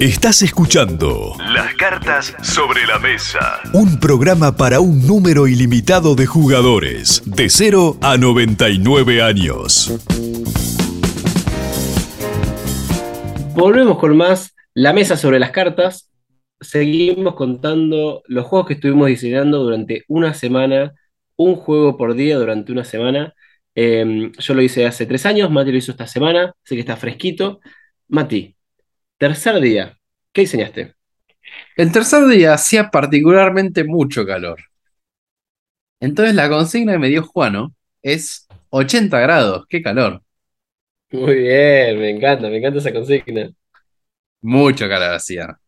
Estás 0.00 0.40
escuchando 0.40 1.34
Las 1.52 1.74
cartas 1.74 2.34
sobre 2.42 2.86
la 2.86 2.98
mesa. 2.98 3.60
un 3.74 4.00
programa 4.00 4.56
para 4.56 4.80
un 4.80 5.06
número 5.06 5.46
ilimitado 5.46 6.14
de 6.14 6.24
jugadores, 6.24 7.22
de 7.26 7.50
0 7.50 7.98
a 8.00 8.16
99 8.16 9.22
años. 9.22 9.92
Volvemos 13.54 13.98
con 13.98 14.16
más 14.16 14.54
La 14.72 14.94
Mesa 14.94 15.18
sobre 15.18 15.38
las 15.38 15.50
Cartas. 15.50 16.10
Seguimos 16.60 17.34
contando 17.34 18.22
los 18.26 18.46
juegos 18.46 18.68
que 18.68 18.74
estuvimos 18.74 19.08
diseñando 19.08 19.62
durante 19.62 20.04
una 20.08 20.32
semana, 20.32 20.94
un 21.36 21.56
juego 21.56 21.98
por 21.98 22.14
día 22.14 22.38
durante 22.38 22.72
una 22.72 22.84
semana. 22.84 23.34
Eh, 23.74 24.32
yo 24.38 24.54
lo 24.54 24.62
hice 24.62 24.86
hace 24.86 25.04
tres 25.04 25.26
años, 25.26 25.50
Mati 25.50 25.70
lo 25.70 25.76
hizo 25.76 25.92
esta 25.92 26.06
semana, 26.06 26.54
así 26.64 26.74
que 26.76 26.80
está 26.80 26.96
fresquito. 26.96 27.60
Mati, 28.08 28.56
tercer 29.20 29.60
día, 29.60 29.98
¿qué 30.32 30.40
diseñaste? 30.40 30.94
El 31.76 31.92
tercer 31.92 32.26
día 32.26 32.54
hacía 32.54 32.90
particularmente 32.90 33.84
mucho 33.84 34.24
calor. 34.24 34.58
Entonces 36.00 36.34
la 36.34 36.48
consigna 36.48 36.92
que 36.92 36.98
me 36.98 37.08
dio 37.08 37.22
Juano 37.22 37.74
es 38.00 38.48
80 38.70 39.20
grados, 39.20 39.66
qué 39.68 39.82
calor. 39.82 40.22
Muy 41.12 41.34
bien, 41.34 41.98
me 41.98 42.08
encanta, 42.08 42.48
me 42.48 42.56
encanta 42.56 42.78
esa 42.78 42.94
consigna. 42.94 43.50
Mucho 44.40 44.88
calor 44.88 45.14
hacía. 45.14 45.58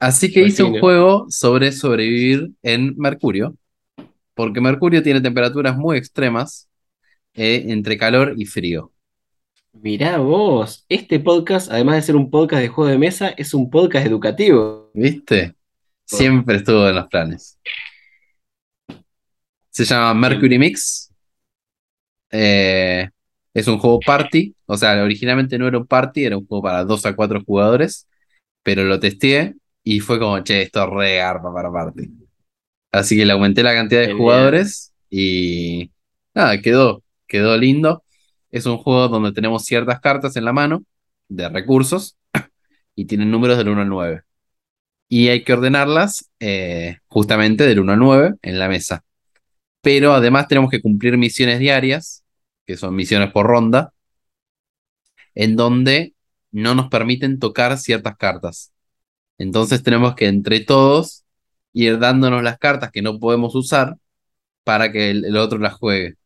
Así 0.00 0.32
que 0.32 0.42
hice 0.42 0.64
un 0.64 0.80
juego 0.80 1.26
sobre 1.28 1.70
sobrevivir 1.70 2.50
en 2.62 2.96
Mercurio, 2.96 3.54
porque 4.34 4.60
Mercurio 4.60 5.04
tiene 5.04 5.20
temperaturas 5.20 5.76
muy 5.76 5.98
extremas 5.98 6.68
eh, 7.34 7.66
entre 7.68 7.96
calor 7.96 8.34
y 8.36 8.44
frío. 8.46 8.91
Mirá 9.72 10.18
vos, 10.18 10.84
este 10.88 11.18
podcast, 11.18 11.70
además 11.72 11.96
de 11.96 12.02
ser 12.02 12.16
un 12.16 12.30
podcast 12.30 12.60
de 12.62 12.68
juego 12.68 12.90
de 12.90 12.98
mesa, 12.98 13.30
es 13.30 13.54
un 13.54 13.70
podcast 13.70 14.06
educativo. 14.06 14.90
¿Viste? 14.92 15.54
Siempre 16.04 16.56
estuvo 16.56 16.86
en 16.88 16.94
los 16.94 17.06
planes. 17.08 17.58
Se 19.70 19.84
llama 19.84 20.12
Mercury 20.12 20.58
Mix. 20.58 21.10
Eh, 22.30 23.08
es 23.54 23.66
un 23.66 23.78
juego 23.78 23.98
party. 24.04 24.54
O 24.66 24.76
sea, 24.76 25.02
originalmente 25.02 25.58
no 25.58 25.66
era 25.66 25.78
un 25.78 25.86
party, 25.86 26.24
era 26.26 26.36
un 26.36 26.46
juego 26.46 26.62
para 26.62 26.84
2 26.84 27.06
a 27.06 27.16
4 27.16 27.42
jugadores. 27.42 28.06
Pero 28.62 28.84
lo 28.84 29.00
testé 29.00 29.54
y 29.82 30.00
fue 30.00 30.18
como, 30.18 30.38
che, 30.44 30.62
esto 30.62 30.84
es 30.84 30.90
re 30.90 31.16
garpa 31.16 31.52
para 31.52 31.72
party. 31.72 32.10
Así 32.92 33.16
que 33.16 33.24
le 33.24 33.32
aumenté 33.32 33.62
la 33.62 33.74
cantidad 33.74 34.00
de 34.02 34.08
Genial. 34.08 34.18
jugadores 34.20 34.92
y 35.08 35.90
nada, 36.34 36.60
quedó, 36.60 37.02
quedó 37.26 37.56
lindo. 37.56 38.04
Es 38.52 38.66
un 38.66 38.78
juego 38.78 39.08
donde 39.08 39.32
tenemos 39.32 39.64
ciertas 39.64 40.00
cartas 40.00 40.36
en 40.36 40.44
la 40.44 40.52
mano 40.52 40.84
de 41.28 41.48
recursos 41.48 42.16
y 42.94 43.06
tienen 43.06 43.30
números 43.30 43.58
del 43.58 43.70
1 43.70 43.82
al 43.82 43.88
9. 43.88 44.22
Y 45.08 45.28
hay 45.28 45.44
que 45.44 45.54
ordenarlas 45.54 46.30
eh, 46.40 46.98
justamente 47.08 47.66
del 47.66 47.80
1 47.80 47.92
al 47.92 47.98
9 47.98 48.34
en 48.42 48.58
la 48.58 48.68
mesa. 48.68 49.04
Pero 49.82 50.14
además 50.14 50.48
tenemos 50.48 50.70
que 50.70 50.82
cumplir 50.82 51.18
misiones 51.18 51.58
diarias, 51.60 52.24
que 52.66 52.76
son 52.76 52.94
misiones 52.96 53.32
por 53.32 53.46
ronda, 53.46 53.92
en 55.34 55.56
donde 55.56 56.14
no 56.50 56.74
nos 56.74 56.88
permiten 56.88 57.38
tocar 57.38 57.78
ciertas 57.78 58.16
cartas. 58.16 58.72
Entonces 59.38 59.82
tenemos 59.82 60.14
que 60.14 60.26
entre 60.28 60.60
todos 60.60 61.24
ir 61.72 61.98
dándonos 61.98 62.42
las 62.42 62.58
cartas 62.58 62.90
que 62.92 63.02
no 63.02 63.18
podemos 63.18 63.54
usar 63.54 63.96
para 64.64 64.92
que 64.92 65.10
el, 65.10 65.24
el 65.24 65.36
otro 65.36 65.58
las 65.58 65.74
juegue. 65.74 66.16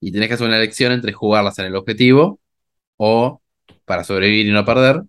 Y 0.00 0.12
tenés 0.12 0.28
que 0.28 0.34
hacer 0.34 0.46
una 0.46 0.56
elección 0.58 0.92
entre 0.92 1.12
jugarlas 1.12 1.58
en 1.58 1.66
el 1.66 1.76
objetivo 1.76 2.40
o 2.96 3.40
para 3.84 4.04
sobrevivir 4.04 4.46
y 4.46 4.50
no 4.52 4.64
perder, 4.64 5.02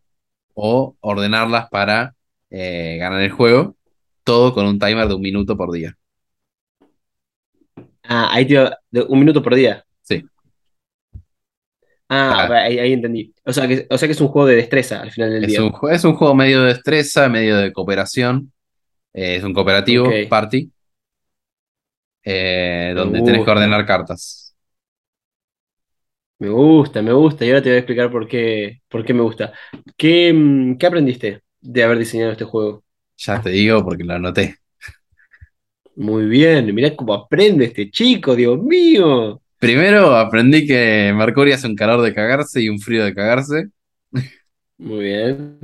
o 0.53 0.95
ordenarlas 1.01 1.69
para 1.69 2.15
eh, 2.49 2.97
ganar 2.99 3.21
el 3.21 3.31
juego, 3.31 3.75
todo 4.23 4.53
con 4.53 4.65
un 4.65 4.79
timer 4.79 5.07
de 5.07 5.13
un 5.15 5.21
minuto 5.21 5.57
por 5.57 5.71
día. 5.71 5.97
Ah, 8.03 8.29
ahí 8.31 8.45
te 8.45 8.53
iba- 8.53 8.77
de 8.89 9.01
un 9.03 9.19
minuto 9.19 9.41
por 9.43 9.55
día. 9.55 9.83
Sí. 10.03 10.23
Ah, 12.09 12.47
Ah. 12.49 12.53
ahí, 12.63 12.79
ahí 12.79 12.93
entendí. 12.93 13.33
O 13.45 13.51
sea, 13.51 13.67
que, 13.67 13.85
o 13.89 13.97
sea 13.97 14.07
que 14.07 14.13
es 14.13 14.21
un 14.21 14.29
juego 14.29 14.47
de 14.47 14.55
destreza 14.55 15.01
al 15.01 15.11
final 15.11 15.29
del 15.31 15.43
Es 15.43 15.49
día. 15.49 15.63
un, 15.63 15.73
es 15.91 16.03
un 16.05 16.15
juego 16.15 16.33
medio 16.35 16.61
de 16.61 16.67
destreza, 16.73 17.27
medio 17.27 17.57
de 17.57 17.73
cooperación. 17.73 18.51
eh, 19.13 19.37
es 19.37 19.43
un 19.43 19.53
cooperativo, 19.53 20.09
party, 20.29 20.71
eh, 22.23 22.93
donde 22.95 23.19
tenés 23.19 23.33
que 23.33 23.37
gusta. 23.39 23.51
ordenar 23.53 23.85
cartas. 23.85 24.46
Me 26.39 26.49
gusta, 26.49 27.01
me 27.01 27.13
gusta. 27.13 27.45
Y 27.45 27.49
ahora 27.49 27.61
te 27.61 27.69
voy 27.69 27.75
a 27.77 27.79
explicar 27.79 28.11
por 28.11 28.27
qué, 28.27 28.81
por 28.87 29.03
qué 29.03 29.13
me 29.13 29.21
gusta. 29.21 29.53
¿Qué, 29.97 30.31
mm, 30.33 30.77
qué 30.77 30.85
aprendiste 30.85 31.41
de 31.61 31.83
haber 31.83 31.97
diseñado 31.97 32.31
este 32.31 32.45
juego? 32.45 32.83
Ya 33.17 33.41
te 33.41 33.49
digo 33.49 33.83
porque 33.83 34.03
lo 34.03 34.13
anoté. 34.13 34.55
Muy 35.95 36.25
bien, 36.25 36.73
mirá 36.75 36.95
cómo 36.95 37.13
aprende 37.15 37.65
este 37.65 37.89
chico, 37.89 38.35
Dios 38.35 38.61
mío. 38.61 39.41
Primero 39.57 40.15
aprendí 40.15 40.67
que 40.67 41.11
Mercurio 41.15 41.55
hace 41.55 41.65
un 41.65 41.75
calor 41.75 42.01
de 42.01 42.13
cagarse 42.13 42.61
y 42.61 42.69
un 42.69 42.79
frío 42.79 43.03
de 43.03 43.15
cagarse. 43.15 43.69
Muy 44.77 45.05
bien. 45.05 45.57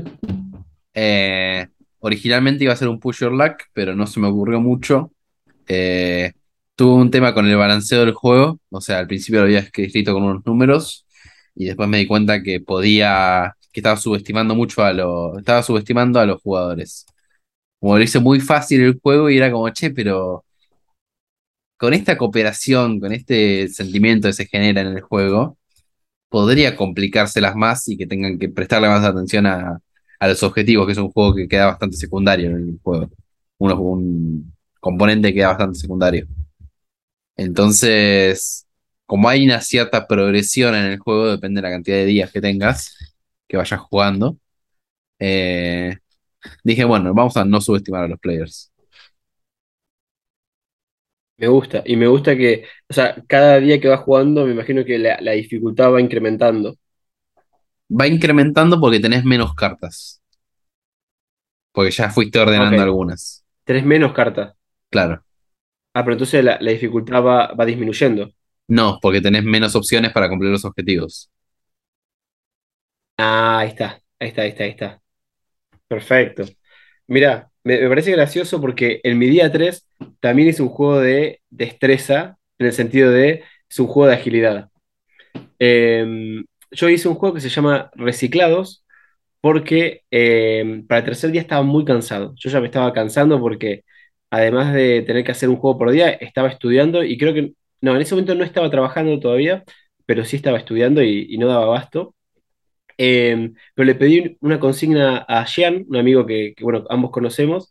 Eh, 0.95 1.67
originalmente 1.99 2.63
iba 2.63 2.73
a 2.73 2.75
ser 2.75 2.87
un 2.87 2.99
push 2.99 3.19
your 3.19 3.31
luck, 3.31 3.61
pero 3.73 3.95
no 3.95 4.07
se 4.07 4.19
me 4.19 4.27
ocurrió 4.27 4.59
mucho. 4.59 5.11
Eh, 5.67 6.33
tuve 6.75 6.93
un 7.01 7.11
tema 7.11 7.33
con 7.33 7.47
el 7.47 7.55
balanceo 7.57 8.01
del 8.01 8.13
juego, 8.13 8.59
o 8.69 8.81
sea, 8.81 8.99
al 8.99 9.07
principio 9.07 9.41
lo 9.41 9.45
había 9.45 9.59
escrito 9.59 10.13
con 10.13 10.23
unos 10.23 10.45
números 10.45 11.05
y 11.55 11.65
después 11.65 11.87
me 11.89 11.99
di 11.99 12.07
cuenta 12.07 12.41
que 12.43 12.59
podía, 12.61 13.55
que 13.71 13.79
estaba 13.81 13.97
subestimando 13.97 14.55
mucho 14.55 14.83
a 14.83 14.93
los, 14.93 15.37
estaba 15.37 15.63
subestimando 15.63 16.19
a 16.19 16.25
los 16.25 16.41
jugadores. 16.41 17.05
Como 17.79 17.97
lo 17.97 18.03
hice 18.03 18.19
muy 18.19 18.39
fácil 18.39 18.81
el 18.81 18.99
juego 19.01 19.29
y 19.29 19.37
era 19.37 19.51
como, 19.51 19.69
che, 19.69 19.91
pero 19.91 20.45
con 21.77 21.93
esta 21.93 22.17
cooperación, 22.17 22.99
con 22.99 23.11
este 23.13 23.67
sentimiento 23.69 24.27
que 24.29 24.33
se 24.33 24.45
genera 24.45 24.81
en 24.81 24.87
el 24.87 25.01
juego, 25.01 25.57
podría 26.29 26.75
complicárselas 26.75 27.55
más 27.55 27.87
y 27.89 27.97
que 27.97 28.07
tengan 28.07 28.39
que 28.39 28.49
prestarle 28.49 28.87
más 28.89 29.03
atención 29.05 29.45
a, 29.47 29.79
los 30.21 30.43
objetivos, 30.43 30.85
que 30.87 30.93
es 30.93 30.97
un 30.97 31.11
juego 31.11 31.35
que 31.35 31.47
queda 31.47 31.67
bastante 31.67 31.97
secundario 31.97 32.49
en 32.51 32.55
el 32.55 32.79
juego. 32.81 33.09
Un 33.57 34.53
componente 34.79 35.29
que 35.29 35.35
queda 35.35 35.49
bastante 35.49 35.79
secundario. 35.79 36.27
Entonces, 37.35 38.67
como 39.05 39.29
hay 39.29 39.45
una 39.45 39.61
cierta 39.61 40.07
progresión 40.07 40.75
en 40.75 40.85
el 40.85 40.99
juego, 40.99 41.31
depende 41.31 41.61
de 41.61 41.67
la 41.67 41.73
cantidad 41.73 41.97
de 41.97 42.05
días 42.05 42.31
que 42.31 42.41
tengas, 42.41 42.95
que 43.47 43.57
vayas 43.57 43.79
jugando, 43.79 44.37
eh, 45.19 45.97
dije, 46.63 46.83
bueno, 46.83 47.13
vamos 47.13 47.37
a 47.37 47.45
no 47.45 47.61
subestimar 47.61 48.03
a 48.03 48.07
los 48.07 48.19
players. 48.19 48.71
Me 51.37 51.47
gusta. 51.47 51.81
Y 51.85 51.95
me 51.95 52.07
gusta 52.07 52.37
que, 52.37 52.65
o 52.89 52.93
sea, 52.93 53.15
cada 53.27 53.59
día 53.59 53.79
que 53.79 53.87
vas 53.87 54.01
jugando, 54.01 54.45
me 54.45 54.51
imagino 54.51 54.85
que 54.85 54.97
la, 54.97 55.19
la 55.19 55.31
dificultad 55.31 55.91
va 55.91 56.01
incrementando. 56.01 56.75
Va 57.89 58.07
incrementando 58.07 58.79
porque 58.79 58.99
tenés 58.99 59.23
menos 59.25 59.53
cartas. 59.53 60.21
Porque 61.71 61.91
ya 61.91 62.09
fuiste 62.09 62.39
ordenando 62.39 62.81
algunas. 62.81 63.43
Tenés 63.63 63.83
menos 63.83 64.13
cartas. 64.13 64.53
Claro. 64.89 65.23
Ah, 65.93 66.03
pero 66.03 66.13
entonces 66.13 66.43
la, 66.43 66.57
la 66.59 66.71
dificultad 66.71 67.23
va, 67.23 67.53
va 67.53 67.65
disminuyendo. 67.65 68.29
No, 68.67 68.99
porque 69.01 69.21
tenés 69.21 69.43
menos 69.45 69.75
opciones 69.75 70.11
para 70.11 70.27
cumplir 70.29 70.51
los 70.51 70.65
objetivos. 70.65 71.29
Ah, 73.17 73.59
ahí 73.59 73.69
está, 73.69 74.01
ahí 74.19 74.27
está, 74.29 74.41
ahí 74.43 74.49
está, 74.49 74.63
ahí 74.63 74.69
está. 74.71 75.01
Perfecto. 75.87 76.45
Mira, 77.07 77.51
me, 77.63 77.79
me 77.81 77.89
parece 77.89 78.11
gracioso 78.13 78.61
porque 78.61 79.01
en 79.03 79.19
mi 79.19 79.27
día 79.29 79.51
3 79.51 79.87
también 80.19 80.49
es 80.49 80.59
un 80.59 80.69
juego 80.69 80.99
de 81.01 81.41
destreza, 81.49 82.37
en 82.59 82.67
el 82.67 82.73
sentido 82.73 83.11
de, 83.11 83.43
es 83.69 83.79
un 83.79 83.87
juego 83.87 84.09
de 84.09 84.15
agilidad. 84.15 84.71
Eh, 85.59 86.43
yo 86.71 86.89
hice 86.89 87.09
un 87.09 87.15
juego 87.15 87.35
que 87.35 87.41
se 87.41 87.49
llama 87.49 87.91
Reciclados, 87.95 88.85
porque 89.41 90.03
eh, 90.11 90.83
para 90.87 90.99
el 90.99 91.05
tercer 91.05 91.31
día 91.31 91.41
estaba 91.41 91.63
muy 91.63 91.85
cansado. 91.85 92.33
Yo 92.37 92.49
ya 92.49 92.59
me 92.61 92.67
estaba 92.67 92.93
cansando 92.93 93.39
porque 93.41 93.83
además 94.33 94.73
de 94.73 95.03
tener 95.03 95.23
que 95.23 95.31
hacer 95.31 95.49
un 95.49 95.57
juego 95.57 95.77
por 95.77 95.91
día, 95.91 96.09
estaba 96.09 96.49
estudiando 96.49 97.03
y 97.03 97.17
creo 97.19 97.33
que, 97.35 97.53
no, 97.81 97.95
en 97.95 98.01
ese 98.01 98.15
momento 98.15 98.33
no 98.35 98.43
estaba 98.43 98.69
trabajando 98.71 99.19
todavía, 99.19 99.63
pero 100.07 100.25
sí 100.25 100.37
estaba 100.37 100.57
estudiando 100.57 101.03
y, 101.03 101.37
no 101.37 101.47
daba 101.47 101.65
abasto. 101.65 102.15
Eh, 102.97 103.51
pero 103.75 103.85
le 103.85 103.95
pedí 103.95 104.37
una 104.41 104.59
consigna 104.59 105.19
a 105.27 105.45
Jean, 105.45 105.85
un 105.87 105.97
amigo 105.97 106.25
que, 106.25 106.55
bueno, 106.61 106.85
ambos 106.89 107.11
conocemos, 107.11 107.69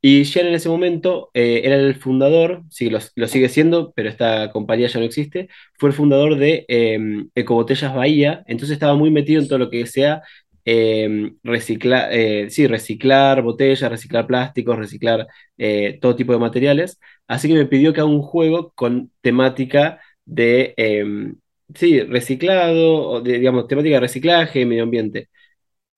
y 0.00 0.24
Jean 0.24 0.46
en 0.46 0.54
ese 0.54 0.68
momento 0.70 1.30
eh, 1.34 1.62
era 1.64 1.76
el 1.76 1.94
fundador, 1.96 2.62
sí, 2.70 2.88
lo, 2.90 3.00
lo, 3.16 3.26
sigue 3.28 3.48
siendo, 3.50 3.92
pero 3.94 4.08
esta 4.08 4.50
compañía 4.52 4.88
ya 4.88 5.00
no 5.00 5.06
existe, 5.06 5.48
fue 5.78 5.90
el 5.90 5.94
fundador 5.94 6.36
de 6.38 6.64
eh, 6.68 6.98
Ecobotellas 7.34 7.94
Bahía, 7.94 8.44
entonces 8.46 8.74
estaba 8.74 8.94
muy 8.96 9.10
metido 9.10 9.42
en 9.42 9.48
todo 9.48 9.58
lo 9.58 9.70
que 9.70 9.86
sea 9.86 10.22
eh, 10.70 11.32
reciclar, 11.42 12.10
eh, 12.12 12.50
sí, 12.50 12.66
reciclar 12.66 13.40
botellas, 13.42 13.90
reciclar 13.90 14.26
plásticos, 14.26 14.76
reciclar 14.78 15.26
eh, 15.56 15.98
todo 16.00 16.14
tipo 16.14 16.32
de 16.34 16.38
materiales, 16.38 17.00
así 17.26 17.48
que 17.48 17.54
me 17.54 17.64
pidió 17.66 17.92
que 17.94 18.00
haga 18.00 18.10
un 18.10 18.20
juego 18.22 18.72
con 18.74 19.10
temática 19.22 20.00
de, 20.26 20.74
em, 20.76 21.36
sí, 21.74 22.02
reciclado, 22.02 23.22
de, 23.22 23.38
digamos, 23.38 23.66
temática 23.66 23.94
de 23.96 24.00
reciclaje, 24.00 24.66
medio 24.66 24.82
ambiente. 24.82 25.30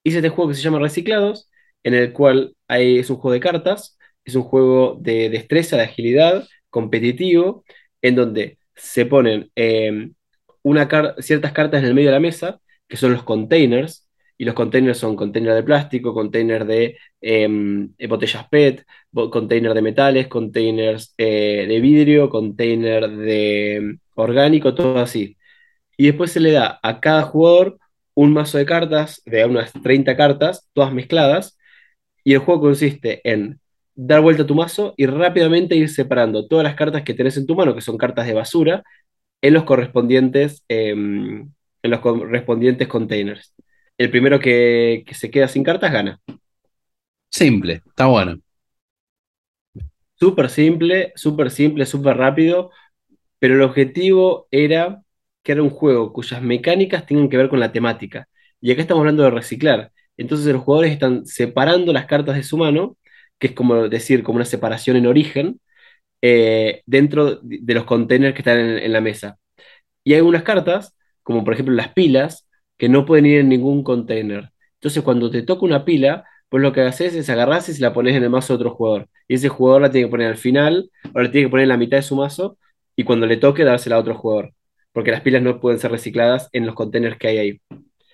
Hice 0.04 0.18
este 0.18 0.28
juego 0.30 0.50
que 0.50 0.56
se 0.56 0.62
llama 0.62 0.78
Reciclados, 0.78 1.50
en 1.82 1.94
el 1.94 2.12
cual 2.12 2.56
hay, 2.68 2.98
es 2.98 3.10
un 3.10 3.16
juego 3.16 3.34
de 3.34 3.40
cartas, 3.40 3.98
es 4.24 4.34
un 4.36 4.42
juego 4.44 4.98
de 5.00 5.30
destreza, 5.30 5.76
de 5.76 5.84
agilidad, 5.84 6.46
competitivo, 6.70 7.64
en 8.02 8.14
donde 8.16 8.58
se 8.76 9.06
ponen 9.06 9.50
eh, 9.56 10.10
una 10.62 10.88
ciertas 11.20 11.52
cartas 11.52 11.80
en 11.82 11.88
el 11.88 11.94
medio 11.94 12.10
de 12.10 12.14
la 12.14 12.20
mesa, 12.20 12.60
que 12.88 12.96
son 12.96 13.12
los 13.12 13.22
containers, 13.24 14.08
y 14.40 14.44
los 14.46 14.54
containers 14.54 14.96
son 14.96 15.16
containers 15.16 15.54
de 15.56 15.62
plástico, 15.62 16.14
containers 16.14 16.66
de 16.66 16.96
eh, 17.20 18.06
botellas 18.08 18.48
PET, 18.48 18.86
containers 19.12 19.74
de 19.74 19.82
metales, 19.82 20.28
containers 20.28 21.14
eh, 21.18 21.66
de 21.68 21.80
vidrio, 21.80 22.30
containers 22.30 23.18
de 23.18 23.98
orgánico, 24.14 24.74
todo 24.74 24.98
así. 24.98 25.36
Y 25.98 26.06
después 26.06 26.32
se 26.32 26.40
le 26.40 26.52
da 26.52 26.80
a 26.82 27.00
cada 27.00 27.22
jugador 27.24 27.78
un 28.14 28.32
mazo 28.32 28.56
de 28.56 28.64
cartas, 28.64 29.20
de 29.26 29.44
unas 29.44 29.74
30 29.74 30.16
cartas, 30.16 30.70
todas 30.72 30.94
mezcladas, 30.94 31.58
y 32.24 32.32
el 32.32 32.38
juego 32.38 32.62
consiste 32.62 33.20
en 33.30 33.60
dar 33.94 34.22
vuelta 34.22 34.44
a 34.44 34.46
tu 34.46 34.54
mazo 34.54 34.94
y 34.96 35.04
rápidamente 35.04 35.76
ir 35.76 35.90
separando 35.90 36.48
todas 36.48 36.64
las 36.64 36.76
cartas 36.76 37.02
que 37.02 37.12
tenés 37.12 37.36
en 37.36 37.46
tu 37.46 37.54
mano, 37.56 37.74
que 37.74 37.82
son 37.82 37.98
cartas 37.98 38.26
de 38.26 38.32
basura, 38.32 38.84
en 39.42 39.52
los 39.52 39.64
correspondientes, 39.64 40.64
eh, 40.70 40.92
en 40.92 41.90
los 41.90 42.00
correspondientes 42.00 42.88
containers. 42.88 43.54
El 44.00 44.10
primero 44.10 44.40
que, 44.40 45.04
que, 45.06 45.12
se 45.12 45.30
queda 45.30 45.46
sin 45.46 45.62
cartas 45.62 45.92
gana. 45.92 46.18
Simple, 47.28 47.82
está 47.86 48.06
bueno. 48.06 48.40
Súper 50.14 50.48
simple, 50.48 51.12
súper 51.16 51.50
simple, 51.50 51.84
súper 51.84 52.16
rápido, 52.16 52.70
pero 53.38 53.56
el 53.56 53.60
objetivo 53.60 54.48
era 54.50 55.02
que 55.42 55.52
era 55.52 55.62
un 55.62 55.68
juego 55.68 56.14
cuyas 56.14 56.40
mecánicas 56.40 57.04
tengan 57.04 57.28
que 57.28 57.36
ver 57.36 57.50
con 57.50 57.60
la 57.60 57.72
temática. 57.72 58.26
Y 58.58 58.72
acá 58.72 58.80
estamos 58.80 59.02
hablando 59.02 59.22
de 59.22 59.32
reciclar. 59.32 59.92
Entonces 60.16 60.50
los 60.50 60.62
jugadores 60.62 60.92
están 60.92 61.26
separando 61.26 61.92
las 61.92 62.06
cartas 62.06 62.36
de 62.36 62.42
su 62.42 62.56
mano, 62.56 62.96
que 63.38 63.48
es 63.48 63.52
como 63.52 63.86
decir, 63.90 64.22
como 64.22 64.36
una 64.36 64.46
separación 64.46 64.96
en 64.96 65.08
origen, 65.08 65.60
eh, 66.22 66.80
dentro 66.86 67.38
de 67.42 67.74
los 67.74 67.84
containers 67.84 68.32
que 68.32 68.40
están 68.40 68.58
en, 68.58 68.78
en, 68.78 68.92
la 68.94 69.02
mesa. 69.02 69.38
Y 70.04 70.14
hay 70.14 70.20
algunas 70.20 70.42
cartas, 70.42 70.96
como 71.22 71.44
por 71.44 71.52
ejemplo 71.52 71.74
las 71.74 71.92
pilas, 71.92 72.46
que 72.80 72.88
no 72.88 73.04
pueden 73.04 73.26
ir 73.26 73.40
en 73.40 73.50
ningún 73.50 73.84
container. 73.84 74.52
Entonces 74.76 75.02
cuando 75.02 75.30
te 75.30 75.42
toca 75.42 75.66
una 75.66 75.84
pila, 75.84 76.24
pues 76.48 76.62
lo 76.62 76.72
que 76.72 76.80
haces 76.80 77.14
es 77.14 77.28
agarrás 77.28 77.68
y 77.68 77.74
se 77.74 77.82
la 77.82 77.92
pones 77.92 78.16
en 78.16 78.22
el 78.22 78.30
mazo 78.30 78.54
de 78.54 78.56
otro 78.56 78.74
jugador. 78.74 79.08
Y 79.28 79.34
ese 79.34 79.50
jugador 79.50 79.82
la 79.82 79.90
tiene 79.90 80.06
que 80.06 80.10
poner 80.10 80.28
al 80.28 80.38
final, 80.38 80.90
o 81.12 81.20
la 81.20 81.30
tiene 81.30 81.46
que 81.46 81.50
poner 81.50 81.64
en 81.64 81.68
la 81.68 81.76
mitad 81.76 81.98
de 81.98 82.02
su 82.02 82.16
mazo, 82.16 82.56
y 82.96 83.04
cuando 83.04 83.26
le 83.26 83.36
toque 83.36 83.64
dársela 83.64 83.96
a 83.96 83.98
otro 83.98 84.14
jugador. 84.14 84.54
Porque 84.92 85.10
las 85.10 85.20
pilas 85.20 85.42
no 85.42 85.60
pueden 85.60 85.78
ser 85.78 85.90
recicladas 85.90 86.48
en 86.52 86.64
los 86.64 86.74
containers 86.74 87.18
que 87.18 87.28
hay 87.28 87.38
ahí. 87.38 87.60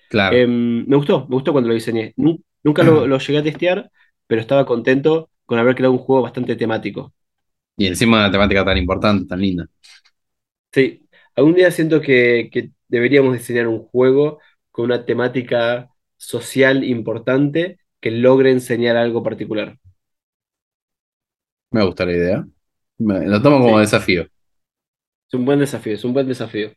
Claro. 0.09 0.35
Eh, 0.35 0.45
me 0.45 0.97
gustó, 0.97 1.21
me 1.29 1.35
gustó 1.35 1.53
cuando 1.53 1.69
lo 1.69 1.73
diseñé. 1.73 2.13
Nunca 2.17 2.83
lo, 2.83 3.07
lo, 3.07 3.19
llegué 3.19 3.39
a 3.39 3.43
testear, 3.43 3.89
pero 4.27 4.41
estaba 4.41 4.65
contento 4.65 5.29
con 5.45 5.59
haber 5.59 5.75
creado 5.75 5.93
un 5.93 5.99
juego 5.99 6.23
bastante 6.23 6.57
temático. 6.57 7.13
Y 7.77 7.87
encima 7.87 8.17
una 8.17 8.31
temática 8.31 8.65
tan 8.65 8.77
importante, 8.77 9.25
tan 9.29 9.39
linda. 9.39 9.65
Sí, 10.73 11.07
algún 11.35 11.55
día 11.55 11.71
siento 11.71 12.01
que, 12.01 12.49
que 12.51 12.71
deberíamos 12.89 13.33
diseñar 13.33 13.67
un 13.67 13.79
juego 13.79 14.39
con 14.77 14.85
una 14.85 15.05
temática 15.05 15.89
social 16.17 16.83
importante 16.83 17.79
que 17.99 18.11
logre 18.11 18.51
enseñar 18.51 18.95
algo 18.95 19.23
particular. 19.23 19.79
Me 21.71 21.83
gusta 21.83 22.05
la 22.05 22.11
idea. 22.11 22.47
Me, 22.99 23.25
lo 23.25 23.41
tomo 23.41 23.57
como 23.57 23.77
sí. 23.77 23.81
desafío. 23.81 24.21
Es 24.21 25.33
un 25.33 25.45
buen 25.45 25.57
desafío, 25.57 25.95
es 25.95 26.03
un 26.03 26.13
buen 26.13 26.27
desafío. 26.27 26.71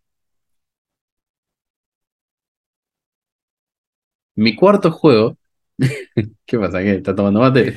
Mi 4.35 4.57
cuarto 4.57 4.91
juego. 4.91 5.37
¿Qué 6.47 6.59
pasa? 6.59 6.81
¿Qué? 6.81 6.93
¿Está 6.93 7.15
tomando 7.15 7.41
mate? 7.41 7.77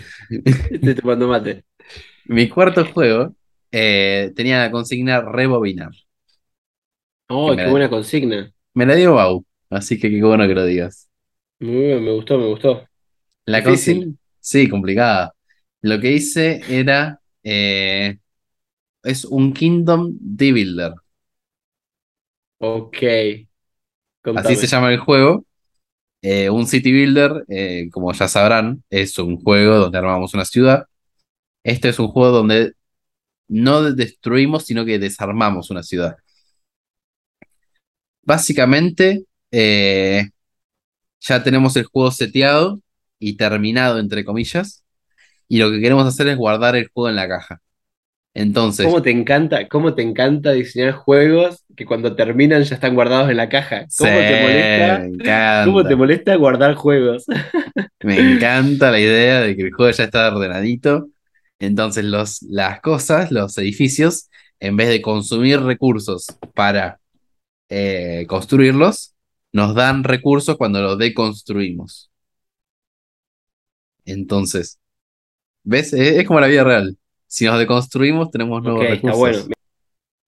Estoy 0.71 0.95
tomando 0.95 1.27
mate. 1.27 1.65
Mi 2.27 2.47
cuarto 2.47 2.85
juego 2.85 3.35
eh, 3.73 4.31
tenía 4.37 4.59
la 4.59 4.71
consigna 4.71 5.19
rebobinar. 5.19 5.91
Oh, 7.27 7.53
qué 7.53 7.67
buena 7.67 7.89
consigna. 7.89 8.49
Me 8.73 8.85
la 8.85 8.95
dio 8.95 9.15
Bau, 9.15 9.45
así 9.75 9.99
que 9.99 10.09
qué 10.09 10.21
bueno 10.23 10.47
que 10.47 10.55
lo 10.55 10.65
digas. 10.65 11.09
Muy 11.59 11.71
bien, 11.71 12.03
me 12.03 12.11
gustó, 12.11 12.37
me 12.37 12.47
gustó. 12.47 12.87
La 13.45 13.63
consigna. 13.63 14.13
Sí, 14.39 14.69
complicada. 14.69 15.33
Lo 15.81 15.99
que 15.99 16.11
hice 16.11 16.61
era. 16.69 17.19
Eh, 17.43 18.17
es 19.03 19.25
un 19.25 19.53
Kingdom 19.53 20.13
D-Builder. 20.19 20.93
Ok. 22.59 22.97
Contame. 24.21 24.47
Así 24.47 24.55
se 24.55 24.67
llama 24.67 24.91
el 24.91 24.99
juego. 24.99 25.45
Eh, 26.21 26.49
un 26.49 26.65
City 26.65 26.91
Builder, 26.93 27.43
eh, 27.49 27.89
como 27.91 28.13
ya 28.13 28.29
sabrán, 28.29 28.81
es 28.89 29.19
un 29.19 29.37
juego 29.37 29.75
donde 29.75 29.97
armamos 29.97 30.33
una 30.33 30.45
ciudad. 30.45 30.85
Este 31.63 31.89
es 31.89 31.99
un 31.99 32.07
juego 32.07 32.31
donde 32.31 32.73
no 33.49 33.83
destruimos, 33.91 34.65
sino 34.65 34.85
que 34.85 34.99
desarmamos 34.99 35.69
una 35.69 35.83
ciudad. 35.83 36.15
Básicamente, 38.21 39.25
eh, 39.55 40.29
ya 41.21 41.43
tenemos 41.43 41.75
el 41.77 41.85
juego 41.85 42.11
seteado 42.11 42.81
y 43.19 43.37
terminado, 43.37 43.99
entre 43.99 44.25
comillas. 44.25 44.83
Y 45.47 45.59
lo 45.59 45.71
que 45.71 45.79
queremos 45.79 46.07
hacer 46.07 46.27
es 46.27 46.37
guardar 46.37 46.75
el 46.75 46.89
juego 46.91 47.09
en 47.09 47.15
la 47.15 47.27
caja. 47.27 47.61
Entonces. 48.33 48.87
¿Cómo 48.87 49.03
te 49.03 49.11
encanta, 49.11 49.67
cómo 49.67 49.93
te 49.93 50.01
encanta 50.01 50.53
diseñar 50.53 50.93
juegos 50.93 51.63
que 51.77 51.85
cuando 51.85 52.15
terminan 52.15 52.63
ya 52.63 52.73
están 52.73 52.95
guardados 52.95 53.29
en 53.29 53.37
la 53.37 53.47
caja? 53.47 53.85
¿Cómo 53.95 54.09
sí, 54.09 54.17
te 54.17 54.41
molesta? 54.41 55.65
¿Cómo 55.65 55.83
te 55.83 55.95
molesta 55.95 56.35
guardar 56.35 56.73
juegos? 56.73 57.25
Me 58.01 58.17
encanta 58.17 58.89
la 58.89 58.99
idea 58.99 59.41
de 59.41 59.55
que 59.55 59.61
el 59.61 59.71
juego 59.71 59.91
ya 59.91 60.05
está 60.05 60.35
ordenadito. 60.35 61.09
Entonces, 61.59 62.05
los, 62.05 62.41
las 62.41 62.81
cosas, 62.81 63.31
los 63.31 63.55
edificios, 63.59 64.31
en 64.59 64.77
vez 64.77 64.89
de 64.89 65.01
consumir 65.01 65.61
recursos 65.61 66.25
para 66.55 66.99
eh, 67.69 68.25
construirlos, 68.27 69.12
nos 69.53 69.75
dan 69.75 70.03
recursos 70.03 70.57
cuando 70.57 70.81
los 70.81 70.97
deconstruimos. 70.97 72.11
Entonces, 74.05 74.79
¿ves? 75.63 75.93
Es, 75.93 76.17
es 76.17 76.27
como 76.27 76.39
la 76.39 76.47
vida 76.47 76.63
real 76.63 76.97
si 77.33 77.45
nos 77.45 77.57
deconstruimos, 77.57 78.29
tenemos 78.29 78.61
nuevos 78.61 78.83
okay, 78.83 78.93
recursos. 78.93 79.49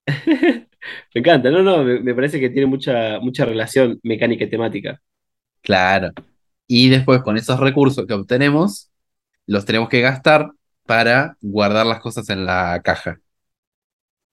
Está 0.08 0.20
bueno. 0.34 0.66
me 1.14 1.22
encanta, 1.22 1.52
no, 1.52 1.62
no, 1.62 1.84
me, 1.84 2.00
me, 2.00 2.16
parece 2.16 2.40
que 2.40 2.50
tiene 2.50 2.66
mucha, 2.66 3.20
mucha 3.20 3.46
relación 3.46 4.00
mecánica 4.02 4.46
y 4.46 4.50
temática. 4.50 5.00
Claro. 5.62 6.14
Y 6.66 6.90
después 6.90 7.22
con 7.22 7.38
esos 7.38 7.60
recursos 7.60 8.08
que 8.08 8.14
obtenemos, 8.16 8.90
los 9.46 9.66
tenemos 9.66 9.88
que 9.88 10.02
gastar 10.02 10.50
para 10.88 11.38
guardar 11.42 11.86
las 11.86 12.00
cosas 12.00 12.28
en 12.30 12.44
la 12.48 12.82
caja. 12.84 13.20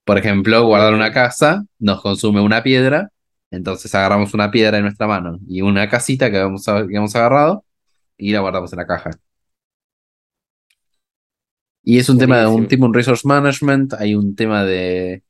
Por 0.04 0.16
ejemplo, 0.16 0.64
guardar 0.64 0.94
una 0.94 1.12
casa 1.12 1.66
nos 1.78 2.00
consume 2.00 2.40
una 2.40 2.62
piedra, 2.62 3.10
entonces 3.52 3.94
agarramos 3.94 4.34
una 4.34 4.50
piedra 4.50 4.78
en 4.78 4.84
nuestra 4.84 5.06
mano 5.06 5.38
y 5.46 5.62
una 5.62 5.88
casita 5.88 6.30
que 6.30 6.38
hemos, 6.40 6.64
que 6.64 7.18
agarrado 7.18 7.64
y 8.16 8.32
la 8.32 8.40
guardamos 8.40 8.72
en 8.72 8.78
la 8.78 8.86
caja. 8.86 9.10
Y 11.84 11.98
es 11.98 12.08
un 12.08 12.16
Buenísimo. 12.16 12.36
tema 12.36 12.50
de 12.50 12.56
un 12.56 12.68
tipo 12.68 12.86
un 12.86 12.94
resource 12.94 13.26
management, 13.28 13.94
hay 13.94 14.14
un 14.14 14.34
tema 14.36 14.64
de, 14.64 15.22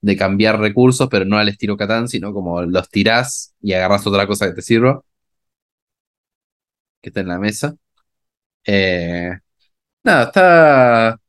de, 0.00 0.16
cambiar 0.16 0.60
recursos, 0.60 1.08
pero 1.10 1.24
no 1.24 1.38
al 1.38 1.48
estilo 1.48 1.76
Catán, 1.76 2.08
sino 2.08 2.32
como 2.32 2.62
los 2.62 2.88
tirás 2.90 3.54
y 3.60 3.72
agarras 3.72 4.06
otra 4.06 4.26
cosa 4.26 4.48
que 4.48 4.54
te 4.54 4.62
sirva. 4.62 5.02
Que 7.00 7.10
está 7.10 7.20
en 7.20 7.28
la 7.28 7.38
mesa. 7.38 7.76
Eh, 8.66 9.30
nada, 10.04 10.24
está. 10.24 11.20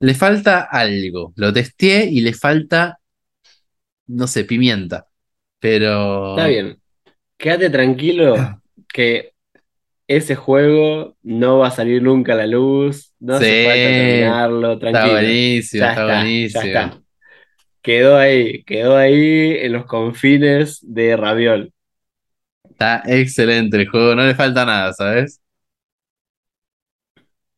Le 0.00 0.14
falta 0.14 0.62
algo. 0.62 1.32
Lo 1.36 1.52
testé 1.52 2.06
y 2.06 2.20
le 2.22 2.34
falta. 2.34 3.00
No 4.08 4.26
sé, 4.26 4.44
pimienta. 4.44 5.07
Pero. 5.60 5.90
Está 6.30 6.46
bien. 6.46 6.80
Quédate 7.38 7.70
tranquilo 7.70 8.54
que 8.92 9.34
ese 10.08 10.36
juego 10.36 11.16
no 11.22 11.58
va 11.60 11.68
a 11.68 11.72
salir 11.72 12.02
nunca 12.02 12.34
a 12.34 12.36
la 12.36 12.46
luz, 12.46 13.14
no 13.20 13.36
hace 13.36 13.44
Sí, 13.44 13.54
falta 13.56 13.94
terminarlo, 13.94 14.78
Está 14.86 15.08
tranquilo. 15.08 15.12
buenísimo, 15.12 15.84
Ya 15.84 15.88
está 15.88 16.04
está, 16.04 16.38
ya 16.46 16.62
buenísimo. 16.62 16.62
está. 16.64 17.02
Quedó 17.82 18.18
ahí, 18.18 18.64
quedó 18.64 18.96
ahí 18.96 19.56
en 19.60 19.72
los 19.74 19.86
confines 19.86 20.80
de 20.82 21.16
Raviol. 21.16 21.72
Está 22.70 23.02
excelente 23.06 23.76
el 23.76 23.88
juego, 23.88 24.14
no 24.14 24.24
le 24.24 24.34
falta 24.34 24.64
nada, 24.64 24.92
¿sabes? 24.92 25.40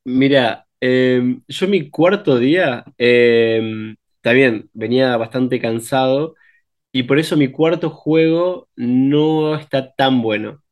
Mira, 0.04 0.66
em, 0.80 1.42
yo 1.48 1.68
mi 1.68 1.90
cuarto 1.90 2.38
día, 2.38 2.84
em, 2.98 3.96
también 4.22 4.68
venía 4.72 5.16
bastante 5.16 5.60
cansado 5.60 6.34
y 6.92 7.04
por 7.04 7.18
eso 7.18 7.36
mi 7.36 7.48
cuarto 7.50 7.90
juego 7.90 8.68
no 8.76 9.56
está 9.56 9.92
tan 9.94 10.22
bueno. 10.22 10.62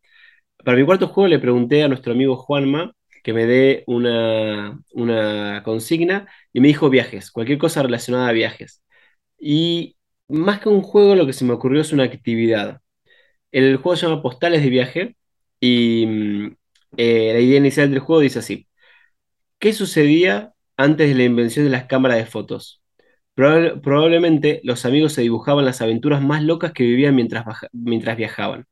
Para 0.65 0.79
mi 0.79 0.85
cuarto 0.85 1.09
juego 1.09 1.29
le 1.29 1.39
pregunté 1.39 1.83
a 1.83 1.89
nuestro 1.89 2.13
amigo 2.13 2.37
Juanma 2.37 2.93
que 3.23 3.33
me 3.33 3.47
dé 3.47 3.85
una, 3.87 4.81
una 4.93 5.63
consigna 5.65 6.29
y 6.53 6.61
me 6.61 6.69
dijo 6.69 6.91
viajes, 6.91 7.31
cualquier 7.31 7.59
cosa 7.59 7.83
relacionada 7.83 8.29
a 8.29 8.33
viajes. 8.33 8.83
Y 9.39 9.97
más 10.29 10.61
que 10.61 10.69
un 10.69 10.83
juego, 10.83 11.15
lo 11.17 11.27
que 11.27 11.33
se 11.33 11.45
me 11.45 11.53
ocurrió 11.55 11.81
es 11.83 11.93
una 11.93 12.05
actividad. 12.05 12.81
El 13.53 13.77
juego 13.79 13.97
se 13.97 14.07
llama 14.07 14.23
Postales 14.23 14.63
de 14.63 14.71
Viaje 14.71 15.17
y 15.61 16.07
mm, 16.07 16.57
eh, 16.99 17.33
la 17.35 17.41
idea 17.41 17.59
inicial 17.59 17.91
del 17.91 18.01
juego 18.01 18.21
dice 18.23 18.41
así. 18.41 18.69
¿Qué 19.59 19.73
sucedía 19.73 20.55
antes 20.77 21.09
de 21.09 21.15
la 21.17 21.25
invención 21.25 21.65
de 21.65 21.71
las 21.73 21.87
cámaras 21.87 22.19
de 22.19 22.27
fotos? 22.27 22.83
Probable- 23.39 23.77
probablemente 23.81 24.61
los 24.65 24.85
amigos 24.85 25.13
se 25.13 25.23
dibujaban 25.23 25.65
las 25.65 25.81
aventuras 25.81 26.21
más 26.21 26.43
locas 26.43 26.73
que 26.73 26.83
vivían 26.83 27.15
mientras, 27.15 27.45
mientras 27.73 28.17
viajaban. 28.17 28.67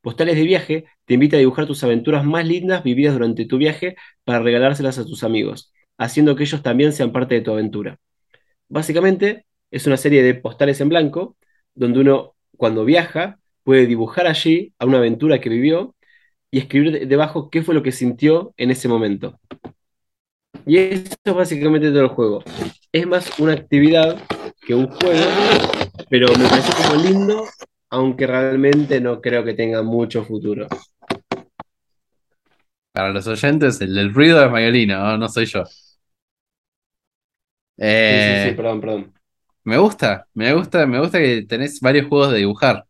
Postales 0.00 0.36
de 0.36 0.44
viaje 0.44 0.84
te 1.04 1.12
invita 1.14 1.36
a 1.36 1.40
dibujar 1.40 1.66
tus 1.66 1.84
aventuras 1.84 2.24
más 2.24 2.46
lindas 2.46 2.82
vividas 2.82 3.12
durante 3.12 3.44
tu 3.44 3.58
viaje 3.58 3.94
para 4.24 4.38
regalárselas 4.40 4.98
a 4.98 5.04
tus 5.04 5.22
amigos, 5.22 5.70
haciendo 5.98 6.34
que 6.34 6.44
ellos 6.44 6.62
también 6.62 6.94
sean 6.94 7.12
parte 7.12 7.34
de 7.34 7.42
tu 7.42 7.52
aventura. 7.52 7.98
Básicamente 8.70 9.44
es 9.70 9.86
una 9.86 9.98
serie 9.98 10.22
de 10.22 10.34
postales 10.34 10.80
en 10.80 10.88
blanco 10.88 11.36
donde 11.74 12.00
uno 12.00 12.36
cuando 12.56 12.86
viaja 12.86 13.38
puede 13.64 13.86
dibujar 13.86 14.26
allí 14.26 14.72
a 14.78 14.86
una 14.86 14.96
aventura 14.96 15.42
que 15.42 15.50
vivió 15.50 15.94
y 16.50 16.60
escribir 16.60 16.92
de- 16.92 17.06
debajo 17.06 17.50
qué 17.50 17.62
fue 17.62 17.74
lo 17.74 17.82
que 17.82 17.92
sintió 17.92 18.54
en 18.56 18.70
ese 18.70 18.88
momento. 18.88 19.38
Y 20.66 20.78
eso 20.78 21.14
es 21.24 21.34
básicamente 21.34 21.90
todo 21.90 22.00
el 22.02 22.08
juego. 22.08 22.42
Es 22.92 23.06
más 23.06 23.38
una 23.38 23.52
actividad 23.52 24.20
que 24.66 24.74
un 24.74 24.88
juego, 24.88 25.24
pero 26.10 26.28
me 26.36 26.48
parece 26.48 26.72
como 26.82 27.02
lindo, 27.02 27.44
aunque 27.90 28.26
realmente 28.26 29.00
no 29.00 29.20
creo 29.20 29.44
que 29.44 29.54
tenga 29.54 29.82
mucho 29.82 30.24
futuro. 30.24 30.66
Para 32.92 33.10
los 33.10 33.26
oyentes, 33.28 33.80
el 33.80 34.12
ruido 34.14 34.44
es 34.44 34.50
Mayolino, 34.50 34.98
no, 34.98 35.18
No 35.18 35.28
soy 35.28 35.46
yo. 35.46 35.64
Sí, 38.08 38.20
sí, 38.20 38.36
Eh, 38.38 38.52
sí, 38.52 38.52
perdón, 38.52 38.80
perdón. 38.80 39.14
me 39.64 39.76
gusta, 39.78 40.26
me 40.34 40.52
gusta, 40.54 40.86
me 40.86 40.98
gusta 41.00 41.18
que 41.18 41.42
tenés 41.46 41.80
varios 41.80 42.08
juegos 42.08 42.32
de 42.32 42.38
dibujar. 42.38 42.86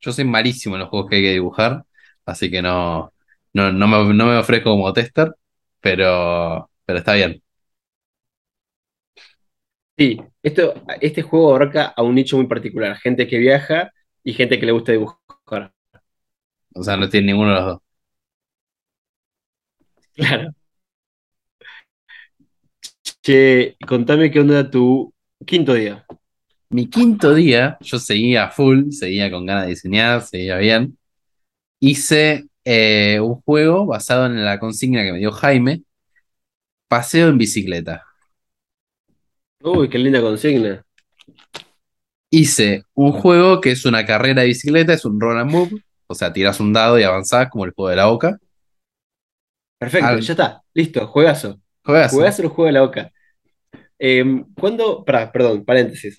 Yo 0.00 0.12
soy 0.12 0.24
malísimo 0.24 0.74
en 0.76 0.80
los 0.80 0.88
juegos 0.90 1.08
que 1.10 1.16
hay 1.16 1.22
que 1.22 1.32
dibujar, 1.32 1.84
así 2.26 2.50
que 2.50 2.60
no, 2.62 3.12
no, 3.52 3.72
no 3.72 3.88
me, 3.88 4.14
no 4.14 4.26
me 4.26 4.36
ofrezco 4.38 4.70
como 4.70 4.92
tester, 4.92 5.34
pero, 5.80 6.70
pero 6.84 6.98
está 6.98 7.14
bien. 7.14 7.42
Sí, 9.96 10.18
esto, 10.42 10.74
este 11.00 11.22
juego 11.22 11.54
abarca 11.54 11.92
a 11.96 12.02
un 12.02 12.14
nicho 12.14 12.36
muy 12.36 12.46
particular, 12.46 12.96
gente 12.98 13.26
que 13.28 13.38
viaja 13.38 13.92
y 14.24 14.32
gente 14.32 14.58
que 14.58 14.66
le 14.66 14.72
gusta 14.72 14.92
dibujar. 14.92 15.72
O 16.74 16.82
sea, 16.82 16.96
no 16.96 17.08
tiene 17.08 17.28
ninguno 17.28 17.50
de 17.50 17.56
los 17.56 17.64
dos. 17.66 17.78
Claro. 20.14 20.52
Che, 23.22 23.76
contame 23.86 24.30
qué 24.30 24.40
onda 24.40 24.68
tu 24.70 25.12
quinto 25.46 25.74
día. 25.74 26.04
Mi 26.70 26.88
quinto 26.88 27.34
día, 27.34 27.78
yo 27.80 27.98
seguía 27.98 28.50
full, 28.50 28.90
seguía 28.92 29.30
con 29.30 29.46
ganas 29.46 29.64
de 29.64 29.70
diseñar, 29.70 30.22
seguía 30.22 30.56
bien. 30.58 30.98
Hice 31.80 32.46
eh, 32.64 33.20
un 33.20 33.36
juego 33.42 33.86
basado 33.86 34.26
en 34.26 34.44
la 34.44 34.58
consigna 34.58 35.02
que 35.04 35.12
me 35.12 35.18
dio 35.18 35.32
Jaime, 35.32 35.82
paseo 36.88 37.28
en 37.28 37.38
bicicleta. 37.38 38.04
Uy, 39.64 39.88
qué 39.88 39.98
linda 39.98 40.20
consigna. 40.20 40.84
Hice 42.30 42.84
un 42.94 43.12
juego 43.12 43.60
que 43.60 43.70
es 43.72 43.84
una 43.84 44.04
carrera 44.06 44.42
de 44.42 44.48
bicicleta, 44.48 44.94
es 44.94 45.04
un 45.04 45.20
roll 45.20 45.38
and 45.38 45.50
move, 45.50 45.82
o 46.06 46.14
sea, 46.14 46.32
tirás 46.32 46.60
un 46.60 46.72
dado 46.72 46.98
y 46.98 47.02
avanzás 47.02 47.48
como 47.50 47.64
el 47.64 47.72
juego 47.72 47.90
de 47.90 47.96
la 47.96 48.08
Oca. 48.08 48.38
Perfecto, 49.78 50.08
Al- 50.08 50.20
ya 50.20 50.32
está, 50.32 50.62
listo, 50.74 51.06
juegazo. 51.08 51.60
Juegazo. 51.84 52.16
Juegazo 52.16 52.42
el 52.42 52.48
juego 52.48 52.66
de 52.66 52.72
la 52.72 52.84
Oca. 52.84 53.12
Em, 53.98 54.46
¿cuándo, 54.54 55.04
pará, 55.04 55.32
perdón, 55.32 55.64
paréntesis. 55.64 56.16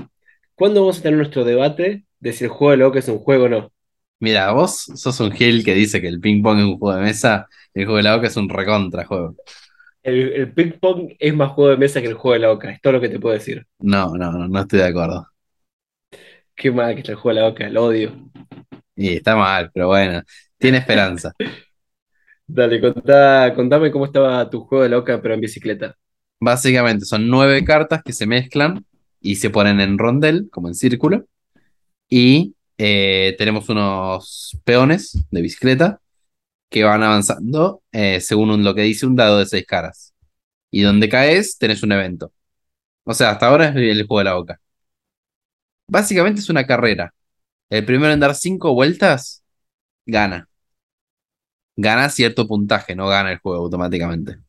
¿Cuándo 0.56 0.82
vamos 0.82 1.00
a 1.00 1.04
tener 1.04 1.18
nuestro 1.18 1.44
debate 1.46 2.06
de 2.20 2.34
si 2.34 2.46
el 2.46 2.52
juego 2.52 2.72
de 2.72 2.78
la 2.78 2.88
Oca 2.88 3.00
es 3.00 3.08
un 3.10 3.20
juego 3.20 3.46
o 3.46 3.50
no? 3.50 3.74
Mira, 4.20 4.52
vos 4.54 4.86
sos 4.96 5.20
un 5.20 5.32
gil 5.32 5.64
que 5.66 5.74
dice 5.74 6.02
que 6.02 6.08
el 6.08 6.20
ping 6.20 6.42
pong 6.42 6.60
es 6.60 6.66
un 6.66 6.78
juego 6.80 6.98
de 6.98 7.04
mesa, 7.04 7.48
el 7.74 7.86
juego 7.86 7.98
de 7.98 8.04
la 8.04 8.16
Oca 8.16 8.28
es 8.28 8.38
un 8.38 8.50
recontra 8.50 9.06
juego. 9.06 9.36
El, 10.02 10.32
el 10.34 10.54
ping 10.54 10.72
pong 10.80 11.14
es 11.20 11.34
más 11.36 11.52
juego 11.52 11.72
de 11.72 11.78
mesa 11.78 12.00
que 12.02 12.08
el 12.08 12.14
juego 12.14 12.34
de 12.34 12.40
la 12.40 12.52
Oca, 12.52 12.72
es 12.72 12.82
todo 12.82 12.94
lo 12.94 13.02
que 13.02 13.10
te 13.10 13.20
puedo 13.20 13.34
decir. 13.36 13.66
No, 13.80 14.16
no, 14.18 14.32
no, 14.32 14.48
no 14.48 14.60
estoy 14.62 14.80
de 14.80 14.86
acuerdo. 14.88 15.28
Qué 16.56 16.72
mal 16.72 16.94
que 16.96 17.02
está 17.02 17.12
el 17.14 17.18
juego 17.18 17.36
de 17.36 17.42
la 17.42 17.48
Oca, 17.50 17.70
lo 17.70 17.86
odio. 17.86 18.12
Y 18.96 19.16
está 19.16 19.36
mal, 19.36 19.72
pero 19.74 19.88
bueno, 19.88 20.22
tiene 20.58 20.78
esperanza. 20.80 21.34
Dale, 22.48 22.80
contá, 22.82 23.54
contame 23.56 23.92
cómo 23.92 24.06
estaba 24.06 24.50
tu 24.50 24.62
juego 24.66 24.84
de 24.84 24.90
la 24.90 24.98
Oca, 25.00 25.22
pero 25.22 25.34
en 25.34 25.42
bicicleta. 25.42 25.96
Básicamente 26.40 27.06
son 27.06 27.30
nueve 27.30 27.64
cartas 27.64 28.04
que 28.04 28.12
se 28.14 28.26
mezclan 28.28 28.86
y 29.22 29.36
se 29.38 29.50
ponen 29.50 29.80
en 29.80 29.98
rondel, 29.98 30.50
como 30.52 30.68
en 30.68 30.76
círculo. 30.76 31.26
Y 32.10 32.56
eh, 32.86 33.36
tenemos 33.38 33.70
unos 33.70 34.60
peones 34.66 35.18
de 35.32 35.42
bicicleta 35.42 36.02
que 36.70 36.84
van 36.84 37.04
avanzando 37.04 37.84
eh, 37.92 38.22
según 38.22 38.52
un- 38.52 38.64
lo 38.64 38.76
que 38.76 38.82
dice 38.84 39.06
un 39.08 39.16
dado 39.16 39.40
de 39.40 39.46
seis 39.48 39.66
caras. 39.68 40.14
Y 40.72 40.82
donde 40.84 41.10
caes, 41.10 41.58
tenés 41.60 41.84
un 41.84 41.94
evento. 41.94 42.34
O 43.06 43.14
sea, 43.16 43.32
hasta 43.32 43.48
ahora 43.48 43.70
es 43.70 43.76
el 43.78 44.08
juego 44.08 44.20
de 44.20 44.26
la 44.26 44.36
boca. 44.36 44.62
Básicamente 45.88 46.42
es 46.42 46.50
una 46.50 46.66
carrera. 46.66 47.14
El 47.70 47.86
primero 47.86 48.14
en 48.14 48.20
dar 48.20 48.36
cinco 48.36 48.74
vueltas, 48.74 49.44
gana. 50.06 50.50
Gana 51.78 52.10
cierto 52.10 52.48
puntaje, 52.48 52.96
no 52.96 53.08
gana 53.08 53.32
el 53.32 53.38
juego 53.38 53.64
automáticamente. 53.66 54.40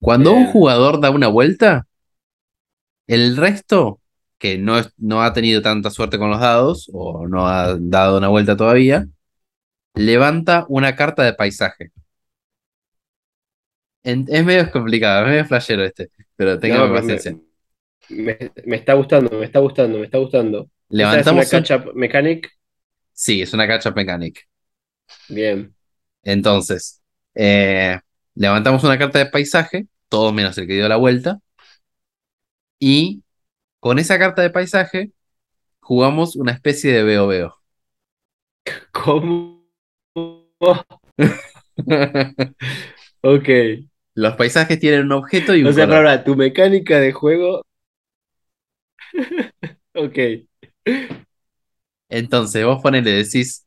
Cuando 0.00 0.32
un 0.32 0.38
Bien. 0.40 0.52
jugador 0.52 1.00
da 1.00 1.10
una 1.10 1.28
vuelta, 1.28 1.86
el 3.08 3.36
resto, 3.36 3.97
que 4.38 4.58
no, 4.58 4.78
es- 4.78 4.92
no 4.98 5.22
ha 5.22 5.32
tenido 5.32 5.62
tanta 5.62 5.90
suerte 5.90 6.18
con 6.18 6.30
los 6.30 6.40
dados 6.40 6.90
o 6.92 7.26
no 7.28 7.46
ha 7.48 7.76
dado 7.78 8.18
una 8.18 8.28
vuelta 8.28 8.56
todavía, 8.56 9.06
levanta 9.94 10.66
una 10.68 10.96
carta 10.96 11.22
de 11.24 11.34
paisaje. 11.34 11.92
En- 14.02 14.26
es 14.28 14.44
medio 14.44 14.70
complicado, 14.70 15.24
es 15.24 15.30
medio 15.30 15.44
flashero 15.44 15.84
este, 15.84 16.10
pero 16.36 16.58
tengan 16.58 16.88
No, 16.88 16.94
paciencia. 16.94 17.36
me- 18.10 18.52
me 18.64 18.76
está 18.76 18.94
gustando, 18.94 19.38
me 19.38 19.44
está 19.44 19.58
gustando, 19.60 19.98
me 19.98 20.04
está 20.04 20.18
gustando. 20.18 20.58
¿Esa 20.90 21.20
es 21.20 21.26
una 21.28 21.42
Levantamos 21.42 21.52
un- 21.52 21.60
catch-up 21.60 21.94
mechanic? 21.94 22.50
Sí, 23.12 23.42
es 23.42 23.52
una 23.52 23.66
catch-up 23.66 23.94
mechanic. 23.96 24.48
Bien. 25.28 25.74
Entonces, 26.22 27.02
eh, 27.34 27.98
levantamos 28.34 28.84
una 28.84 28.98
carta 28.98 29.18
de 29.18 29.26
paisaje, 29.26 29.86
todos 30.08 30.32
menos 30.32 30.56
el 30.58 30.66
que 30.66 30.74
dio 30.74 30.88
la 30.88 30.96
vuelta, 30.96 31.38
y 32.78 33.22
con 33.80 33.98
esa 33.98 34.18
carta 34.18 34.42
de 34.42 34.50
paisaje 34.50 35.12
jugamos 35.80 36.36
una 36.36 36.52
especie 36.52 36.92
de 36.92 37.04
veo 37.04 37.26
veo. 37.28 37.56
¿Cómo? 38.92 39.64
Ok. 43.22 43.48
Los 44.14 44.36
paisajes 44.36 44.78
tienen 44.78 45.06
un 45.06 45.12
objeto 45.12 45.54
y 45.56 45.62
un 45.62 45.68
O 45.68 45.72
sea, 45.72 45.86
color. 45.86 46.04
para 46.04 46.24
tu 46.24 46.36
mecánica 46.36 47.00
de 47.00 47.12
juego. 47.12 47.62
Ok. 49.94 50.18
Entonces, 52.08 52.64
vos 52.64 52.80
ponele, 52.82 53.10
decís 53.12 53.66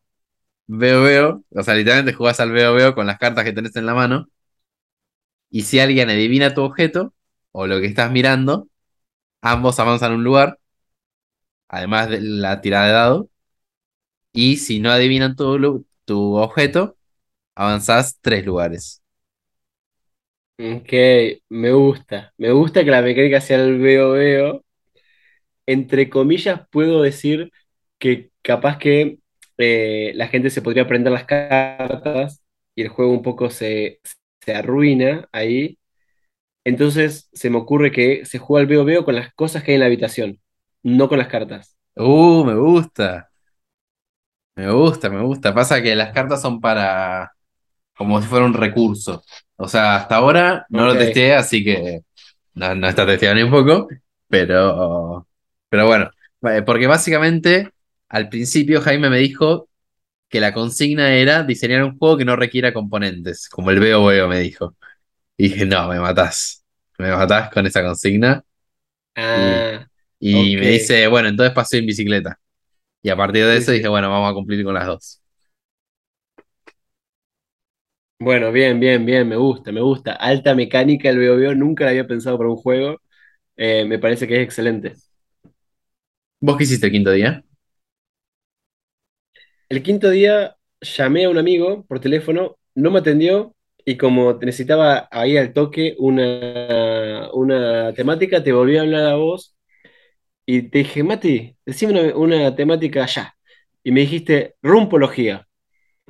veo 0.68 1.04
veo, 1.04 1.44
o 1.52 1.64
sea, 1.64 1.76
literalmente 1.76 2.14
jugás 2.14 2.40
al 2.42 2.52
veo 2.52 2.74
veo 2.76 2.96
con 2.96 3.08
las 3.08 3.20
cartas 3.20 3.44
que 3.46 3.54
tenés 3.54 3.76
en 3.78 3.86
la 3.88 3.96
mano, 3.96 4.28
y 5.50 5.64
si 5.64 5.80
alguien 5.80 6.10
adivina 6.10 6.54
tu 6.54 6.62
objeto 6.64 7.14
o 7.52 7.68
lo 7.68 7.80
que 7.80 7.88
estás 7.88 8.12
mirando, 8.12 8.68
ambos 9.42 9.80
avanzan 9.80 10.14
un 10.14 10.24
lugar, 10.24 10.60
además 11.70 12.10
de 12.10 12.22
la 12.22 12.62
tirada 12.62 12.86
de 12.88 12.94
dado, 12.94 13.30
y 14.34 14.58
si 14.58 14.80
no 14.80 14.92
adivinan 14.92 15.36
tu, 15.36 15.86
tu 16.06 16.36
objeto, 16.38 16.98
avanzás 17.56 18.20
tres 18.22 18.46
lugares. 18.46 19.02
Ok, 20.60 20.94
me 21.50 21.72
gusta. 21.72 22.34
Me 22.38 22.52
gusta 22.52 22.84
que 22.86 22.92
la 22.92 23.02
mecánica 23.02 23.42
sea 23.42 23.58
el 23.64 23.80
veo 23.80 24.12
veo. 24.12 24.64
Entre 25.66 26.10
comillas, 26.10 26.62
puedo 26.72 27.02
decir 27.02 27.52
que 28.00 28.32
capaz 28.42 28.78
que 28.78 29.20
eh, 29.58 30.12
la 30.16 30.28
gente 30.28 30.50
se 30.50 30.62
podría 30.62 30.84
aprender 30.84 31.14
las 31.14 31.26
cartas 31.26 32.44
y 32.76 32.82
el 32.84 32.90
juego 32.90 33.12
un 33.14 33.22
poco 33.24 33.50
se, 33.50 34.02
se 34.42 34.54
arruina 34.56 35.28
ahí. 35.32 35.78
Entonces 36.64 37.30
se 37.34 37.50
me 37.50 37.58
ocurre 37.58 37.92
que 37.92 38.26
se 38.26 38.40
juega 38.40 38.62
al 38.62 38.68
veo 38.68 38.86
veo 38.86 39.06
con 39.06 39.16
las 39.16 39.34
cosas 39.34 39.64
que 39.64 39.72
hay 39.72 39.76
en 39.76 39.82
la 39.82 39.88
habitación, 39.88 40.40
no 40.84 41.10
con 41.10 41.18
las 41.20 41.28
cartas. 41.28 41.78
Uh, 41.96 42.44
me 42.46 42.56
gusta. 42.56 43.30
Me 44.56 44.72
gusta, 44.72 45.10
me 45.10 45.22
gusta. 45.22 45.54
Pasa 45.54 45.82
que 45.82 45.96
las 45.96 46.12
cartas 46.14 46.42
son 46.42 46.60
para. 46.62 47.32
como 47.96 48.22
si 48.22 48.28
fuera 48.28 48.46
un 48.46 48.54
recurso. 48.54 49.24
O 49.58 49.68
sea, 49.68 49.98
hasta 49.98 50.18
ahora 50.18 50.66
no 50.70 50.86
lo 50.88 50.98
testé, 50.98 51.36
así 51.36 51.64
que 51.64 52.02
no, 52.56 52.76
no 52.76 52.88
está 52.90 53.06
testeado 53.06 53.36
ni 53.36 53.44
un 53.44 53.52
poco. 53.52 53.88
Pero. 54.30 55.28
Pero 55.70 55.88
bueno. 55.88 56.12
eh, 56.44 56.64
Porque 56.64 56.88
básicamente, 56.88 57.72
al 58.10 58.30
principio 58.30 58.82
Jaime 58.82 59.10
me 59.10 59.20
dijo 59.20 59.70
que 60.30 60.42
la 60.42 60.54
consigna 60.54 61.14
era 61.16 61.44
diseñar 61.44 61.84
un 61.84 61.98
juego 61.98 62.18
que 62.18 62.26
no 62.26 62.36
requiera 62.38 62.74
componentes, 62.74 63.50
como 63.50 63.72
el 63.72 63.80
veo 63.80 64.06
veo 64.06 64.28
me 64.28 64.40
dijo. 64.40 64.76
Y 65.42 65.50
dije, 65.50 65.66
no, 65.66 65.88
me 65.90 66.00
matás. 66.00 66.64
Me 67.00 67.12
matás 67.12 67.50
con 67.52 67.66
esa 67.66 67.84
consigna. 67.84 68.44
Ah, 69.16 69.88
Y 70.20 70.56
me 70.58 70.68
dice, 70.70 71.08
bueno, 71.08 71.30
entonces 71.30 71.54
paseo 71.54 71.80
en 71.80 71.86
bicicleta. 71.88 72.40
Y 73.04 73.10
a 73.10 73.18
partir 73.18 73.46
de 73.46 73.58
eso 73.58 73.72
dije, 73.74 73.88
bueno, 73.90 74.10
vamos 74.12 74.32
a 74.32 74.36
cumplir 74.36 74.64
con 74.66 74.74
las 74.76 74.88
dos. 74.88 75.22
bueno, 78.20 78.52
bien, 78.52 78.80
bien, 78.80 79.06
bien, 79.06 79.28
me 79.28 79.36
gusta, 79.36 79.72
me 79.72 79.82
gusta. 79.82 80.14
Alta 80.14 80.54
mecánica 80.56 81.10
el 81.10 81.18
veo, 81.18 81.56
nunca 81.56 81.86
la 81.86 81.90
había 81.92 82.08
pensado 82.08 82.38
para 82.38 82.50
un 82.50 82.56
juego. 82.58 83.02
Eh, 83.58 83.86
me 83.86 84.00
parece 84.00 84.28
que 84.28 84.38
es 84.38 84.44
excelente. 84.44 84.96
¿Vos 86.40 86.58
qué 86.58 86.64
hiciste 86.66 86.86
el 86.88 86.92
quinto 86.92 87.12
día? 87.12 87.44
El 89.70 89.84
quinto 89.84 90.10
día 90.10 90.56
llamé 90.82 91.26
a 91.26 91.30
un 91.30 91.38
amigo 91.38 91.86
por 91.88 92.00
teléfono, 92.00 92.58
no 92.76 92.92
me 92.92 93.00
atendió 93.00 93.56
y 93.86 93.98
como 93.98 94.34
necesitaba 94.34 95.08
ahí 95.12 95.38
al 95.38 95.54
toque 95.54 95.96
una, 96.00 97.30
una 97.34 97.94
temática, 97.94 98.44
te 98.44 98.52
volví 98.54 98.78
a 98.78 98.82
hablar 98.82 99.06
a 99.06 99.16
vos 99.16 99.56
y 100.46 100.64
te 100.70 100.80
dije, 100.80 101.04
Mati, 101.04 101.58
decime 101.66 101.94
una, 101.94 102.18
una 102.18 102.56
temática 102.56 103.06
ya. 103.06 103.36
Y 103.84 103.92
me 103.92 104.02
dijiste, 104.02 104.56
rumpología. 104.62 105.48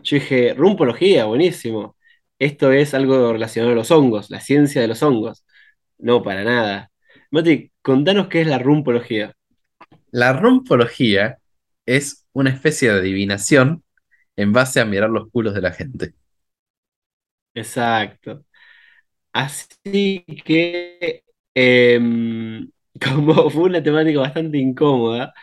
Yo 0.04 0.16
dije, 0.16 0.54
rumpología, 0.56 1.26
buenísimo. 1.26 1.98
Esto 2.40 2.72
es 2.72 2.94
algo 2.94 3.34
relacionado 3.34 3.74
a 3.74 3.76
los 3.76 3.92
hongos, 3.92 4.30
la 4.32 4.42
ciencia 4.42 4.82
de 4.82 4.88
los 4.88 5.04
hongos. 5.04 5.46
No, 5.98 6.24
para 6.24 6.44
nada. 6.44 6.92
Mati, 7.32 7.72
contanos 7.82 8.28
qué 8.28 8.42
es 8.42 8.48
la 8.48 8.60
rumpología. 8.60 9.34
La 10.12 10.34
rompología 10.34 11.38
es 11.86 12.26
una 12.34 12.50
especie 12.52 12.92
de 12.92 13.00
adivinación 13.00 13.84
en 14.36 14.54
base 14.54 14.80
a 14.80 14.86
mirar 14.86 15.10
los 15.10 15.30
culos 15.30 15.54
de 15.54 15.62
la 15.62 15.72
gente. 15.72 16.14
Exacto. 17.54 18.46
Así 19.34 20.26
que, 20.46 21.24
em, 21.56 22.72
como 23.02 23.50
fue 23.50 23.64
una 23.66 23.84
temática 23.84 24.20
bastante 24.22 24.58
incómoda, 24.60 25.34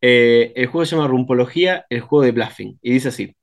eh, 0.00 0.52
el 0.56 0.66
juego 0.68 0.86
se 0.86 0.96
llama 0.96 1.08
Rumpología, 1.08 1.86
el 1.90 2.00
juego 2.02 2.24
de 2.24 2.32
bluffing. 2.32 2.78
Y 2.82 2.92
dice 2.92 3.08
así: 3.08 3.36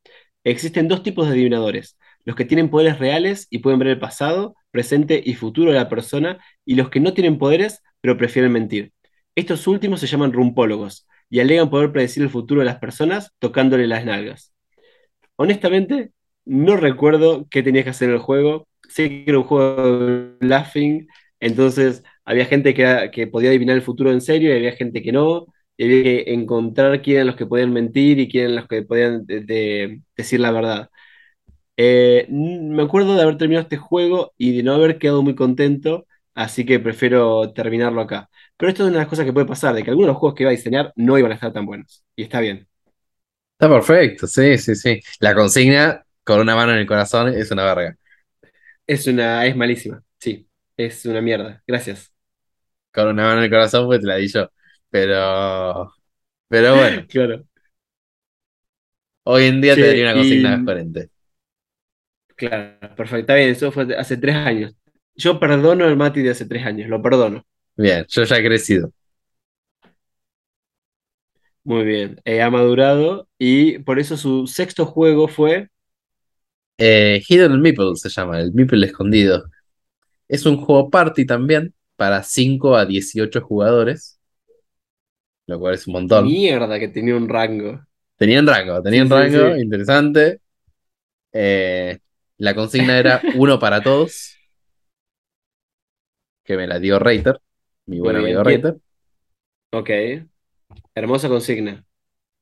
existen 0.45 0.88
dos 0.89 1.03
tipos 1.03 1.28
de 1.28 1.34
adivinadores: 1.34 1.97
los 2.26 2.36
que 2.36 2.45
tienen 2.45 2.70
poderes 2.70 2.99
reales 2.99 3.47
y 3.51 3.59
pueden 3.59 3.80
ver 3.80 3.89
el 3.89 3.99
pasado, 3.99 4.55
presente 4.72 5.22
y 5.26 5.36
futuro 5.36 5.72
de 5.72 5.78
la 5.80 5.89
persona, 5.89 6.39
y 6.65 6.76
los 6.76 6.89
que 6.89 6.99
no 7.01 7.13
tienen 7.13 7.39
poderes, 7.39 7.82
pero 8.01 8.17
prefieren 8.17 8.53
mentir. 8.53 8.93
Estos 9.36 9.67
últimos 9.67 10.01
se 10.01 10.07
llaman 10.07 10.34
rumpólogos 10.34 11.07
y 11.30 11.39
alegan 11.41 11.70
poder 11.72 11.91
predecir 11.93 12.24
el 12.24 12.30
futuro 12.30 12.61
de 12.61 12.65
las 12.67 12.80
personas 12.80 13.34
tocándole 13.39 13.88
las 13.88 14.05
nalgas. 14.05 14.53
Honestamente, 15.36 16.11
no 16.50 16.78
recuerdo 16.78 17.47
qué 17.50 17.64
tenías 17.64 17.86
que 17.86 17.91
hacer 17.91 18.10
en 18.10 18.16
el 18.16 18.22
juego. 18.22 18.68
Sé 18.89 19.10
que 19.10 19.26
era 19.30 19.39
un 19.39 19.45
juego 19.45 20.00
de 20.08 20.34
bluffing, 20.41 21.08
entonces 21.39 22.04
había 22.26 22.45
gente 22.45 22.74
que, 22.74 23.12
que 23.14 23.28
podía 23.28 23.50
adivinar 23.52 23.76
el 23.78 23.84
futuro 23.84 24.12
en 24.12 24.22
serio 24.22 24.52
y 24.54 24.58
había 24.58 24.74
gente 24.74 25.02
que 25.04 25.12
no. 25.12 25.47
Y 25.78 25.86
había 25.86 26.04
que 26.04 26.34
encontrar 26.34 27.02
quién 27.02 27.18
eran 27.18 27.28
los 27.28 27.36
que 27.38 27.45
podían 27.47 27.74
mentir 27.74 28.20
y 28.20 28.30
quién 28.30 28.45
eran 28.45 28.58
los 28.58 28.68
que 28.68 28.84
podían 28.84 29.26
de- 29.26 29.41
de- 29.41 30.02
decir 30.18 30.39
la 30.41 30.52
verdad. 30.52 30.89
Eh, 31.78 32.28
me 32.30 32.84
acuerdo 32.84 33.16
de 33.16 33.22
haber 33.24 33.38
terminado 33.38 33.64
este 33.64 33.78
juego 33.78 34.34
y 34.38 34.56
de 34.58 34.64
no 34.64 34.74
haber 34.74 35.00
quedado 35.00 35.24
muy 35.24 35.36
contento, 35.36 36.06
así 36.36 36.66
que 36.66 36.80
prefiero 36.80 37.54
terminarlo 37.54 38.02
acá. 38.02 38.30
Pero 38.58 38.70
esto 38.72 38.84
es 38.84 38.89
una 38.89 38.97
de 39.00 39.04
las 39.06 39.10
cosas 39.10 39.26
que 39.26 39.34
puede 39.34 39.47
pasar, 39.47 39.76
de 39.76 39.84
que 39.84 39.89
algunos 39.91 40.08
de 40.10 40.14
los 40.14 40.20
juegos 40.20 40.36
que 40.38 40.43
iba 40.43 40.52
a 40.52 40.56
diseñar 40.56 40.93
no 40.95 41.18
iban 41.18 41.32
a 41.32 41.36
estar 41.36 41.54
tan 41.54 41.66
buenos. 41.66 42.04
Y 42.16 42.24
está 42.24 42.41
bien. 42.41 42.68
Está 43.54 43.70
perfecto, 43.70 44.26
sí, 44.28 44.58
sí, 44.58 44.76
sí. 44.76 45.00
La 45.20 45.36
consigna 45.36 46.06
con 46.30 46.39
una 46.41 46.55
mano 46.55 46.73
en 46.73 46.80
el 46.80 46.88
corazón 46.88 47.30
es 47.34 47.51
una 47.51 47.63
verga. 47.73 47.97
Es 48.88 49.07
una, 49.07 49.45
es 49.45 49.55
malísima, 49.55 50.03
sí, 50.19 50.47
es 50.77 51.05
una 51.05 51.21
mierda. 51.21 51.63
Gracias. 51.67 52.13
Con 52.91 53.07
una 53.09 53.23
mano 53.23 53.38
en 53.39 53.43
el 53.45 53.49
corazón, 53.49 53.86
pues 53.88 54.01
te 54.01 54.07
la 54.07 54.15
di 54.15 54.27
yo. 54.27 54.49
Pero, 54.89 55.93
pero 56.47 56.77
bueno, 56.77 57.03
Claro, 57.09 57.45
hoy 59.23 59.45
en 59.45 59.61
día 59.61 59.77
te 59.80 59.86
daría 59.86 60.03
una 60.05 60.13
consigna 60.15 60.57
y- 60.57 60.57
diferente. 60.57 61.09
claro, 62.36 62.80
perfecto. 62.95 63.17
Está 63.19 63.36
bien, 63.36 63.49
eso 63.49 63.71
fue 63.71 63.88
hace 63.97 64.17
tres 64.17 64.36
años. 64.36 64.75
Yo 65.15 65.39
perdono 65.39 65.86
al 65.86 65.97
Mati 65.97 66.21
de 66.21 66.32
hace 66.32 66.45
tres 66.45 66.65
años, 66.65 66.89
lo 66.89 67.01
perdono. 67.01 67.43
Bien, 67.75 68.05
yo 68.09 68.23
ya 68.25 68.38
he 68.38 68.43
crecido. 68.43 68.91
Muy 71.63 71.84
bien, 71.86 72.19
eh, 72.25 72.41
ha 72.41 72.49
madurado 72.49 73.27
y 73.38 73.80
por 73.80 73.99
eso 73.99 74.17
su 74.17 74.47
sexto 74.47 74.86
juego 74.86 75.27
fue. 75.27 75.69
Eh, 76.80 77.21
Hidden 77.27 77.59
Meeple 77.61 77.95
se 77.95 78.09
llama, 78.09 78.39
el 78.39 78.53
Meeple 78.53 78.86
escondido. 78.86 79.45
Es 80.27 80.45
un 80.45 80.57
juego 80.57 80.89
party 80.89 81.25
también 81.25 81.73
para 81.95 82.23
5 82.23 82.75
a 82.77 82.86
18 82.86 83.41
jugadores, 83.41 84.19
lo 85.47 85.59
cual 85.59 85.73
es 85.75 85.88
un 85.88 85.93
montón. 85.93 86.25
Mierda, 86.25 86.80
que 86.80 86.88
tenía 86.88 87.15
un 87.15 87.27
rango. 87.27 87.82
Tenían 88.17 88.47
rango, 88.47 88.82
tenían 88.82 89.07
Sí, 89.07 89.13
rango, 89.13 89.55
sí. 89.55 89.61
interesante. 89.61 90.39
Eh, 91.34 91.99
la 92.38 92.55
consigna 92.55 92.97
era 92.97 93.21
uno 93.36 93.59
para 93.59 93.82
todos, 93.82 94.36
que 96.43 96.57
me 96.57 96.67
la 96.67 96.80
dio 96.80 96.99
Reiter, 96.99 97.39
mi 97.86 97.99
buen 97.99 98.15
amigo. 98.17 98.43
Reiter. 98.43 98.77
Ok, 99.71 99.89
hermosa 100.95 101.30
consigna. 101.30 101.84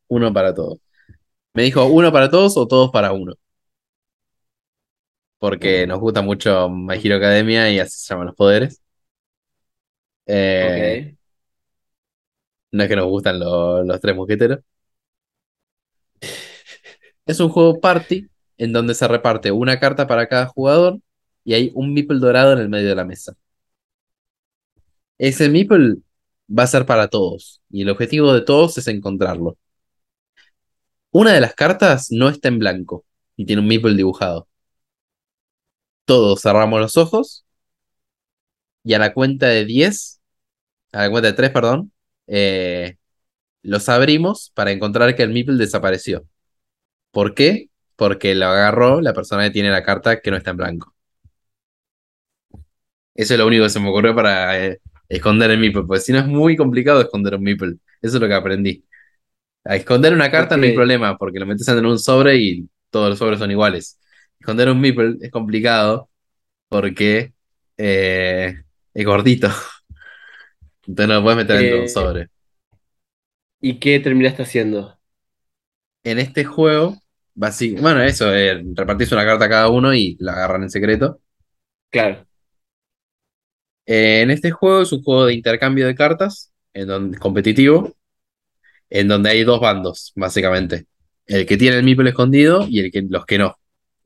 Uno 0.10 0.34
para 0.34 0.54
todos. 0.54 0.80
Me 1.54 1.64
dijo 1.64 1.86
uno 1.86 2.12
para 2.12 2.30
todos 2.30 2.58
o 2.58 2.68
todos 2.68 2.92
para 2.92 3.14
uno. 3.14 3.34
Porque 5.40 5.86
nos 5.88 6.00
gusta 6.00 6.22
mucho 6.22 6.70
My 6.70 6.96
Hero 7.04 7.16
Academia 7.18 7.72
y 7.72 7.80
así 7.80 8.00
se 8.00 8.14
llaman 8.14 8.28
los 8.28 8.36
poderes. 8.36 8.82
Eh. 10.26 11.16
No 12.72 12.84
es 12.84 12.90
que 12.90 12.96
nos 12.96 13.06
gustan 13.08 13.40
lo- 13.40 13.84
los 13.84 14.00
tres 14.02 14.16
mosqueteros. 14.16 14.60
Es 17.28 17.40
un 17.40 17.50
juego 17.50 17.80
party 17.80 18.28
en 18.58 18.74
donde 18.74 18.96
se 18.96 19.08
reparte 19.08 19.52
una 19.52 19.80
carta 19.80 20.08
para 20.08 20.28
cada 20.28 20.48
jugador 20.48 21.00
y 21.44 21.54
hay 21.54 21.72
un 21.76 21.94
meeple 21.94 22.20
dorado 22.20 22.54
en 22.54 22.60
el 22.60 22.70
medio 22.70 22.90
de 22.90 22.96
la 22.96 23.06
mesa. 23.06 23.34
Ese 25.20 25.50
meeple 25.50 25.98
va 26.50 26.64
a 26.64 26.68
ser 26.68 26.86
para 26.86 27.08
todos 27.08 27.62
y 27.70 27.82
el 27.84 27.90
objetivo 27.90 28.34
de 28.34 28.42
todos 28.42 28.78
es 28.78 28.88
encontrarlo. 28.88 29.58
Una 31.12 31.34
de 31.34 31.42
las 31.42 31.54
cartas 31.54 32.08
no 32.12 32.30
está 32.30 32.48
en 32.48 32.60
blanco 32.60 33.04
y 33.36 33.46
tiene 33.46 33.62
un 33.62 33.68
meeple 33.68 33.94
dibujado. 33.96 34.48
Todos 36.08 36.42
cerramos 36.42 36.82
los 36.82 36.98
ojos 36.98 37.46
y 38.84 38.94
a 38.94 39.00
la 39.00 39.14
cuenta 39.14 39.48
de 39.48 39.66
10, 39.66 40.22
a 40.94 41.04
la 41.04 41.10
cuenta 41.12 41.30
de 41.30 41.34
3, 41.34 41.52
perdón, 41.52 41.92
eh, 42.28 42.98
los 43.64 43.90
abrimos 43.90 44.52
para 44.56 44.72
encontrar 44.72 45.16
que 45.16 45.24
el 45.24 45.32
meeple 45.34 45.58
desapareció. 45.58 46.26
¿Por 47.12 47.36
qué? 47.36 47.70
Porque 47.98 48.36
lo 48.36 48.48
agarró 48.48 49.02
la 49.02 49.14
persona 49.14 49.46
que 49.46 49.52
tiene 49.52 49.72
la 49.72 49.84
carta 49.84 50.22
que 50.22 50.32
no 50.32 50.38
está 50.38 50.52
en 50.52 50.58
blanco. 50.58 50.96
Eso 53.16 53.34
es 53.34 53.40
lo 53.40 53.48
único 53.48 53.64
que 53.64 53.70
se 53.70 53.80
me 53.80 53.90
ocurrió 53.90 54.16
para 54.16 54.64
eh, 54.66 54.80
esconder 55.10 55.50
el 55.52 55.60
meeple, 55.60 55.84
porque 55.84 56.02
si 56.02 56.12
no 56.12 56.20
es 56.20 56.28
muy 56.28 56.56
complicado 56.56 57.02
esconder 57.02 57.36
un 57.36 57.44
meeple. 57.44 57.76
Eso 58.02 58.18
es 58.18 58.22
lo 58.22 58.28
que 58.28 58.34
aprendí. 58.34 58.86
A 59.66 59.76
esconder 59.78 60.14
una 60.14 60.32
carta 60.32 60.58
no 60.58 60.64
hay 60.64 60.74
problema, 60.74 61.18
porque 61.18 61.40
lo 61.40 61.46
metes 61.48 61.68
en 61.70 61.86
un 61.86 62.00
sobre 62.00 62.38
y 62.38 62.70
todos 62.90 63.12
los 63.12 63.20
sobres 63.20 63.40
son 63.40 63.52
iguales. 63.52 64.00
Esconder 64.40 64.70
un 64.70 64.80
meeple 64.82 65.18
es 65.22 65.32
complicado 65.32 66.10
porque 66.70 67.34
eh, 67.78 68.56
es 68.94 69.06
gordito. 69.06 69.50
Entonces 70.88 71.08
no 71.10 71.16
lo 71.16 71.24
puedes 71.24 71.38
meter 71.38 71.58
dentro 71.58 71.78
de 71.78 71.82
un 71.84 71.90
Eh, 71.90 71.90
sobre. 71.90 72.30
¿Y 73.62 73.80
qué 73.80 74.00
terminaste 74.00 74.42
haciendo? 74.42 74.98
En 76.04 76.18
este 76.20 76.44
juego, 76.46 76.98
bueno, 77.82 78.02
eso, 78.02 78.34
eh, 78.34 78.64
repartís 78.74 79.12
una 79.12 79.26
carta 79.26 79.46
a 79.46 79.50
cada 79.50 79.70
uno 79.70 79.94
y 79.94 80.18
la 80.20 80.34
agarran 80.34 80.64
en 80.64 80.70
secreto. 80.72 81.20
Claro, 81.90 82.26
Eh, 83.86 84.22
en 84.22 84.32
este 84.32 84.52
juego 84.52 84.82
es 84.82 84.92
un 84.92 85.02
juego 85.04 85.26
de 85.26 85.34
intercambio 85.34 85.88
de 85.88 85.96
cartas, 85.96 86.52
en 86.74 86.88
donde, 86.88 87.18
competitivo, 87.18 87.96
en 88.90 89.08
donde 89.08 89.30
hay 89.32 89.44
dos 89.44 89.60
bandos, 89.62 90.14
básicamente. 90.16 90.88
el 91.28 91.46
que 91.46 91.58
tiene 91.58 91.78
el 91.78 91.84
meeple 91.86 92.10
escondido 92.12 92.68
y 92.70 92.80
el 92.82 92.92
que, 92.92 93.04
los 93.04 93.26
que 93.26 93.38
no. 93.40 93.58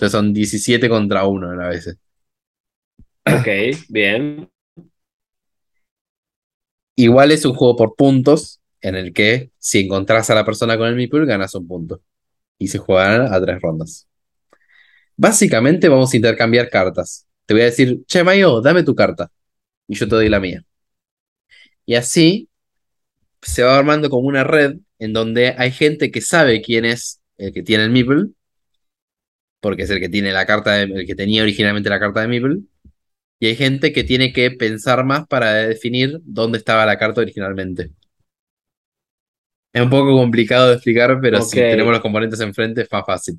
Entonces 0.02 0.18
son 0.18 0.34
17 0.34 0.90
contra 0.90 1.28
1 1.28 1.62
a 1.62 1.70
veces. 1.70 1.96
Ok, 3.24 3.48
bien. 3.88 4.50
Igual 6.96 7.32
es 7.32 7.46
un 7.46 7.54
juego 7.54 7.76
por 7.76 7.96
puntos 7.96 8.60
en 8.82 8.96
el 8.96 9.14
que 9.14 9.52
si 9.60 9.82
encontrás 9.82 10.32
a 10.32 10.36
la 10.36 10.44
persona 10.44 10.76
con 10.76 10.88
el 10.88 10.96
meeple 10.96 11.28
ganas 11.28 11.54
un 11.54 11.68
punto. 11.68 12.02
Y 12.58 12.70
se 12.70 12.80
juegan 12.80 13.32
a 13.32 13.40
tres 13.40 13.62
rondas. 13.62 14.08
Básicamente 15.16 15.88
vamos 15.88 16.12
a 16.12 16.18
intercambiar 16.18 16.72
cartas. 16.72 17.28
Te 17.46 17.54
voy 17.54 17.62
a 17.62 17.66
decir, 17.66 18.04
che, 18.08 18.24
Mayo, 18.24 18.60
dame 18.60 18.82
tu 18.82 18.96
carta. 18.96 19.32
Y 19.88 19.94
yo 19.94 20.08
te 20.08 20.16
doy 20.16 20.30
la 20.30 20.40
mía. 20.40 20.66
Y 21.86 21.94
así 21.94 22.50
se 23.44 23.62
va 23.62 23.78
armando 23.78 24.10
como 24.10 24.28
una 24.28 24.44
red 24.44 24.78
en 24.98 25.14
donde 25.14 25.54
hay 25.56 25.70
gente 25.70 26.10
que 26.10 26.22
sabe 26.22 26.64
quién 26.64 26.86
es 26.86 27.22
el 27.38 27.54
que 27.54 27.62
tiene 27.62 27.84
el 27.84 27.92
meeple, 27.92 28.32
porque 29.62 29.84
es 29.84 29.92
el 29.92 30.02
que 30.02 30.10
tiene 30.10 30.34
la 30.34 30.46
carta, 30.48 30.74
de- 30.74 30.84
el 31.02 31.08
que 31.08 31.16
tenía 31.16 31.44
originalmente 31.44 31.90
la 31.92 32.00
carta 32.02 32.22
de 32.22 32.30
meeple, 32.30 32.60
y 33.40 33.48
hay 33.48 33.56
gente 33.58 33.94
que 33.94 34.04
tiene 34.06 34.34
que 34.34 34.52
pensar 34.52 35.06
más 35.06 35.28
para 35.28 35.54
definir 35.54 36.20
dónde 36.24 36.58
estaba 36.60 36.86
la 36.88 36.98
carta 37.00 37.22
originalmente. 37.22 37.92
Es 39.74 39.82
un 39.82 39.90
poco 39.90 40.16
complicado 40.18 40.70
de 40.70 40.76
explicar, 40.76 41.20
pero 41.22 41.42
si 41.42 41.66
tenemos 41.68 41.92
los 41.92 42.02
componentes 42.02 42.40
enfrente 42.40 42.82
es 42.84 42.92
más 42.92 43.06
fácil. 43.06 43.38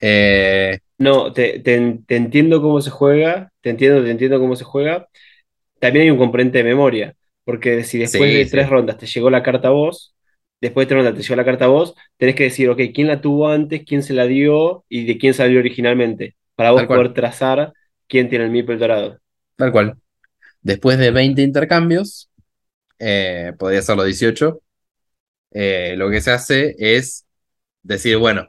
Eh, 0.00 0.78
No, 0.98 1.32
te, 1.32 1.58
te- 1.60 1.98
te 2.06 2.16
entiendo 2.16 2.62
cómo 2.62 2.80
se 2.80 2.90
juega, 2.90 3.52
te 3.60 3.70
entiendo, 3.70 4.02
te 4.04 4.10
entiendo 4.10 4.38
cómo 4.40 4.54
se 4.56 4.64
juega. 4.64 5.08
También 5.80 6.04
hay 6.04 6.10
un 6.10 6.18
componente 6.18 6.58
de 6.58 6.64
memoria, 6.64 7.16
porque 7.44 7.84
si 7.84 7.98
después 7.98 8.32
Sí, 8.32 8.34
de 8.34 8.46
sí. 8.46 8.58
tres 8.58 8.70
rondas 8.70 8.98
te 8.98 9.06
llegó 9.06 9.30
la 9.30 9.42
carta 9.42 9.68
a 9.68 9.70
vos, 9.72 10.13
después 10.64 10.86
de 10.86 10.88
tres 10.88 10.96
rondas 11.04 11.14
te 11.14 11.22
llegó 11.22 11.36
la 11.36 11.44
carta 11.44 11.66
a 11.66 11.68
vos, 11.68 11.94
tenés 12.16 12.34
que 12.34 12.44
decir, 12.44 12.70
ok, 12.70 12.80
¿quién 12.94 13.06
la 13.06 13.20
tuvo 13.20 13.48
antes, 13.48 13.84
quién 13.86 14.02
se 14.02 14.14
la 14.14 14.26
dio 14.26 14.84
y 14.88 15.04
de 15.04 15.18
quién 15.18 15.34
salió 15.34 15.58
originalmente? 15.58 16.36
Para 16.54 16.70
vos 16.70 16.84
poder 16.84 17.12
trazar 17.12 17.74
quién 18.08 18.30
tiene 18.30 18.46
el 18.46 18.50
meeple 18.50 18.78
dorado. 18.78 19.18
Tal 19.56 19.72
cual. 19.72 19.98
Después 20.62 20.96
de 20.96 21.10
20 21.10 21.42
intercambios, 21.42 22.30
eh, 22.98 23.52
podría 23.58 23.82
ser 23.82 23.96
los 23.96 24.06
18, 24.06 24.62
eh, 25.50 25.96
lo 25.98 26.08
que 26.10 26.22
se 26.22 26.30
hace 26.30 26.74
es 26.78 27.26
decir, 27.82 28.16
bueno, 28.16 28.48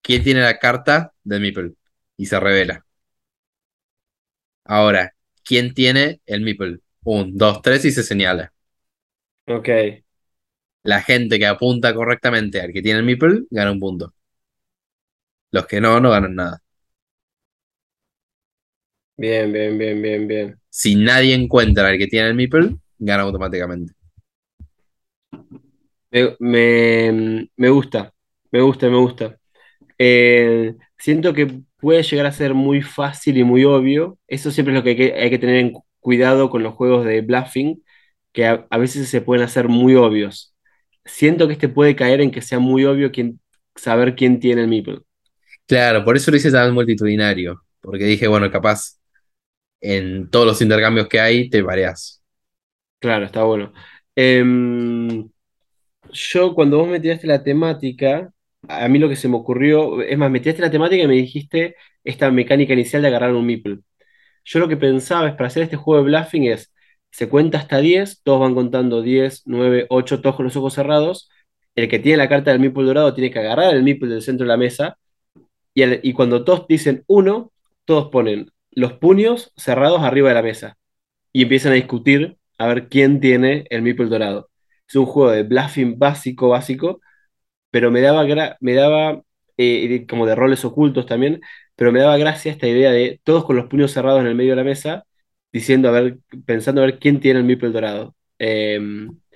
¿quién 0.00 0.24
tiene 0.24 0.40
la 0.40 0.58
carta 0.58 1.12
del 1.24 1.42
Meeple? 1.42 1.72
Y 2.16 2.26
se 2.26 2.40
revela. 2.40 2.86
Ahora, 4.64 5.14
¿quién 5.44 5.74
tiene 5.74 6.20
el 6.24 6.40
Meeple? 6.40 6.78
Un, 7.04 7.36
dos, 7.36 7.60
tres 7.60 7.84
y 7.84 7.92
se 7.92 8.02
señala. 8.02 8.52
Ok, 9.46 9.68
La 10.84 11.02
gente 11.02 11.38
que 11.40 11.46
apunta 11.46 11.92
correctamente 11.92 12.60
al 12.60 12.72
que 12.72 12.80
tiene 12.80 13.00
el 13.00 13.04
Meeple 13.04 13.42
gana 13.50 13.72
un 13.72 13.80
punto. 13.80 14.14
Los 15.52 15.66
que 15.66 15.80
no, 15.80 15.98
no 16.00 16.10
ganan 16.10 16.34
nada. 16.34 16.62
bien, 19.16 19.52
bien, 19.52 19.76
bien, 19.78 20.00
bien, 20.02 20.28
bien. 20.28 20.60
Si 20.68 20.94
nadie 20.94 21.32
encuentra 21.34 21.88
al 21.88 21.96
que 21.96 22.06
tiene 22.06 22.28
el 22.28 22.34
Meeple, 22.34 22.76
gana 22.98 23.22
automáticamente. 23.22 23.94
Me, 26.10 26.36
me- 26.38 27.48
me 27.56 27.68
gusta, 27.70 28.12
me 28.52 28.60
gusta, 28.62 28.88
me 28.88 28.96
gusta. 28.98 29.36
Eh, 29.98 30.74
siento 30.98 31.34
que 31.34 31.62
puede 31.78 32.02
llegar 32.04 32.26
a 32.26 32.32
ser 32.32 32.54
muy 32.54 32.82
fácil 32.82 33.38
y 33.38 33.44
muy 33.44 33.64
obvio. 33.64 34.18
Eso 34.28 34.50
siempre 34.52 34.74
es 34.74 34.78
lo 34.80 34.84
que 34.84 34.90
hay 34.92 34.96
que, 34.96 35.14
hay 35.14 35.30
que 35.30 35.38
tener 35.40 35.56
en 35.58 35.72
cu- 35.72 35.84
cuidado 36.00 36.50
con 36.50 36.64
los 36.64 36.74
juegos 36.74 37.06
de 37.06 37.22
bluffing, 37.22 37.84
que 38.32 38.46
a, 38.46 38.66
a 38.70 38.78
veces 38.78 39.08
se 39.10 39.22
pueden 39.22 39.44
hacer 39.44 39.68
muy 39.68 39.96
obvios. 39.96 40.53
Siento 41.04 41.46
que 41.46 41.54
este 41.54 41.68
puede 41.68 41.96
caer 41.96 42.20
en 42.20 42.30
que 42.30 42.42
sea 42.42 42.58
muy 42.58 42.84
obvio 42.84 43.12
quién, 43.12 43.40
saber 43.74 44.14
quién 44.14 44.40
tiene 44.40 44.62
el 44.62 44.68
meeple. 44.68 45.00
Claro, 45.66 46.04
por 46.04 46.16
eso 46.16 46.30
lo 46.30 46.36
hice 46.36 46.50
tan 46.50 46.72
multitudinario. 46.74 47.62
Porque 47.80 48.04
dije, 48.04 48.26
bueno, 48.28 48.50
capaz 48.50 48.98
en 49.80 50.30
todos 50.30 50.46
los 50.46 50.62
intercambios 50.62 51.08
que 51.08 51.20
hay 51.20 51.50
te 51.50 51.62
mareas. 51.62 52.22
Claro, 52.98 53.26
está 53.26 53.44
bueno. 53.44 53.72
Em, 54.16 55.28
yo, 56.12 56.54
cuando 56.54 56.78
vos 56.78 56.88
me 56.88 57.00
tiraste 57.00 57.26
la 57.26 57.42
temática, 57.42 58.30
a 58.68 58.88
mí 58.88 58.98
lo 58.98 59.08
que 59.08 59.16
se 59.16 59.28
me 59.28 59.36
ocurrió, 59.36 60.02
es 60.02 60.16
más, 60.18 60.30
me 60.30 60.40
tiraste 60.40 60.62
la 60.62 60.70
temática 60.70 61.02
y 61.02 61.08
me 61.08 61.14
dijiste 61.14 61.76
esta 62.04 62.30
mecánica 62.30 62.72
inicial 62.72 63.02
de 63.02 63.08
agarrar 63.08 63.34
un 63.34 63.46
meeple. 63.46 63.78
Yo 64.44 64.60
lo 64.60 64.68
que 64.68 64.76
pensaba 64.76 65.28
es 65.28 65.34
para 65.34 65.48
hacer 65.48 65.64
este 65.64 65.76
juego 65.76 66.04
de 66.04 66.10
bluffing 66.10 66.44
es, 66.44 66.73
se 67.14 67.28
cuenta 67.28 67.58
hasta 67.58 67.78
10, 67.78 68.22
todos 68.24 68.40
van 68.40 68.56
contando 68.56 69.00
10, 69.00 69.42
9, 69.46 69.86
8, 69.88 70.20
todos 70.20 70.34
con 70.34 70.46
los 70.46 70.56
ojos 70.56 70.74
cerrados. 70.74 71.30
El 71.76 71.88
que 71.88 72.00
tiene 72.00 72.18
la 72.18 72.28
carta 72.28 72.50
del 72.50 72.58
meeple 72.58 72.82
dorado 72.82 73.14
tiene 73.14 73.30
que 73.30 73.38
agarrar 73.38 73.72
el 73.72 73.84
meeple 73.84 74.08
del 74.08 74.20
centro 74.20 74.44
de 74.44 74.48
la 74.48 74.56
mesa 74.56 74.98
y, 75.74 75.84
y 76.08 76.12
cuando 76.12 76.44
todos 76.44 76.66
dicen 76.66 77.04
1, 77.06 77.52
todos 77.84 78.10
ponen 78.10 78.50
los 78.72 78.94
puños 78.94 79.52
cerrados 79.56 80.02
arriba 80.02 80.30
de 80.30 80.34
la 80.34 80.42
mesa 80.42 80.76
y 81.32 81.42
empiezan 81.42 81.70
a 81.72 81.76
discutir 81.76 82.36
a 82.58 82.66
ver 82.66 82.88
quién 82.88 83.20
tiene 83.20 83.64
el 83.70 83.82
meeple 83.82 84.06
dorado. 84.06 84.50
Es 84.88 84.96
un 84.96 85.06
juego 85.06 85.30
de 85.30 85.44
bluffing 85.44 85.96
básico, 85.96 86.48
básico, 86.48 87.00
pero 87.70 87.92
me 87.92 88.00
daba, 88.00 88.24
me 88.60 88.74
daba 88.74 89.22
eh, 89.56 90.04
como 90.08 90.26
de 90.26 90.34
roles 90.34 90.64
ocultos 90.64 91.06
también, 91.06 91.40
pero 91.76 91.92
me 91.92 92.00
daba 92.00 92.16
gracia 92.18 92.50
esta 92.50 92.66
idea 92.66 92.90
de 92.90 93.20
todos 93.22 93.44
con 93.44 93.54
los 93.54 93.66
puños 93.68 93.92
cerrados 93.92 94.20
en 94.20 94.26
el 94.26 94.34
medio 94.34 94.50
de 94.50 94.56
la 94.56 94.64
mesa, 94.64 95.04
diciendo, 95.54 95.88
a 95.88 95.92
ver, 95.92 96.18
pensando 96.44 96.82
a 96.82 96.86
ver 96.86 96.98
quién 96.98 97.20
tiene 97.20 97.38
el 97.38 97.46
meeple 97.46 97.70
dorado. 97.70 98.14
Eh, 98.38 98.78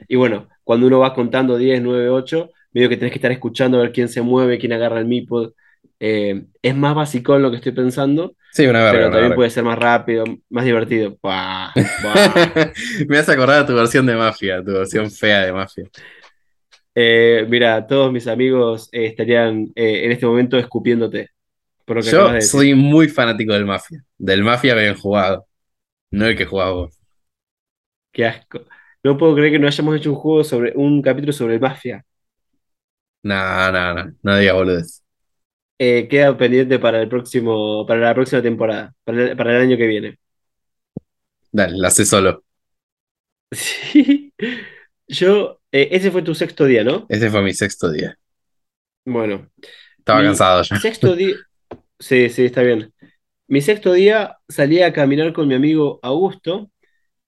y 0.08 0.16
bueno, 0.16 0.48
cuando 0.64 0.86
uno 0.86 0.98
va 0.98 1.14
contando 1.14 1.56
10, 1.56 1.80
9, 1.80 2.10
8, 2.10 2.50
medio 2.72 2.88
que 2.88 2.96
tenés 2.96 3.12
que 3.12 3.18
estar 3.18 3.32
escuchando 3.32 3.78
a 3.78 3.82
ver 3.82 3.92
quién 3.92 4.08
se 4.08 4.20
mueve, 4.20 4.58
quién 4.58 4.72
agarra 4.72 4.98
el 4.98 5.06
meeple. 5.06 5.50
Eh, 6.00 6.44
es 6.60 6.76
más 6.76 6.94
básico 6.94 7.36
en 7.36 7.42
lo 7.42 7.50
que 7.50 7.56
estoy 7.56 7.72
pensando, 7.72 8.34
Sí, 8.52 8.66
una 8.66 8.80
verga, 8.80 8.92
pero 8.92 9.02
una 9.04 9.10
también 9.12 9.22
verga. 9.30 9.36
puede 9.36 9.50
ser 9.50 9.64
más 9.64 9.78
rápido, 9.78 10.24
más 10.50 10.64
divertido. 10.64 11.16
Buah, 11.22 11.72
buah. 12.02 12.72
Me 13.06 13.18
has 13.18 13.28
acordado 13.28 13.60
de 13.62 13.66
tu 13.68 13.74
versión 13.74 14.06
de 14.06 14.16
Mafia, 14.16 14.62
tu 14.64 14.72
versión 14.72 15.10
fea 15.10 15.44
de 15.44 15.52
Mafia. 15.52 15.84
Eh, 16.94 17.46
mira, 17.48 17.86
todos 17.86 18.12
mis 18.12 18.26
amigos 18.26 18.88
eh, 18.90 19.06
estarían 19.06 19.70
eh, 19.76 20.04
en 20.04 20.10
este 20.12 20.26
momento 20.26 20.58
escupiéndote 20.58 21.30
por 21.84 21.96
lo 21.96 22.02
que 22.02 22.08
acabas 22.08 22.28
Yo 22.30 22.34
de 22.34 22.42
soy 22.42 22.74
muy 22.74 23.08
fanático 23.08 23.52
del 23.52 23.64
Mafia. 23.64 24.02
Del 24.16 24.42
Mafia 24.42 24.74
bien 24.74 24.94
jugado. 24.96 25.46
No 26.10 26.26
el 26.26 26.36
que 26.36 26.44
jugás 26.44 26.72
vos. 26.72 26.98
Qué 28.12 28.26
asco. 28.26 28.60
No 29.02 29.16
puedo 29.18 29.34
creer 29.34 29.52
que 29.52 29.58
no 29.58 29.68
hayamos 29.68 29.96
hecho 29.96 30.10
un 30.10 30.16
juego 30.16 30.44
sobre 30.44 30.72
un 30.76 31.02
capítulo 31.02 31.32
sobre 31.32 31.58
mafia. 31.58 32.04
No, 33.22 33.70
no, 33.72 33.94
no. 33.94 34.14
No 34.22 34.36
digas 34.38 34.54
boludez. 34.54 35.02
Eh, 35.80 36.08
queda 36.08 36.36
pendiente 36.36 36.78
para 36.80 37.00
el 37.00 37.08
próximo, 37.08 37.86
para 37.86 38.00
la 38.00 38.14
próxima 38.14 38.42
temporada, 38.42 38.94
para 39.04 39.22
el, 39.30 39.36
para 39.36 39.56
el 39.56 39.62
año 39.62 39.76
que 39.76 39.86
viene. 39.86 40.18
Dale, 41.52 41.76
la 41.78 41.90
sé 41.90 42.06
solo. 42.06 42.42
Sí. 43.52 44.32
Yo, 45.08 45.60
eh, 45.72 45.88
ese 45.92 46.10
fue 46.10 46.22
tu 46.22 46.34
sexto 46.34 46.64
día, 46.66 46.84
¿no? 46.84 47.10
Ese 47.10 47.30
fue 47.30 47.42
mi 47.42 47.52
sexto 47.52 47.90
día. 47.90 48.18
Bueno, 49.04 49.50
Estaba 49.98 50.22
cansado 50.24 50.62
ya. 50.62 50.82
sexto 50.82 51.16
día. 51.16 51.36
Sí, 52.00 52.30
sí, 52.30 52.46
está 52.46 52.62
bien. 52.62 52.94
Mi 53.48 53.60
sexto 53.62 53.92
día 53.94 54.38
salí 54.48 54.82
a 54.82 54.92
caminar 54.92 55.32
con 55.32 55.48
mi 55.48 55.54
amigo 55.54 56.00
Augusto 56.02 56.70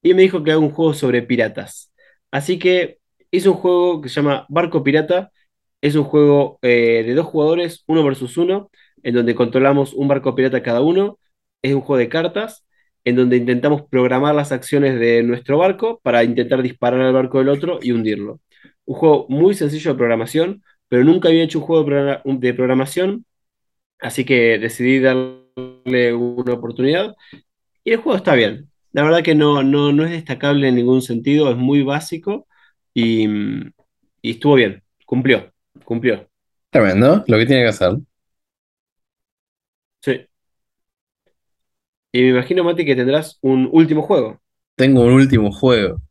y 0.03 0.15
me 0.15 0.23
dijo 0.23 0.45
que 0.45 0.53
haga 0.53 0.61
un 0.61 0.71
juego 0.71 0.95
sobre 0.95 1.23
piratas. 1.23 1.93
Así 2.31 2.59
que 2.59 2.99
hice 3.31 3.49
un 3.49 3.57
juego 3.57 4.01
que 4.03 4.09
se 4.11 4.17
llama 4.17 4.47
Barco 4.51 4.85
Pirata. 4.85 5.33
Es 5.81 5.97
un 5.97 6.05
juego 6.05 6.59
eh, 6.63 7.05
de 7.07 7.15
dos 7.15 7.27
jugadores, 7.27 7.85
uno 7.87 8.05
versus 8.05 8.37
uno, 8.37 8.71
en 9.03 9.15
donde 9.15 9.35
controlamos 9.35 9.95
un 9.95 10.09
barco 10.09 10.35
pirata 10.35 10.63
cada 10.63 10.83
uno. 10.83 11.19
Es 11.63 11.75
un 11.75 11.81
juego 11.81 11.99
de 11.99 12.09
cartas, 12.11 12.67
en 13.05 13.17
donde 13.17 13.37
intentamos 13.39 13.83
programar 13.89 14.35
las 14.35 14.53
acciones 14.53 15.01
de 15.01 15.23
nuestro 15.23 15.59
barco 15.59 16.01
para 16.03 16.25
intentar 16.25 16.63
disparar 16.63 17.01
al 17.01 17.15
barco 17.15 17.39
del 17.39 17.49
otro 17.49 17.79
y 17.83 17.93
hundirlo. 17.93 18.41
Un 18.85 18.97
juego 18.97 19.27
muy 19.31 19.55
sencillo 19.55 19.93
de 19.93 19.99
programación, 19.99 20.63
pero 20.89 21.05
nunca 21.05 21.29
había 21.31 21.45
hecho 21.45 21.61
un 21.61 21.65
juego 21.65 21.85
de 21.85 21.91
progra- 21.91 22.23
de 22.25 22.55
programación, 22.55 23.25
así 24.01 24.25
que 24.25 24.59
decidí 24.59 25.01
darle 25.01 25.40
una 26.15 26.55
oportunidad. 26.55 27.15
Y 27.85 27.93
el 27.93 27.99
juego 27.99 28.17
está 28.17 28.35
bien. 28.35 28.71
La 28.93 29.03
verdad 29.05 29.23
que 29.23 29.35
no, 29.35 29.63
no, 29.63 29.93
no 29.93 30.05
es 30.05 30.11
destacable 30.11 30.69
en 30.69 30.77
ningún 30.77 31.03
sentido, 31.03 31.51
es 31.51 31.57
muy 31.57 31.83
básico 31.83 32.47
y, 32.95 33.27
y 34.23 34.31
estuvo 34.33 34.55
bien, 34.55 34.83
cumplió, 35.07 35.53
cumplió. 35.85 36.29
Tremendo, 36.71 37.25
lo 37.27 37.39
que 37.39 37.47
tiene 37.47 37.63
que 37.63 37.69
hacer. 37.69 37.97
Sí. 40.03 40.27
Y 42.13 42.23
me 42.23 42.29
imagino, 42.31 42.65
Mati, 42.65 42.85
que 42.85 42.97
tendrás 42.97 43.39
un 43.41 43.69
último 43.73 44.03
juego. 44.03 44.41
Tengo 44.77 45.03
un 45.03 45.13
último 45.13 45.53
juego. 45.53 46.03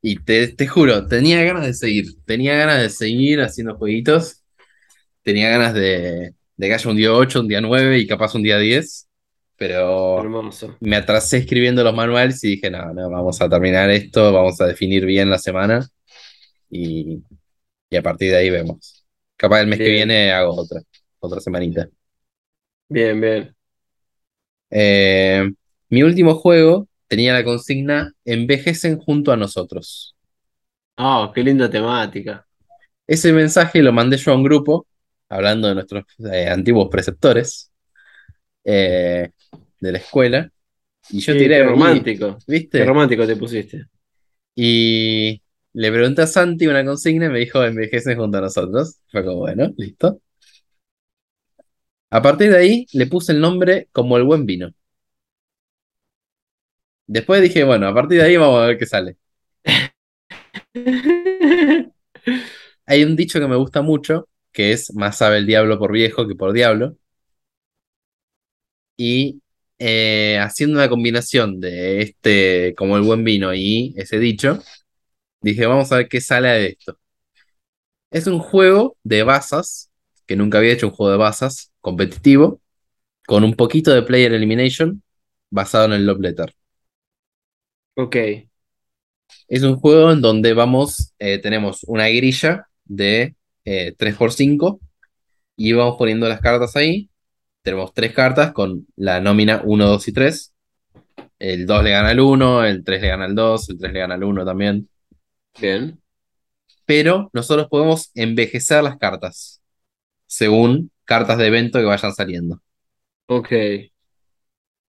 Y 0.00 0.16
te, 0.20 0.48
te 0.48 0.66
juro, 0.68 1.06
tenía 1.08 1.42
ganas 1.42 1.66
de 1.66 1.74
seguir. 1.74 2.06
Tenía 2.24 2.54
ganas 2.56 2.80
de 2.80 2.90
seguir 2.90 3.40
haciendo 3.40 3.76
jueguitos. 3.76 4.44
Tenía 5.22 5.50
ganas 5.50 5.74
de, 5.74 6.34
de 6.58 6.68
que 6.68 6.74
haya 6.74 6.90
un 6.90 6.96
día 6.98 7.14
8, 7.14 7.40
un 7.42 7.48
día 7.48 7.62
9 7.62 7.98
y 8.00 8.08
capaz 8.08 8.36
un 8.36 8.44
día 8.44 8.58
10. 8.58 9.08
Pero 9.56 10.22
Hermoso. 10.22 10.76
me 10.80 10.96
atrasé 10.96 11.38
escribiendo 11.38 11.84
los 11.84 11.94
manuales 11.94 12.44
y 12.44 12.50
dije, 12.56 12.70
no, 12.70 12.94
no, 12.94 13.10
vamos 13.10 13.42
a 13.42 13.50
terminar 13.50 13.90
esto, 13.90 14.32
vamos 14.32 14.60
a 14.62 14.66
definir 14.66 15.06
bien 15.06 15.30
la 15.30 15.38
semana. 15.38 15.86
Y, 16.70 17.22
y 17.90 17.96
a 17.96 18.02
partir 18.02 18.32
de 18.32 18.38
ahí 18.38 18.50
vemos. 18.50 19.06
Capaz 19.36 19.60
el 19.62 19.68
mes 19.68 19.78
que 19.78 19.90
viene 19.90 20.32
hago 20.32 20.54
otra, 20.56 20.82
otra 21.20 21.40
semanita. 21.40 21.88
Bien, 22.88 23.20
bien. 23.20 23.54
Eh, 24.70 25.50
mi 25.90 26.02
último 26.02 26.34
juego 26.34 26.88
tenía 27.08 27.32
la 27.32 27.44
consigna 27.44 28.12
Envejecen 28.24 28.98
junto 28.98 29.32
a 29.32 29.36
nosotros. 29.36 30.14
Ah, 30.98 31.32
qué 31.34 31.42
linda 31.42 31.70
temática. 31.70 32.46
Ese 33.08 33.32
mensaje 33.32 33.82
lo 33.82 33.92
mandé 33.92 34.16
yo 34.18 34.32
a 34.32 34.36
un 34.36 34.44
grupo, 34.44 34.86
hablando 35.28 35.68
de 35.68 35.74
nuestros 35.74 36.04
eh, 36.32 36.48
antiguos 36.48 36.88
preceptores 36.90 37.72
eh, 38.64 39.30
de 39.80 39.92
la 39.92 39.98
escuela. 39.98 40.52
Y 41.10 41.20
yo 41.20 41.36
Qué, 41.36 41.38
tiré, 41.38 41.62
qué 41.62 41.68
y- 41.74 42.08
romántico. 42.08 42.38
Qué 42.74 42.84
¿viste? 42.84 42.84
romántico 42.84 43.26
te 43.26 43.36
pusiste. 43.36 43.86
Y 44.54 45.42
le 45.72 45.92
pregunté 45.92 46.22
a 46.22 46.26
Santi 46.26 46.66
una 46.66 46.84
consigna 46.84 47.26
y 47.26 47.30
me 47.30 47.38
dijo 47.40 47.62
envejecen 47.64 48.18
junto 48.18 48.38
a 48.38 48.40
nosotros. 48.42 48.98
Fue 49.10 49.24
como, 49.24 49.38
bueno, 49.40 49.72
listo. 49.76 50.20
A 52.10 52.20
partir 52.20 52.50
de 52.50 52.58
ahí 52.58 52.86
le 52.92 53.06
puse 53.06 53.32
el 53.32 53.40
nombre 53.40 53.88
como 53.92 54.18
el 54.18 54.24
buen 54.24 54.44
vino. 54.44 54.68
Después 57.08 57.42
dije, 57.42 57.64
bueno, 57.64 57.88
a 57.88 57.94
partir 57.94 58.18
de 58.18 58.24
ahí 58.24 58.36
vamos 58.36 58.62
a 58.62 58.66
ver 58.66 58.78
qué 58.78 58.86
sale. 58.86 59.16
Hay 62.86 63.04
un 63.04 63.16
dicho 63.16 63.40
que 63.40 63.48
me 63.48 63.56
gusta 63.56 63.82
mucho, 63.82 64.28
que 64.58 64.72
es 64.72 64.92
más 64.94 65.18
sabe 65.18 65.38
el 65.38 65.46
diablo 65.46 65.78
por 65.78 65.92
viejo 65.92 66.26
que 66.26 66.34
por 66.34 66.52
diablo. 66.52 66.96
Y 68.96 69.40
eh, 69.78 70.38
haciendo 70.40 70.76
una 70.78 70.88
combinación 70.88 71.60
de 71.60 72.02
este, 72.02 72.74
como 72.76 72.96
el 72.96 73.02
buen 73.02 73.24
vino 73.24 73.54
y 73.54 73.94
ese 73.96 74.18
dicho, 74.18 74.58
dije, 75.42 75.66
vamos 75.66 75.92
a 75.92 75.98
ver 75.98 76.08
qué 76.08 76.20
sale 76.20 76.48
de 76.50 76.66
esto. 76.68 76.98
Es 78.10 78.26
un 78.26 78.38
juego 78.38 78.96
de 79.04 79.22
bazas, 79.22 79.90
que 80.26 80.36
nunca 80.36 80.58
había 80.58 80.72
hecho 80.72 80.86
un 80.88 80.92
juego 80.94 81.12
de 81.12 81.18
bazas 81.18 81.72
competitivo, 81.80 82.60
con 83.26 83.44
un 83.44 83.54
poquito 83.56 83.92
de 83.94 84.02
player 84.02 84.32
elimination 84.34 85.02
basado 85.50 85.86
en 85.86 85.94
el 85.94 86.06
Love 86.06 86.20
Letter. 86.20 86.54
Ok, 87.96 88.16
Es 89.48 89.62
un 89.62 89.76
juego 89.76 90.10
en 90.12 90.20
donde 90.20 90.52
vamos, 90.54 91.12
eh, 91.18 91.38
tenemos 91.38 91.84
una 91.84 92.08
grilla 92.08 92.68
de 92.84 93.34
eh, 93.70 93.94
3x5 93.98 94.80
y 95.56 95.72
vamos 95.74 95.96
poniendo 95.98 96.26
las 96.28 96.40
cartas 96.40 96.74
ahí. 96.76 97.10
Tenemos 97.62 97.92
tres 97.92 98.12
cartas 98.14 98.52
con 98.52 98.86
la 98.96 99.20
nómina 99.20 99.60
1, 99.64 99.86
2 99.86 100.08
y 100.08 100.12
3. 100.12 100.54
El 101.38 101.66
2 101.66 101.84
le 101.84 101.90
gana 101.90 102.08
al 102.10 102.20
1, 102.20 102.64
el 102.64 102.82
3 102.82 103.02
le 103.02 103.08
gana 103.08 103.24
al 103.26 103.34
2, 103.34 103.68
el 103.70 103.78
3 103.78 103.92
le 103.92 104.00
gana 104.00 104.14
al 104.14 104.24
1 104.24 104.44
también. 104.44 104.88
bien. 105.60 106.00
Pero 106.86 107.28
nosotros 107.34 107.68
podemos 107.68 108.10
envejecer 108.14 108.82
las 108.82 108.96
cartas 108.96 109.60
según 110.26 110.90
cartas 111.04 111.36
de 111.36 111.46
evento 111.48 111.78
que 111.78 111.84
vayan 111.84 112.14
saliendo. 112.14 112.62
Ok, 113.26 113.52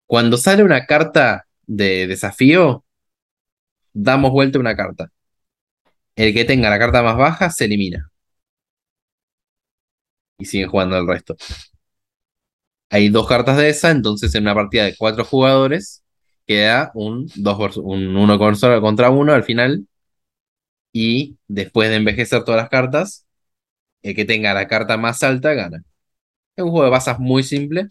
Cuando 0.05 0.37
sale 0.37 0.63
una 0.63 0.85
carta 0.85 1.47
de 1.65 2.07
desafío, 2.07 2.85
damos 3.93 4.31
vuelta 4.31 4.59
una 4.59 4.75
carta. 4.75 5.09
El 6.15 6.33
que 6.33 6.45
tenga 6.45 6.69
la 6.69 6.79
carta 6.79 7.01
más 7.01 7.17
baja 7.17 7.49
se 7.49 7.65
elimina. 7.65 8.11
Y 10.37 10.45
siguen 10.45 10.69
jugando 10.69 10.97
el 10.97 11.07
resto. 11.07 11.35
Hay 12.89 13.09
dos 13.09 13.27
cartas 13.27 13.57
de 13.57 13.69
esa, 13.69 13.91
entonces 13.91 14.33
en 14.35 14.43
una 14.43 14.55
partida 14.55 14.85
de 14.85 14.95
cuatro 14.97 15.25
jugadores 15.25 16.03
queda 16.45 16.91
un, 16.95 17.27
dos 17.35 17.77
un 17.77 18.15
uno 18.15 18.37
con- 18.39 18.55
contra 18.81 19.09
uno 19.09 19.33
al 19.33 19.43
final. 19.43 19.85
Y 20.93 21.37
después 21.47 21.89
de 21.89 21.97
envejecer 21.97 22.43
todas 22.43 22.61
las 22.61 22.69
cartas, 22.69 23.25
el 24.03 24.15
que 24.15 24.25
tenga 24.25 24.53
la 24.55 24.67
carta 24.67 24.97
más 24.97 25.23
alta 25.23 25.53
gana. 25.55 25.83
Es 26.55 26.63
un 26.65 26.71
juego 26.71 26.85
de 26.85 26.91
bazas 26.91 27.19
muy 27.19 27.43
simple. 27.43 27.87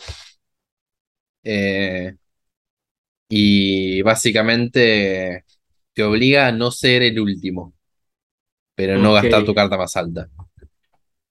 eh, 1.44 2.16
y 3.28 4.02
básicamente 4.02 5.44
te 5.94 6.02
obliga 6.04 6.46
a 6.48 6.52
no 6.52 6.70
ser 6.70 7.02
el 7.02 7.18
último, 7.20 7.74
pero 8.74 8.98
no 8.98 9.12
gastar 9.14 9.44
tu 9.44 9.54
carta 9.54 9.76
más 9.76 9.96
alta. 9.96 10.28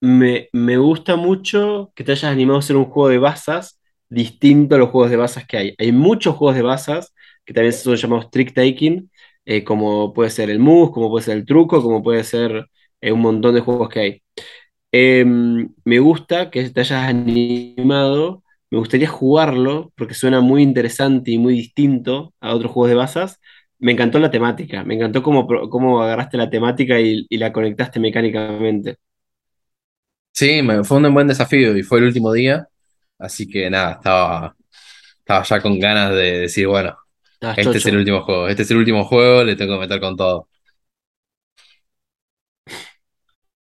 Me, 0.02 0.50
me 0.54 0.78
gusta 0.78 1.16
mucho 1.16 1.91
que 1.96 2.04
te 2.04 2.12
hayas 2.12 2.26
animado 2.32 2.58
a 2.58 2.60
hacer 2.60 2.76
un 2.76 2.86
juego 2.86 3.10
de 3.10 3.18
bazas 3.18 3.80
distinto 4.10 4.76
a 4.76 4.78
los 4.78 4.89
juegos 4.89 5.10
de 5.10 5.18
bazas 5.18 5.48
que 5.48 5.58
hay. 5.58 5.76
Hay 5.80 5.91
muchos 5.91 6.36
juegos 6.36 6.56
de 6.56 6.62
bazas 6.62 7.14
que 7.46 7.54
también 7.54 7.74
son 7.74 7.96
llamados 7.96 8.30
trick 8.30 8.54
taking, 8.54 9.10
eh, 9.46 9.64
como 9.64 10.14
puede 10.14 10.30
ser 10.30 10.50
el 10.50 10.60
mus, 10.60 10.91
como 10.91 11.10
puede 11.10 11.26
ser 11.26 11.38
el 11.38 11.46
truco, 11.46 11.82
como 11.82 12.04
puede 12.04 12.24
ser 12.24 12.68
eh, 13.02 13.12
un 13.12 13.22
montón 13.22 13.56
de 13.56 13.62
juegos 13.62 13.89
que 13.89 14.00
hay. 14.00 14.22
Em, 14.91 15.74
me 15.86 16.00
gusta 16.00 16.50
que 16.52 16.70
te 16.70 16.82
hayas 16.82 17.08
animado, 17.10 18.43
me 18.72 18.80
gustaría 18.80 19.10
jugarlo 19.10 19.93
porque 19.96 20.14
suena 20.16 20.41
muy 20.41 20.64
interesante 20.64 21.32
y 21.32 21.38
muy 21.39 21.56
distinto 21.56 22.34
a 22.41 22.56
otros 22.56 22.72
juegos 22.72 22.89
de 22.91 22.96
bazas. 22.98 23.39
Me 23.80 23.91
encantó 23.93 24.20
la 24.20 24.32
temática, 24.32 24.84
me 24.84 24.96
encantó 24.96 25.24
cómo, 25.24 25.48
cómo 25.70 26.02
agarraste 26.04 26.38
la 26.38 26.50
temática 26.50 27.00
y, 27.02 27.26
y 27.30 27.38
la 27.38 27.54
conectaste 27.54 28.00
mecánicamente. 28.00 28.98
Sí, 30.36 30.61
me- 30.63 30.83
fue 30.83 30.97
un 30.97 31.13
buen 31.13 31.27
desafío 31.27 31.77
y 31.77 31.83
fue 31.83 31.99
el 31.99 32.05
último 32.05 32.33
día, 32.33 32.67
así 33.19 33.47
que 33.47 33.69
nada, 33.69 33.93
estaba, 33.93 34.55
estaba 35.19 35.43
ya 35.43 35.61
con 35.61 35.79
ganas 35.79 36.11
de 36.11 36.39
decir, 36.41 36.67
bueno, 36.67 36.97
este 37.55 37.79
es 37.79 37.88
el 37.88 37.97
último 37.97 38.23
juego, 38.23 38.47
este 38.49 38.63
es 38.63 38.71
el 38.71 38.77
último 38.77 39.05
juego, 39.05 39.43
le 39.43 39.55
tengo 39.57 39.75
que 39.75 39.81
meter 39.81 39.99
con 40.01 40.17
todo. 40.17 40.49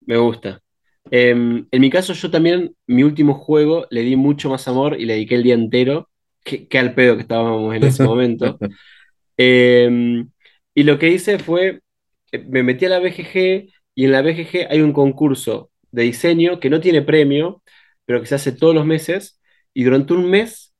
Me 0.06 0.16
gusta. 0.16 0.60
Em, 1.10 1.66
en 1.70 1.80
mi 1.80 1.90
caso, 1.90 2.12
yo 2.14 2.30
también, 2.30 2.74
mi 2.86 3.02
último 3.02 3.34
juego, 3.34 3.86
le 3.90 4.02
di 4.02 4.16
mucho 4.16 4.50
más 4.50 4.66
amor 4.68 5.00
y 5.00 5.04
le 5.06 5.14
dediqué 5.14 5.34
el 5.36 5.42
día 5.42 5.54
entero, 5.54 6.10
que, 6.44 6.68
que 6.68 6.78
al 6.78 6.94
pedo 6.94 7.16
que 7.16 7.22
estábamos 7.22 7.74
en 7.74 7.84
ese 7.84 8.02
momento. 8.04 8.60
Em, 9.38 10.30
y 10.74 10.84
lo 10.84 10.98
que 11.00 11.10
hice 11.10 11.38
fue, 11.40 11.82
eh, 12.32 12.38
me 12.48 12.62
metí 12.64 12.86
a 12.86 12.90
la 12.90 13.00
BGG 13.00 13.70
y 13.96 14.06
en 14.06 14.12
la 14.12 14.22
BGG 14.22 14.68
hay 14.70 14.82
un 14.82 14.92
concurso 14.94 15.70
de 15.94 16.02
diseño 16.04 16.60
que 16.60 16.70
no 16.70 16.80
tiene 16.80 17.02
premio, 17.02 17.62
pero 18.04 18.20
que 18.20 18.26
se 18.26 18.34
hace 18.36 18.52
todos 18.52 18.74
los 18.74 18.86
meses 18.86 19.40
y 19.72 19.84
durante 19.84 20.12
un 20.14 20.28
mes 20.30 20.74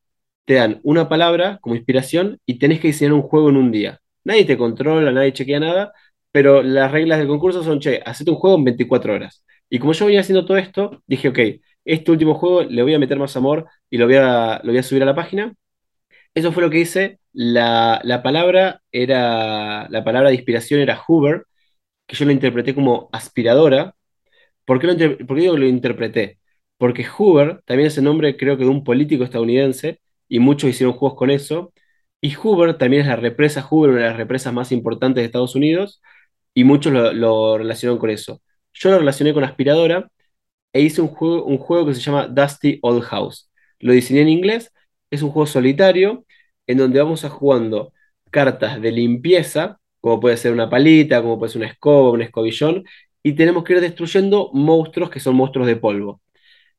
te 0.44 0.54
dan 0.54 0.80
una 0.82 1.08
palabra 1.08 1.58
como 1.62 1.74
inspiración 1.76 2.40
y 2.46 2.58
tenés 2.58 2.80
que 2.80 2.88
diseñar 2.88 3.14
un 3.14 3.22
juego 3.22 3.48
en 3.50 3.56
un 3.56 3.70
día. 3.72 4.00
Nadie 4.24 4.44
te 4.44 4.56
controla, 4.58 5.10
nadie 5.12 5.32
chequea 5.32 5.60
nada, 5.60 5.92
pero 6.32 6.62
las 6.62 6.90
reglas 6.92 7.18
del 7.18 7.28
concurso 7.28 7.62
son, 7.62 7.80
che, 7.80 8.02
hacete 8.04 8.30
un 8.30 8.36
juego 8.36 8.56
en 8.58 8.64
24 8.64 9.14
horas. 9.14 9.44
Y 9.70 9.78
como 9.78 9.92
yo 9.92 10.06
venía 10.06 10.20
haciendo 10.20 10.44
todo 10.46 10.56
esto, 10.58 11.02
dije, 11.06 11.28
ok, 11.28 11.38
este 11.84 12.10
último 12.10 12.34
juego 12.34 12.62
le 12.64 12.82
voy 12.82 12.94
a 12.94 12.98
meter 12.98 13.18
más 13.18 13.36
amor 13.36 13.66
y 13.90 13.98
lo 13.98 14.06
voy 14.06 14.16
a, 14.16 14.60
lo 14.62 14.70
voy 14.72 14.78
a 14.78 14.82
subir 14.82 15.02
a 15.02 15.06
la 15.06 15.14
página. 15.14 15.54
Eso 16.34 16.52
fue 16.52 16.62
lo 16.62 16.70
que 16.70 16.80
hice. 16.80 17.20
La, 17.32 18.00
la 18.04 18.22
palabra 18.22 18.82
era, 18.92 19.88
la 19.90 20.04
palabra 20.04 20.30
de 20.30 20.36
inspiración 20.36 20.80
era 20.80 20.96
Hoover, 20.96 21.44
que 22.06 22.16
yo 22.16 22.24
lo 22.26 22.32
interpreté 22.32 22.74
como 22.74 23.08
aspiradora. 23.12 23.94
¿Por 24.64 24.80
qué, 24.80 24.86
lo 24.86 24.94
digo 24.94 25.54
que 25.54 25.60
lo 25.60 25.66
interpreté? 25.66 26.38
Porque 26.78 27.04
Hoover 27.04 27.62
también 27.64 27.88
es 27.88 27.98
el 27.98 28.04
nombre, 28.04 28.36
creo 28.36 28.56
que, 28.56 28.64
de 28.64 28.70
un 28.70 28.84
político 28.84 29.24
estadounidense, 29.24 30.00
y 30.28 30.38
muchos 30.38 30.70
hicieron 30.70 30.94
juegos 30.94 31.18
con 31.18 31.30
eso. 31.30 31.72
Y 32.20 32.32
Hoover 32.32 32.78
también 32.78 33.02
es 33.02 33.08
la 33.08 33.16
represa 33.16 33.62
Hoover, 33.62 33.90
una 33.90 34.00
de 34.02 34.08
las 34.08 34.16
represas 34.16 34.52
más 34.52 34.72
importantes 34.72 35.22
de 35.22 35.26
Estados 35.26 35.54
Unidos, 35.54 36.02
y 36.54 36.64
muchos 36.64 36.92
lo, 36.92 37.12
lo 37.12 37.58
relacionaron 37.58 37.98
con 37.98 38.10
eso. 38.10 38.42
Yo 38.72 38.90
lo 38.90 38.98
relacioné 38.98 39.34
con 39.34 39.44
aspiradora 39.44 40.10
e 40.72 40.82
hice 40.82 41.00
un 41.02 41.08
juego, 41.08 41.44
un 41.44 41.58
juego 41.58 41.86
que 41.86 41.94
se 41.94 42.00
llama 42.00 42.28
Dusty 42.28 42.78
Old 42.82 43.02
House. 43.04 43.50
Lo 43.80 43.92
diseñé 43.92 44.22
en 44.22 44.28
inglés, 44.28 44.72
es 45.10 45.22
un 45.22 45.30
juego 45.30 45.46
solitario 45.46 46.26
en 46.66 46.78
donde 46.78 47.00
vamos 47.00 47.24
a 47.24 47.30
jugando 47.30 47.92
cartas 48.30 48.80
de 48.80 48.92
limpieza, 48.92 49.78
como 50.00 50.20
puede 50.20 50.36
ser 50.36 50.52
una 50.52 50.68
palita, 50.70 51.22
como 51.22 51.38
puede 51.38 51.52
ser 51.52 51.62
una 51.62 51.70
escoba, 51.70 52.10
un 52.10 52.22
escobillón, 52.22 52.84
y 53.24 53.34
tenemos 53.34 53.64
que 53.64 53.74
ir 53.74 53.80
destruyendo 53.80 54.50
monstruos 54.52 55.10
que 55.10 55.20
son 55.20 55.36
monstruos 55.36 55.66
de 55.66 55.76
polvo. 55.76 56.22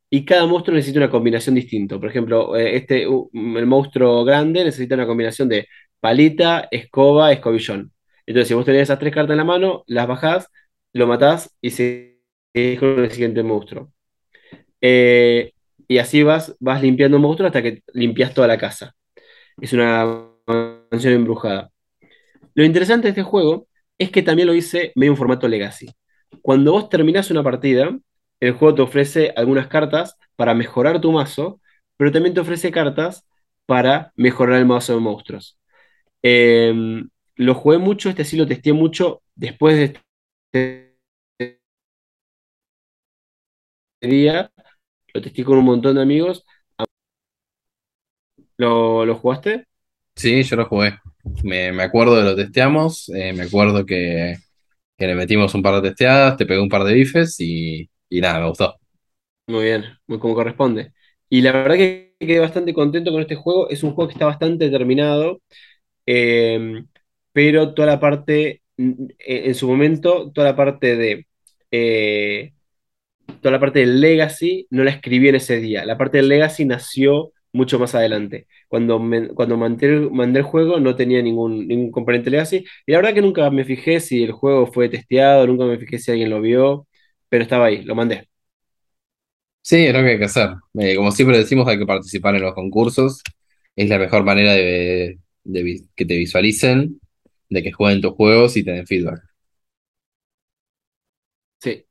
Y 0.10 0.26
cada 0.26 0.48
monstruo 0.48 0.76
necesita 0.76 1.00
una 1.00 1.10
combinación 1.12 1.56
distinta. 1.56 2.00
Por 2.00 2.10
ejemplo, 2.10 2.56
eh, 2.56 2.78
este, 2.78 3.08
uh, 3.08 3.30
el 3.34 3.66
monstruo 3.66 4.24
grande 4.26 4.64
necesita 4.64 4.96
una 4.96 5.08
combinación 5.08 5.50
de 5.50 5.68
palita, 6.00 6.68
escoba, 6.72 7.32
escobillón. 7.34 7.92
Entonces, 8.28 8.50
si 8.50 8.54
vos 8.54 8.66
tenés 8.66 8.84
esas 8.84 9.00
tres 9.00 9.14
cartas 9.14 9.34
en 9.34 9.38
la 9.40 9.44
mano, 9.46 9.84
las 9.88 10.08
bajás, 10.08 10.48
lo 10.94 11.08
matás 11.08 11.56
y 11.62 11.72
seguís 11.72 12.80
con 12.80 13.04
el 13.04 13.12
siguiente 13.12 13.44
monstruo. 13.44 13.92
Eh, 14.82 15.52
y 15.88 15.98
así 16.00 16.24
vas, 16.24 16.56
vas 16.60 16.82
limpiando 16.82 17.20
monstruos 17.20 17.50
hasta 17.50 17.64
que 17.64 17.84
limpias 17.94 18.34
toda 18.34 18.48
la 18.48 18.58
casa. 18.58 18.96
Es 19.60 19.74
una 19.74 20.06
mansión 20.92 21.14
embrujada. 21.14 21.72
Lo 22.56 22.64
interesante 22.64 23.08
de 23.08 23.10
este 23.12 23.24
juego 23.24 23.68
es 23.98 24.12
que 24.12 24.24
también 24.24 24.48
lo 24.48 24.56
hice 24.56 24.92
medio 24.96 25.14
en 25.14 25.18
formato 25.18 25.48
legacy. 25.48 25.88
Cuando 26.42 26.72
vos 26.74 26.90
terminás 26.90 27.32
una 27.32 27.44
partida, 27.44 27.98
el 28.40 28.54
juego 28.54 28.76
te 28.76 28.82
ofrece 28.82 29.34
algunas 29.36 29.68
cartas 29.68 30.18
para 30.36 30.54
mejorar 30.54 31.02
tu 31.02 31.12
mazo, 31.12 31.62
pero 31.98 32.12
también 32.12 32.34
te 32.34 32.42
ofrece 32.42 32.72
cartas 32.72 33.26
para 33.66 34.12
mejorar 34.16 34.60
el 34.60 34.66
mazo 34.66 34.94
de 34.94 35.00
monstruos. 35.00 35.58
Eh, 36.24 36.74
lo 37.38 37.56
jugué 37.56 37.78
mucho, 37.80 38.10
este 38.10 38.26
sí 38.26 38.38
lo 38.38 38.48
testé 38.48 38.74
mucho 38.74 39.22
después 39.36 39.78
de 39.78 40.00
este 40.54 40.98
día, 44.02 44.52
lo 45.14 45.22
testé 45.22 45.44
con 45.44 45.58
un 45.60 45.66
montón 45.66 45.96
de 45.96 46.02
amigos. 46.04 46.46
¿Lo, 48.58 49.06
lo 49.06 49.16
jugaste? 49.16 49.66
Sí, 50.16 50.44
yo 50.44 50.56
lo 50.56 50.66
jugué. 50.68 50.98
Me, 51.44 51.72
me 51.72 51.84
acuerdo 51.84 52.16
de 52.18 52.24
lo 52.24 52.36
testeamos, 52.36 53.10
eh, 53.10 53.34
me 53.34 53.44
acuerdo 53.44 53.86
que, 53.86 54.36
que 54.98 55.08
le 55.08 55.16
metimos 55.16 55.54
un 55.56 55.62
par 55.64 55.76
de 55.82 55.90
testeadas, 55.90 56.38
te 56.38 56.46
pegué 56.46 56.60
un 56.62 56.70
par 56.70 56.84
de 56.84 56.94
bifes 56.94 57.40
y, 57.40 57.90
y 58.10 58.22
nada, 58.22 58.40
me 58.42 58.48
gustó. 58.50 58.76
Muy 59.48 59.66
bien, 59.66 59.86
muy 60.08 60.20
como 60.20 60.34
corresponde. 60.36 60.94
Y 61.30 61.42
la 61.42 61.52
verdad 61.52 61.76
que 61.76 62.16
quedé 62.20 62.40
bastante 62.40 62.74
contento 62.74 63.12
con 63.12 63.22
este 63.22 63.36
juego. 63.36 63.70
Es 63.70 63.84
un 63.84 63.94
juego 63.94 64.08
que 64.08 64.14
está 64.14 64.26
bastante 64.26 64.70
terminado, 64.70 65.42
eh, 66.06 66.84
pero 67.34 67.74
toda 67.74 67.88
la 67.88 68.00
parte, 68.00 68.64
en 68.78 69.14
en 69.20 69.56
su 69.56 69.68
momento, 69.70 70.32
toda 70.34 70.50
la 70.50 70.56
parte 70.58 70.96
de 70.98 71.28
eh, 71.72 72.54
toda 73.42 73.54
la 73.54 73.60
parte 73.62 73.80
del 73.82 74.02
Legacy 74.02 74.68
no 74.72 74.84
la 74.84 74.92
escribí 74.92 75.30
en 75.30 75.36
ese 75.36 75.58
día. 75.62 75.86
La 75.86 75.98
parte 75.98 76.18
del 76.18 76.30
Legacy 76.30 76.66
nació 76.66 77.34
mucho 77.54 77.80
más 77.80 77.96
adelante. 77.96 78.48
Cuando, 78.68 79.00
me- 79.00 79.30
cuando 79.30 79.58
mandé, 79.58 79.88
el- 79.88 80.12
mandé 80.12 80.40
el 80.40 80.46
juego 80.46 80.80
no 80.80 80.96
tenía 80.96 81.22
ningún, 81.22 81.68
ningún 81.68 81.92
componente 81.92 82.30
Legacy. 82.30 82.66
Y 82.86 82.92
la 82.92 82.98
verdad 83.00 83.14
que 83.14 83.22
nunca 83.22 83.50
me 83.50 83.66
fijé 83.66 84.00
si 84.00 84.24
el 84.24 84.32
juego 84.32 84.68
fue 84.68 84.90
testeado, 84.90 85.48
nunca 85.48 85.66
me 85.66 85.78
fijé 85.78 86.00
si 86.00 86.12
alguien 86.12 86.30
lo 86.30 86.42
vio, 86.42 86.88
pero 87.30 87.44
estaba 87.44 87.66
ahí, 87.68 87.84
lo 87.84 87.96
mandé. 87.96 88.28
Sí, 89.62 89.78
es 89.86 89.94
lo 89.94 90.02
que 90.02 90.10
hay 90.12 90.20
que 90.20 90.26
hacer. 90.26 90.50
Eh, 90.76 90.96
como 90.96 91.12
siempre 91.12 91.38
decimos, 91.40 91.68
hay 91.68 91.80
que 91.80 91.86
participar 91.88 92.36
en 92.36 92.44
los 92.44 92.54
concursos. 92.54 93.22
Es 93.76 93.90
la 93.90 93.98
mejor 93.98 94.24
manera 94.24 94.54
de, 94.54 95.20
de 95.44 95.82
que 95.96 96.06
te 96.06 96.16
visualicen, 96.18 97.00
de 97.50 97.64
que 97.64 97.72
jueguen 97.72 98.02
tus 98.02 98.14
juegos 98.14 98.56
y 98.58 98.64
te 98.64 98.72
den 98.72 98.86
feedback. 98.88 99.22
Sí. 101.60 101.86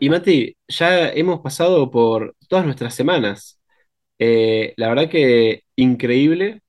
Y 0.00 0.10
Mati, 0.10 0.56
ya 0.68 1.10
hemos 1.10 1.40
pasado 1.42 1.90
por 1.90 2.36
todas 2.48 2.64
nuestras 2.66 2.94
semanas. 2.94 3.57
Eh, 4.18 4.74
la 4.76 4.88
verdad 4.88 5.08
que 5.10 5.62
increíble. 5.76 6.62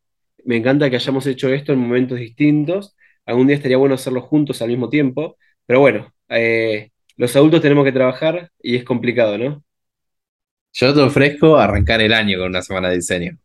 Me 0.46 0.58
encanta 0.58 0.90
que 0.90 0.96
hayamos 0.98 1.26
hecho 1.28 1.50
esto 1.50 1.74
en 1.74 1.80
momentos 1.80 2.20
distintos. 2.20 2.96
Algún 3.26 3.48
día 3.48 3.56
estaría 3.58 3.78
bueno 3.78 3.96
hacerlo 3.96 4.22
juntos 4.22 4.62
al 4.62 4.70
mismo 4.70 4.90
tiempo. 4.90 5.38
Pero 5.66 5.80
bueno, 5.82 6.14
eh, 6.30 6.92
los 7.18 7.36
adultos 7.36 7.62
tenemos 7.62 7.86
que 7.86 7.92
trabajar 7.92 8.52
y 8.62 8.76
es 8.78 8.84
complicado, 8.84 9.38
¿no? 9.38 9.64
Yo 10.74 10.96
te 10.96 11.02
ofrezco 11.02 11.58
arrancar 11.58 12.02
el 12.02 12.12
año 12.12 12.40
con 12.40 12.48
una 12.48 12.64
semana 12.64 12.90
de 12.90 12.96
diseño. 12.96 13.38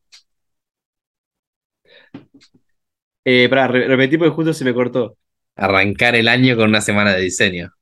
Eh, 3.24 3.48
pará, 3.50 3.68
re- 3.68 3.86
repetí 3.88 4.16
porque 4.18 4.34
justo 4.34 4.52
se 4.54 4.64
me 4.64 4.74
cortó. 4.74 5.16
Arrancar 5.56 6.14
el 6.14 6.28
año 6.28 6.54
con 6.54 6.68
una 6.68 6.80
semana 6.80 7.12
de 7.12 7.22
diseño. 7.22 7.72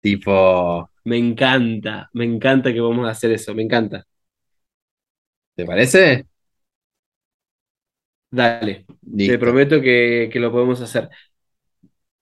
Tipo, 0.00 0.88
Me 1.06 1.16
encanta, 1.18 2.10
me 2.12 2.24
encanta 2.26 2.70
que 2.72 2.80
vamos 2.80 3.06
a 3.08 3.12
hacer 3.12 3.32
eso, 3.32 3.54
me 3.54 3.62
encanta. 3.62 4.04
¿te 5.54 5.64
parece? 5.64 6.26
Dale, 8.30 8.86
te 9.24 9.38
prometo 9.38 9.80
que, 9.80 10.28
que 10.32 10.40
lo 10.40 10.52
podemos 10.52 10.80
hacer. 10.80 11.08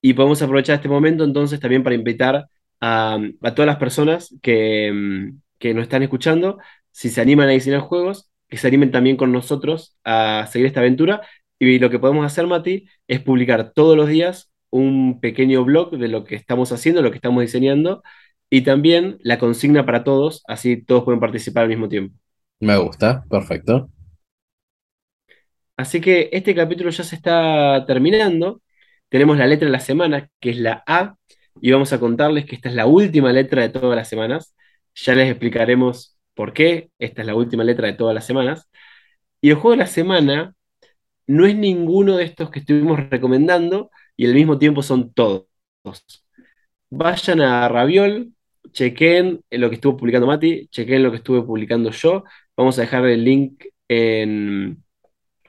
Y 0.00 0.14
podemos 0.14 0.42
aprovechar 0.42 0.76
este 0.76 0.88
momento 0.88 1.24
entonces 1.24 1.60
también 1.60 1.82
para 1.82 1.94
invitar 1.94 2.46
a, 2.80 3.18
a 3.42 3.54
todas 3.54 3.66
las 3.66 3.76
personas 3.78 4.34
que, 4.42 5.32
que 5.58 5.72
nos 5.74 5.84
están 5.84 6.02
escuchando, 6.02 6.58
si 6.90 7.08
se 7.10 7.20
animan 7.22 7.48
a 7.48 7.52
diseñar 7.52 7.80
juegos, 7.80 8.30
que 8.48 8.56
se 8.58 8.68
animen 8.68 8.90
también 8.90 9.16
con 9.16 9.32
nosotros 9.32 9.96
a 10.04 10.46
seguir 10.50 10.66
esta 10.66 10.80
aventura. 10.80 11.22
Y 11.58 11.78
lo 11.78 11.88
que 11.90 11.98
podemos 11.98 12.26
hacer, 12.26 12.46
Mati, 12.46 12.86
es 13.08 13.20
publicar 13.22 13.72
todos 13.72 13.96
los 13.96 14.08
días 14.08 14.50
un 14.70 15.20
pequeño 15.20 15.64
blog 15.64 15.96
de 15.96 16.08
lo 16.08 16.24
que 16.24 16.34
estamos 16.34 16.72
haciendo, 16.72 17.00
lo 17.00 17.10
que 17.10 17.16
estamos 17.16 17.40
diseñando, 17.42 18.02
y 18.50 18.62
también 18.62 19.18
la 19.22 19.38
consigna 19.38 19.84
para 19.84 20.04
todos, 20.04 20.42
así 20.46 20.82
todos 20.82 21.04
pueden 21.04 21.20
participar 21.20 21.64
al 21.64 21.68
mismo 21.70 21.88
tiempo. 21.88 22.16
Me 22.60 22.76
gusta, 22.76 23.24
perfecto. 23.28 23.90
Así 25.76 26.00
que 26.00 26.28
este 26.32 26.54
capítulo 26.54 26.90
ya 26.90 27.04
se 27.04 27.16
está 27.16 27.84
terminando. 27.86 28.62
Tenemos 29.08 29.38
la 29.38 29.46
letra 29.46 29.66
de 29.66 29.72
la 29.72 29.80
semana, 29.80 30.28
que 30.40 30.50
es 30.50 30.58
la 30.58 30.82
A, 30.86 31.16
y 31.60 31.72
vamos 31.72 31.92
a 31.92 32.00
contarles 32.00 32.46
que 32.46 32.54
esta 32.54 32.68
es 32.68 32.74
la 32.74 32.86
última 32.86 33.32
letra 33.32 33.62
de 33.62 33.68
todas 33.70 33.96
las 33.96 34.08
semanas. 34.08 34.54
Ya 34.94 35.14
les 35.14 35.30
explicaremos 35.30 36.16
por 36.34 36.52
qué 36.52 36.90
esta 36.98 37.22
es 37.22 37.26
la 37.26 37.34
última 37.34 37.64
letra 37.64 37.88
de 37.88 37.94
todas 37.94 38.14
las 38.14 38.26
semanas. 38.26 38.70
Y 39.40 39.50
el 39.50 39.56
juego 39.56 39.72
de 39.72 39.78
la 39.78 39.86
semana 39.86 40.54
no 41.26 41.46
es 41.46 41.56
ninguno 41.56 42.16
de 42.16 42.24
estos 42.24 42.50
que 42.50 42.60
estuvimos 42.60 43.00
recomendando, 43.10 43.90
y 44.16 44.26
al 44.26 44.34
mismo 44.34 44.58
tiempo 44.58 44.82
son 44.82 45.12
todos. 45.12 45.46
Vayan 46.90 47.40
a 47.40 47.68
Raviol, 47.68 48.33
chequen 48.72 49.40
lo 49.50 49.68
que 49.68 49.76
estuvo 49.76 49.96
publicando 49.96 50.26
Mati, 50.26 50.68
chequen 50.68 51.02
lo 51.02 51.10
que 51.10 51.18
estuve 51.18 51.42
publicando 51.42 51.90
yo. 51.90 52.24
Vamos 52.56 52.78
a 52.78 52.82
dejar 52.82 53.06
el 53.06 53.24
link 53.24 53.64
en, 53.88 54.82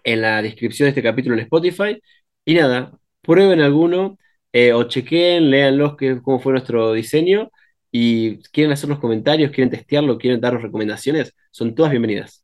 en 0.03 0.21
la 0.21 0.41
descripción 0.41 0.85
de 0.85 0.89
este 0.89 1.03
capítulo 1.03 1.35
en 1.35 1.41
Spotify. 1.41 2.01
Y 2.45 2.53
nada, 2.55 2.91
prueben 3.21 3.61
alguno 3.61 4.17
eh, 4.53 4.73
o 4.73 4.83
chequen, 4.83 5.49
léanlos 5.49 5.97
que, 5.97 6.21
cómo 6.21 6.39
fue 6.39 6.53
nuestro 6.53 6.93
diseño. 6.93 7.51
Y 7.91 8.37
quieren 8.51 8.73
hacer 8.73 8.89
los 8.89 8.99
comentarios, 8.99 9.51
quieren 9.51 9.69
testearlo, 9.71 10.17
quieren 10.17 10.41
darnos 10.41 10.61
recomendaciones, 10.63 11.33
son 11.51 11.73
todas 11.75 11.91
bienvenidas. 11.91 12.43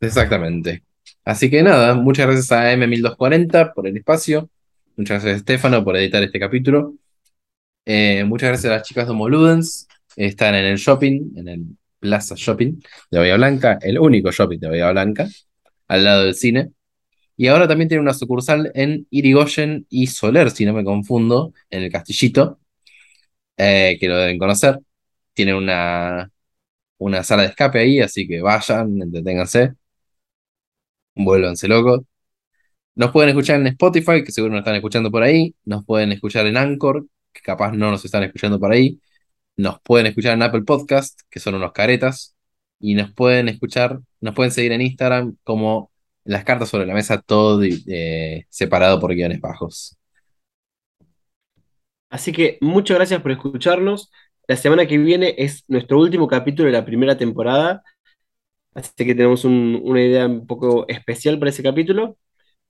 Exactamente. 0.00 0.84
Así 1.24 1.50
que 1.50 1.62
nada, 1.62 1.94
muchas 1.94 2.26
gracias 2.26 2.52
a 2.52 2.72
M1240 2.72 3.74
por 3.74 3.86
el 3.86 3.96
espacio. 3.96 4.48
Muchas 4.96 5.22
gracias 5.22 5.40
Estefano 5.40 5.84
por 5.84 5.96
editar 5.96 6.22
este 6.22 6.38
capítulo. 6.38 6.94
Eh, 7.90 8.22
muchas 8.24 8.50
gracias 8.50 8.70
a 8.70 8.76
las 8.76 8.86
chicas 8.86 9.06
de 9.06 9.12
Homo 9.12 9.28
Ludens. 9.30 9.88
Están 10.14 10.54
en 10.54 10.66
el 10.66 10.76
shopping, 10.76 11.32
en 11.36 11.48
el 11.48 11.64
Plaza 11.98 12.34
Shopping 12.36 12.80
de 13.10 13.18
Bahía 13.18 13.36
Blanca, 13.36 13.78
el 13.80 13.98
único 13.98 14.30
shopping 14.30 14.58
de 14.58 14.68
Bahía 14.68 14.90
Blanca, 14.90 15.26
al 15.88 16.04
lado 16.04 16.24
del 16.24 16.34
cine. 16.34 16.72
Y 17.36 17.48
ahora 17.48 17.68
también 17.68 17.88
tiene 17.88 18.02
una 18.02 18.14
sucursal 18.14 18.70
en 18.74 19.06
Irigoyen 19.10 19.86
y 19.90 20.08
Soler, 20.08 20.50
si 20.50 20.66
no 20.66 20.74
me 20.74 20.84
confundo, 20.84 21.54
en 21.70 21.84
el 21.84 21.90
Castillito, 21.92 22.60
eh, 23.56 23.96
que 24.00 24.08
lo 24.08 24.18
deben 24.18 24.38
conocer. 24.38 24.78
Tienen 25.34 25.56
una, 25.56 26.30
una 26.98 27.24
sala 27.24 27.42
de 27.44 27.50
escape 27.50 27.80
ahí, 27.80 28.00
así 28.00 28.28
que 28.28 28.42
vayan, 28.42 29.02
entreténganse, 29.02 29.74
vuélvanse 31.16 31.68
locos. 31.68 32.02
Nos 32.94 33.12
pueden 33.12 33.30
escuchar 33.30 33.60
en 33.60 33.68
Spotify, 33.68 34.24
que 34.24 34.32
seguro 34.32 34.52
nos 34.52 34.60
están 34.60 34.74
escuchando 34.74 35.10
por 35.10 35.22
ahí. 35.22 35.54
Nos 35.64 35.84
pueden 35.84 36.12
escuchar 36.12 36.46
en 36.46 36.56
Anchor, 36.56 37.06
que 37.32 37.40
capaz 37.42 37.72
no 37.72 37.90
nos 37.90 38.04
están 38.04 38.22
escuchando 38.24 38.58
por 38.60 38.72
ahí. 38.72 39.00
Nos 39.56 39.80
pueden 39.82 40.06
escuchar 40.06 40.34
en 40.34 40.42
Apple 40.42 40.62
Podcast, 40.62 41.20
que 41.30 41.40
son 41.40 41.54
unos 41.54 41.72
caretas. 41.72 42.36
Y 42.80 42.94
nos 42.94 43.12
pueden 43.12 43.48
escuchar, 43.48 44.00
nos 44.20 44.34
pueden 44.34 44.52
seguir 44.52 44.72
en 44.72 44.82
Instagram 44.82 45.36
como 45.44 45.90
las 46.24 46.44
cartas 46.44 46.68
sobre 46.68 46.86
la 46.86 46.94
mesa, 46.94 47.20
todo 47.20 47.60
separado 48.50 49.00
por 49.00 49.14
guiones 49.14 49.40
bajos. 49.40 49.96
Así 52.10 52.32
que 52.32 52.58
muchas 52.60 52.96
gracias 52.96 53.20
por 53.22 53.32
escucharnos. 53.32 54.10
La 54.46 54.56
semana 54.56 54.86
que 54.86 54.96
viene 54.98 55.34
es 55.38 55.64
nuestro 55.68 55.98
último 56.00 56.26
capítulo 56.28 56.66
de 56.66 56.72
la 56.72 56.84
primera 56.84 57.16
temporada. 57.18 57.82
Así 58.74 58.92
que 58.96 59.14
tenemos 59.14 59.44
un- 59.44 59.80
una 59.84 60.02
idea 60.02 60.26
un 60.26 60.46
poco 60.46 60.86
especial 60.88 61.38
para 61.38 61.50
ese 61.50 61.62
capítulo. 61.62 62.16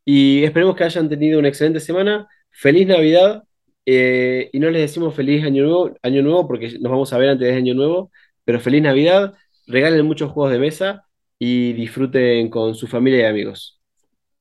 Y 0.04 0.44
esperemos 0.44 0.76
que 0.76 0.84
hayan 0.84 1.08
tenido 1.08 1.38
una 1.38 1.48
excelente 1.48 1.80
semana. 1.80 2.28
Feliz 2.50 2.86
Navidad. 2.88 3.44
Eh, 3.90 4.50
y 4.52 4.58
no 4.58 4.68
les 4.68 4.82
decimos 4.82 5.14
feliz 5.14 5.42
año 5.44 5.62
nuevo, 5.62 5.94
año 6.02 6.20
nuevo 6.22 6.46
porque 6.46 6.76
nos 6.78 6.92
vamos 6.92 7.10
a 7.14 7.18
ver 7.18 7.30
antes 7.30 7.48
de 7.48 7.54
año 7.54 7.72
nuevo. 7.72 8.10
Pero 8.44 8.60
feliz 8.60 8.82
Navidad. 8.82 9.32
Regalen 9.66 10.04
muchos 10.04 10.30
juegos 10.30 10.52
de 10.52 10.58
mesa 10.58 11.04
y 11.38 11.72
disfruten 11.72 12.50
con 12.50 12.74
su 12.74 12.86
familia 12.86 13.20
y 13.20 13.24
amigos. 13.24 13.80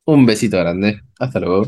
Un 0.06 0.26
besito 0.26 0.58
grande. 0.58 1.00
Hasta 1.18 1.40
luego. 1.40 1.66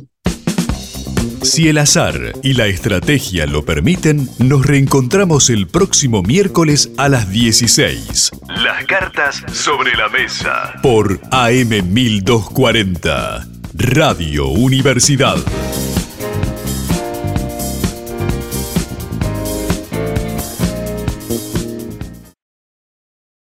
Si 1.41 1.69
el 1.69 1.77
azar 1.77 2.15
y 2.43 2.51
la 2.53 2.67
estrategia 2.67 3.45
lo 3.45 3.63
permiten, 3.63 4.27
nos 4.39 4.65
reencontramos 4.65 5.49
el 5.49 5.67
próximo 5.67 6.21
miércoles 6.21 6.91
a 6.97 7.07
las 7.07 7.31
16 7.31 8.31
Las 8.61 8.83
cartas 8.85 9.41
sobre 9.53 9.95
la 9.95 10.09
mesa. 10.09 10.73
por 10.83 11.17
AM1240, 11.31 13.47
Radio 13.73 14.49
Universidad. 14.49 15.37